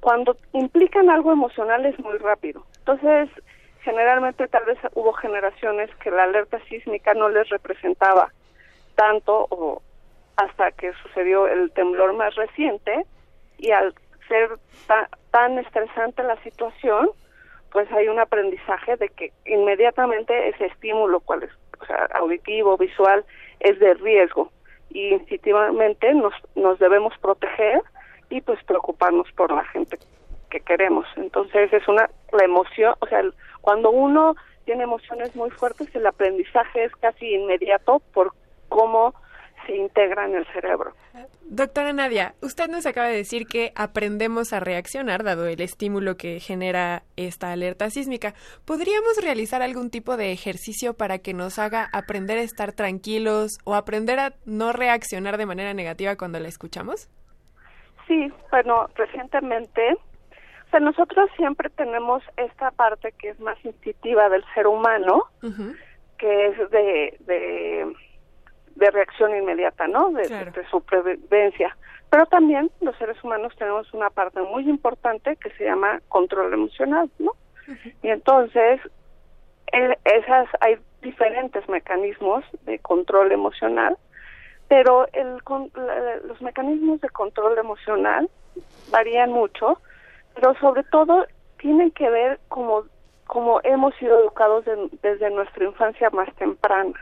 [0.00, 2.64] cuando implican algo emocional es muy rápido.
[2.78, 3.28] Entonces,
[3.82, 8.32] generalmente tal vez hubo generaciones que la alerta sísmica no les representaba
[8.96, 9.82] tanto o
[10.36, 13.04] hasta que sucedió el temblor más reciente
[13.58, 13.94] y al
[14.28, 14.50] ser
[14.86, 17.10] ta- tan estresante la situación,
[17.70, 21.50] pues hay un aprendizaje de que inmediatamente ese estímulo, cual es
[22.14, 23.24] auditivo, visual,
[23.60, 24.50] es de riesgo
[24.90, 27.82] y instintivamente nos, nos debemos proteger
[28.30, 29.98] y pues preocuparnos por la gente
[30.50, 31.06] que queremos.
[31.16, 33.22] Entonces es una la emoción, o sea,
[33.60, 38.32] cuando uno tiene emociones muy fuertes, el aprendizaje es casi inmediato por
[38.68, 39.14] cómo
[39.66, 40.92] se integra en el cerebro.
[41.42, 46.40] Doctora Nadia, usted nos acaba de decir que aprendemos a reaccionar dado el estímulo que
[46.40, 48.34] genera esta alerta sísmica.
[48.64, 53.74] ¿Podríamos realizar algún tipo de ejercicio para que nos haga aprender a estar tranquilos o
[53.74, 57.10] aprender a no reaccionar de manera negativa cuando la escuchamos?
[58.08, 59.94] Sí, bueno, recientemente,
[60.66, 65.24] o sea, nosotros siempre tenemos esta parte que es más instintiva del ser humano,
[66.18, 67.92] que es de, de,
[68.76, 70.10] de reacción inmediata, ¿no?
[70.10, 71.76] De, de supervivencia.
[72.10, 77.10] Pero también los seres humanos tenemos una parte muy importante que se llama control emocional,
[77.18, 77.32] ¿no?
[78.02, 78.80] Y entonces,
[80.04, 83.96] esas hay diferentes mecanismos de control emocional,
[84.68, 85.38] pero el,
[86.24, 88.28] los mecanismos de control emocional
[88.90, 89.80] varían mucho,
[90.34, 91.26] pero sobre todo
[91.58, 92.84] tienen que ver como,
[93.26, 94.64] como hemos sido educados
[95.02, 96.92] desde nuestra infancia más temprana.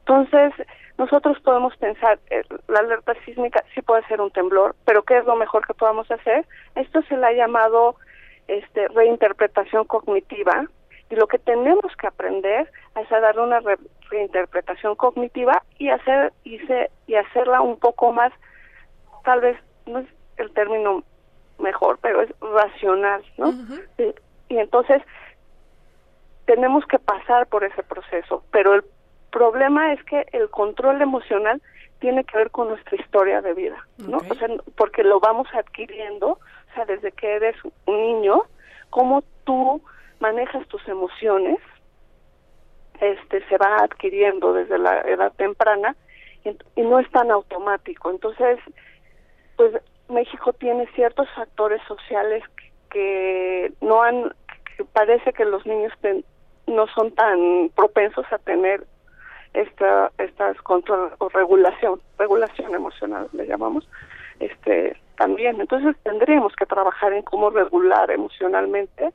[0.00, 0.52] Entonces,
[0.98, 5.24] nosotros podemos pensar, eh, la alerta sísmica sí puede ser un temblor, pero ¿qué es
[5.24, 6.44] lo mejor que podamos hacer?
[6.74, 7.94] Esto se le ha llamado
[8.48, 10.66] este, reinterpretación cognitiva,
[11.10, 12.70] y lo que tenemos que aprender
[13.00, 13.60] es a darle una
[14.10, 18.32] reinterpretación cognitiva y hacer y, se, y hacerla un poco más
[19.24, 20.06] tal vez no es
[20.36, 21.02] el término
[21.58, 23.52] mejor pero es racional no
[23.96, 24.14] y,
[24.54, 25.02] y, entonces
[26.44, 28.84] tenemos que pasar por ese proceso pero el
[29.30, 31.62] problema es que el control emocional
[32.00, 36.30] tiene que ver con nuestra historia de vida no o sea porque lo vamos adquiriendo
[36.30, 37.56] o sea desde que eres
[37.86, 38.42] un niño
[38.90, 39.82] cómo tú
[40.20, 41.58] manejas tus emociones,
[43.00, 45.96] este se va adquiriendo desde la edad temprana
[46.44, 48.10] y, no es tan automático.
[48.10, 48.58] Entonces,
[49.56, 49.72] pues
[50.08, 52.42] México tiene ciertos factores sociales
[52.90, 54.34] que, no han,
[54.76, 55.92] que parece que los niños
[56.66, 58.84] no son tan propensos a tener
[59.58, 63.88] esta estas control o regulación, regulación emocional le llamamos,
[64.38, 65.60] este también.
[65.60, 69.12] Entonces tendríamos que trabajar en cómo regular emocionalmente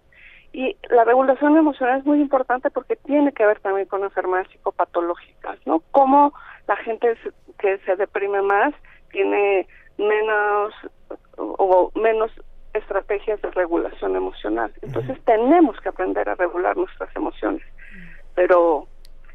[0.51, 5.57] y la regulación emocional es muy importante porque tiene que ver también con enfermedades psicopatológicas,
[5.65, 5.81] ¿no?
[5.91, 6.33] Cómo
[6.67, 7.17] la gente
[7.57, 8.73] que se deprime más
[9.11, 9.67] tiene
[9.97, 10.73] menos
[11.37, 12.31] o menos
[12.73, 14.73] estrategias de regulación emocional.
[14.81, 17.63] Entonces tenemos que aprender a regular nuestras emociones,
[18.35, 18.87] pero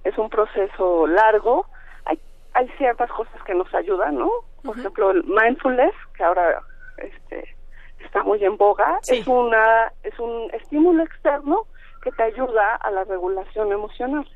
[0.04, 1.66] es un proceso largo.
[2.04, 2.18] Hay,
[2.54, 4.30] hay ciertas cosas que nos ayudan, ¿no?
[4.64, 6.62] Por ejemplo, el mindfulness, que ahora
[6.98, 7.56] este
[8.00, 11.66] está muy en boga, es una es un estímulo externo
[12.02, 14.26] que te ayuda a la regulación emocional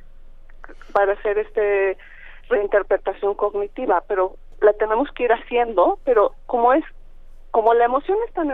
[0.93, 1.97] para hacer este
[2.48, 6.84] reinterpretación cognitiva, pero la tenemos que ir haciendo, pero como es
[7.51, 8.48] como la emoción es tan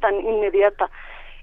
[0.00, 0.90] tan inmediata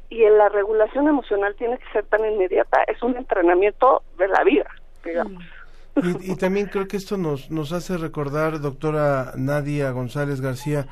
[0.10, 4.44] y en la regulación emocional tiene que ser tan inmediata, es un entrenamiento de la
[4.44, 4.70] vida,
[5.04, 5.44] digamos.
[6.02, 10.88] Y, y, también creo que esto nos, nos hace recordar, doctora Nadia González García,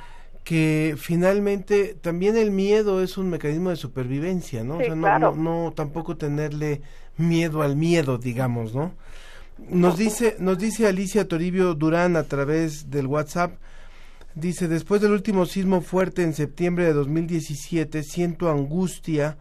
[0.47, 4.77] que finalmente también el miedo es un mecanismo de supervivencia, ¿no?
[4.77, 6.81] o sea, no, no, tampoco tenerle
[7.17, 8.93] miedo al miedo, digamos, ¿no?
[9.69, 13.55] Nos dice, nos dice Alicia Toribio Durán a través del WhatsApp,
[14.35, 19.37] dice, después del último sismo fuerte en septiembre de 2017, siento angustia,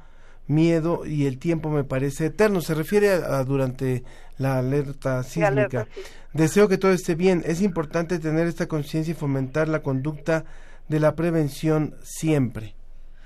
[0.48, 2.60] miedo y el tiempo me parece eterno.
[2.60, 4.04] Se refiere a, durante
[4.38, 5.86] la alerta sísmica.
[6.32, 7.42] Deseo que todo esté bien.
[7.44, 10.44] Es importante tener esta conciencia y fomentar la conducta
[10.88, 12.74] de la prevención siempre.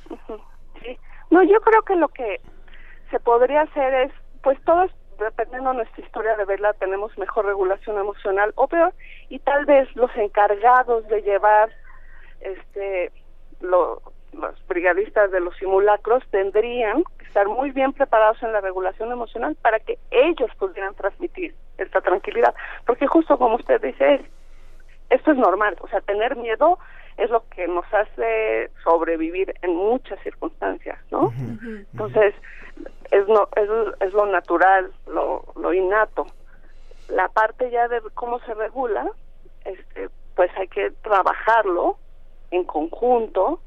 [0.09, 0.97] Sí.
[1.31, 2.41] No, yo creo que lo que
[3.11, 7.99] se podría hacer es, pues todos, dependiendo de nuestra historia de verla, tenemos mejor regulación
[7.99, 8.95] emocional o peor,
[9.29, 11.71] y tal vez los encargados de llevar
[12.41, 13.13] este
[14.33, 19.57] los brigadistas de los simulacros tendrían que estar muy bien preparados en la regulación emocional
[19.61, 22.55] para que ellos pudieran transmitir esta tranquilidad.
[22.87, 24.23] Porque justo como usted dice,
[25.11, 26.79] esto es normal, o sea, tener miedo
[27.17, 31.33] es lo que nos hace sobrevivir en muchas circunstancias, ¿no?
[31.93, 32.35] Entonces,
[33.11, 33.69] es, no, es,
[34.01, 36.27] es lo natural, lo, lo innato.
[37.09, 39.07] La parte ya de cómo se regula,
[39.65, 41.99] este, pues hay que trabajarlo
[42.51, 43.61] en conjunto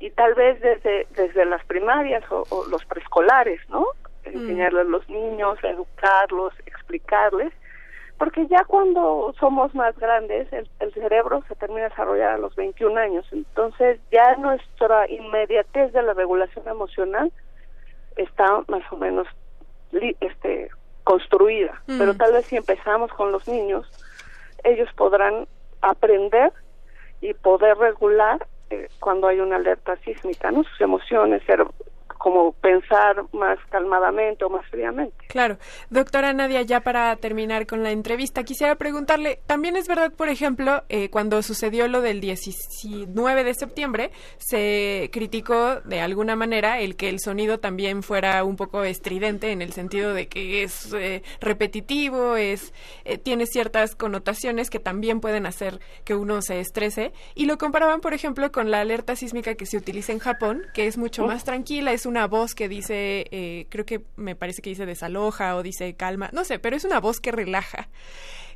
[0.00, 3.86] y tal vez desde, desde las primarias o, o los preescolares, ¿no?
[4.24, 7.52] Enseñarles a los niños, educarlos, explicarles
[8.18, 12.98] porque ya cuando somos más grandes, el, cerebro se termina de desarrollar a los 21
[12.98, 17.32] años, entonces ya nuestra inmediatez de la regulación emocional
[18.16, 19.28] está más o menos
[20.20, 20.68] este
[21.04, 21.98] construida, mm.
[21.98, 23.88] pero tal vez si empezamos con los niños,
[24.64, 25.46] ellos podrán
[25.80, 26.52] aprender
[27.20, 28.44] y poder regular
[29.00, 30.64] cuando hay una alerta sísmica, ¿no?
[30.64, 31.64] Sus emociones, ser
[32.18, 35.16] como pensar más calmadamente o más fríamente.
[35.28, 35.58] Claro.
[35.90, 40.82] Doctora Nadia, ya para terminar con la entrevista, quisiera preguntarle, también es verdad, por ejemplo,
[40.88, 47.08] eh, cuando sucedió lo del 19 de septiembre, se criticó de alguna manera el que
[47.08, 52.36] el sonido también fuera un poco estridente en el sentido de que es eh, repetitivo,
[52.36, 52.74] es
[53.04, 58.00] eh, tiene ciertas connotaciones que también pueden hacer que uno se estrese y lo comparaban,
[58.00, 61.44] por ejemplo, con la alerta sísmica que se utiliza en Japón, que es mucho más
[61.44, 65.62] tranquila, es una voz que dice, eh, creo que me parece que dice desaloja o
[65.62, 67.88] dice calma, no sé, pero es una voz que relaja.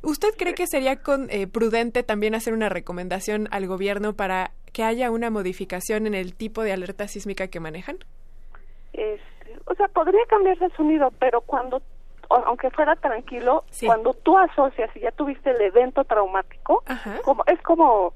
[0.01, 4.83] ¿Usted cree que sería con, eh, prudente también hacer una recomendación al gobierno para que
[4.83, 7.99] haya una modificación en el tipo de alerta sísmica que manejan?
[8.91, 11.81] Este, o sea, podría cambiarse el sonido, pero cuando,
[12.29, 16.83] aunque fuera tranquilo, cuando tú asocias y ya tuviste el evento traumático,
[17.23, 18.13] como es como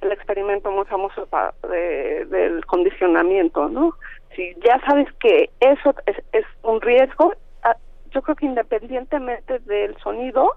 [0.00, 1.28] el experimento muy famoso
[1.68, 3.94] de, del condicionamiento, ¿no?
[4.38, 7.34] Si ya sabes que eso es, es un riesgo,
[7.64, 7.76] ah,
[8.12, 10.54] yo creo que independientemente del sonido,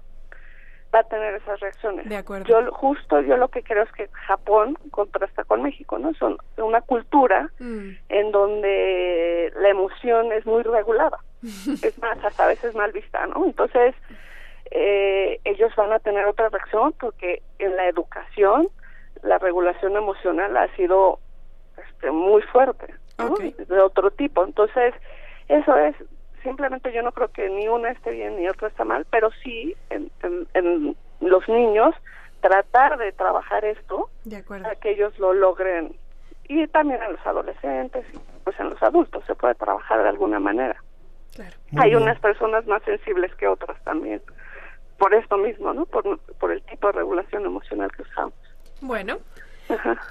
[0.94, 2.08] va a tener esas reacciones.
[2.08, 2.46] De acuerdo.
[2.46, 6.14] Yo justo yo lo que creo es que Japón contrasta con México, ¿no?
[6.14, 7.88] Son una cultura mm.
[8.08, 11.18] en donde la emoción es muy regulada.
[11.42, 13.44] es más, hasta a veces mal vista, ¿no?
[13.46, 13.96] Entonces,
[14.70, 18.68] eh, ellos van a tener otra reacción porque en la educación
[19.22, 21.18] la regulación emocional ha sido
[21.76, 23.34] este, muy fuerte, ¿no?
[23.36, 24.44] de otro tipo.
[24.44, 24.94] Entonces,
[25.48, 25.96] eso es
[26.42, 29.74] simplemente yo no creo que ni una esté bien ni otra está mal, pero sí
[29.90, 30.10] en,
[30.54, 31.94] en, los niños
[32.40, 34.10] tratar de trabajar esto
[34.48, 35.94] para que ellos lo logren
[36.48, 40.40] y también en los adolescentes y pues en los adultos se puede trabajar de alguna
[40.40, 40.82] manera.
[41.78, 44.20] Hay unas personas más sensibles que otras también
[44.98, 45.86] por esto mismo, ¿no?
[45.86, 48.34] Por, por el tipo de regulación emocional que usamos.
[48.80, 49.18] Bueno,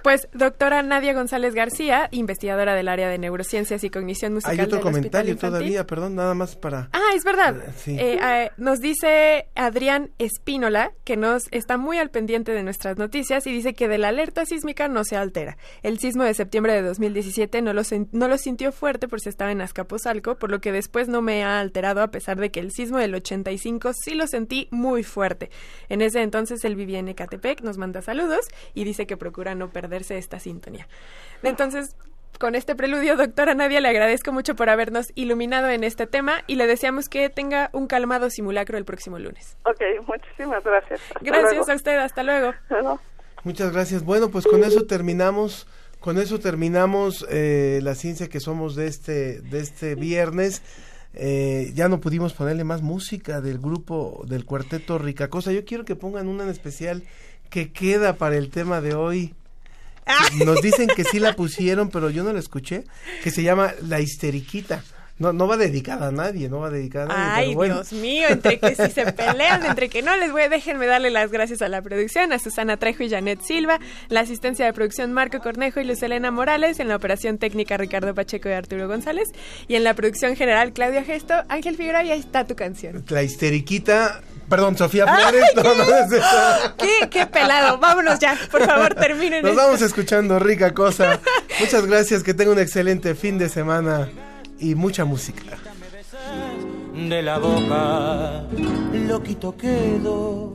[0.03, 4.59] pues doctora Nadia González García, investigadora del área de neurociencias y cognición musical.
[4.59, 6.89] Hay otro comentario todavía, perdón, nada más para...
[6.93, 7.55] Ah, es verdad.
[7.87, 12.97] Eh, eh, eh, nos dice Adrián Espínola, que nos está muy al pendiente de nuestras
[12.97, 15.57] noticias y dice que de la alerta sísmica no se altera.
[15.83, 19.51] El sismo de septiembre de 2017 no lo, no lo sintió fuerte por si estaba
[19.51, 22.71] en Azcapotzalco, por lo que después no me ha alterado a pesar de que el
[22.71, 25.49] sismo del 85 sí lo sentí muy fuerte.
[25.89, 29.69] En ese entonces él vivía en Ecatepec, nos manda saludos y dice que procura no
[29.69, 30.87] perderse esta sintonía.
[31.43, 31.95] Entonces,
[32.39, 36.55] con este preludio, doctora Nadia, le agradezco mucho por habernos iluminado en este tema y
[36.55, 39.57] le deseamos que tenga un calmado simulacro el próximo lunes.
[39.65, 41.01] Ok, muchísimas gracias.
[41.21, 42.53] gracias a usted, hasta luego.
[43.43, 44.03] Muchas gracias.
[44.03, 45.67] Bueno, pues con eso terminamos.
[45.99, 50.63] Con eso terminamos eh, la ciencia que somos de este, de este viernes.
[51.13, 55.51] Eh, ya no pudimos ponerle más música del grupo del cuarteto Ricacosa.
[55.51, 57.03] Yo quiero que pongan una en especial
[57.51, 59.35] que queda para el tema de hoy.
[60.43, 62.85] Nos dicen que sí la pusieron, pero yo no la escuché,
[63.23, 64.83] que se llama La Histeriquita.
[65.19, 67.49] No, no va dedicada a nadie, no va dedicada a nadie.
[67.49, 71.11] Ay, Dios mío, entre que si se pelean, entre que no, les voy, déjenme darle
[71.11, 73.79] las gracias a la producción, a Susana Trejo y Janet Silva,
[74.09, 78.15] la asistencia de producción Marco Cornejo y Luz Elena Morales, en la operación técnica Ricardo
[78.15, 79.27] Pacheco y Arturo González,
[79.67, 83.05] y en la producción general Claudia Gesto, Ángel Figueroa, y ahí está tu canción.
[83.09, 85.45] La histeriquita Perdón, Sofía Flores.
[85.55, 85.85] no, no
[86.77, 87.77] ¿Qué, qué pelado.
[87.77, 88.37] Vámonos ya.
[88.51, 89.45] Por favor, terminen.
[89.45, 91.21] Nos vamos escuchando rica cosa.
[91.61, 92.21] Muchas gracias.
[92.21, 94.09] Que tenga un excelente fin de semana
[94.59, 95.57] y mucha música.
[96.93, 98.43] De la boca,
[99.07, 100.53] loquito quedo.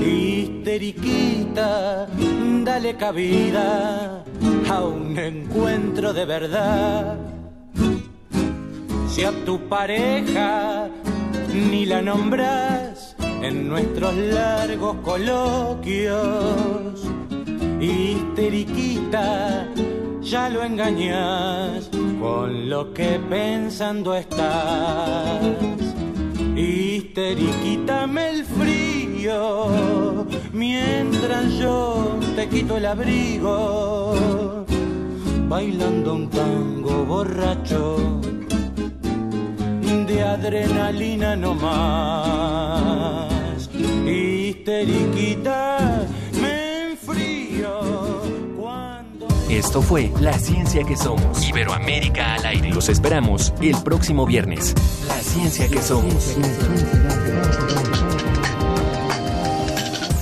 [0.00, 2.08] Histeriquita,
[2.64, 4.24] dale cabida
[4.68, 7.16] a un encuentro de verdad.
[9.08, 10.88] Si a tu pareja
[11.54, 16.14] ni la nombras en nuestros largos coloquios.
[17.80, 19.68] Histeriquita,
[20.20, 21.88] ya lo engañas
[22.20, 25.40] con lo que pensando estás.
[26.56, 34.64] Histeriquítame el frío mientras yo te quito el abrigo,
[35.48, 38.20] bailando un tango borracho
[40.02, 43.30] de adrenalina no más.
[44.04, 45.78] Histeriquita,
[46.40, 48.24] me enfrío.
[49.48, 51.48] Esto fue La Ciencia que Somos.
[51.48, 52.70] Iberoamérica al aire.
[52.70, 54.74] Los esperamos el próximo viernes.
[55.06, 56.36] La Ciencia que Somos.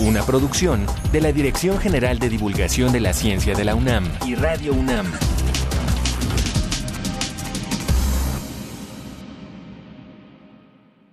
[0.01, 4.35] Una producción de la Dirección General de Divulgación de la Ciencia de la UNAM y
[4.35, 5.07] Radio UNAM.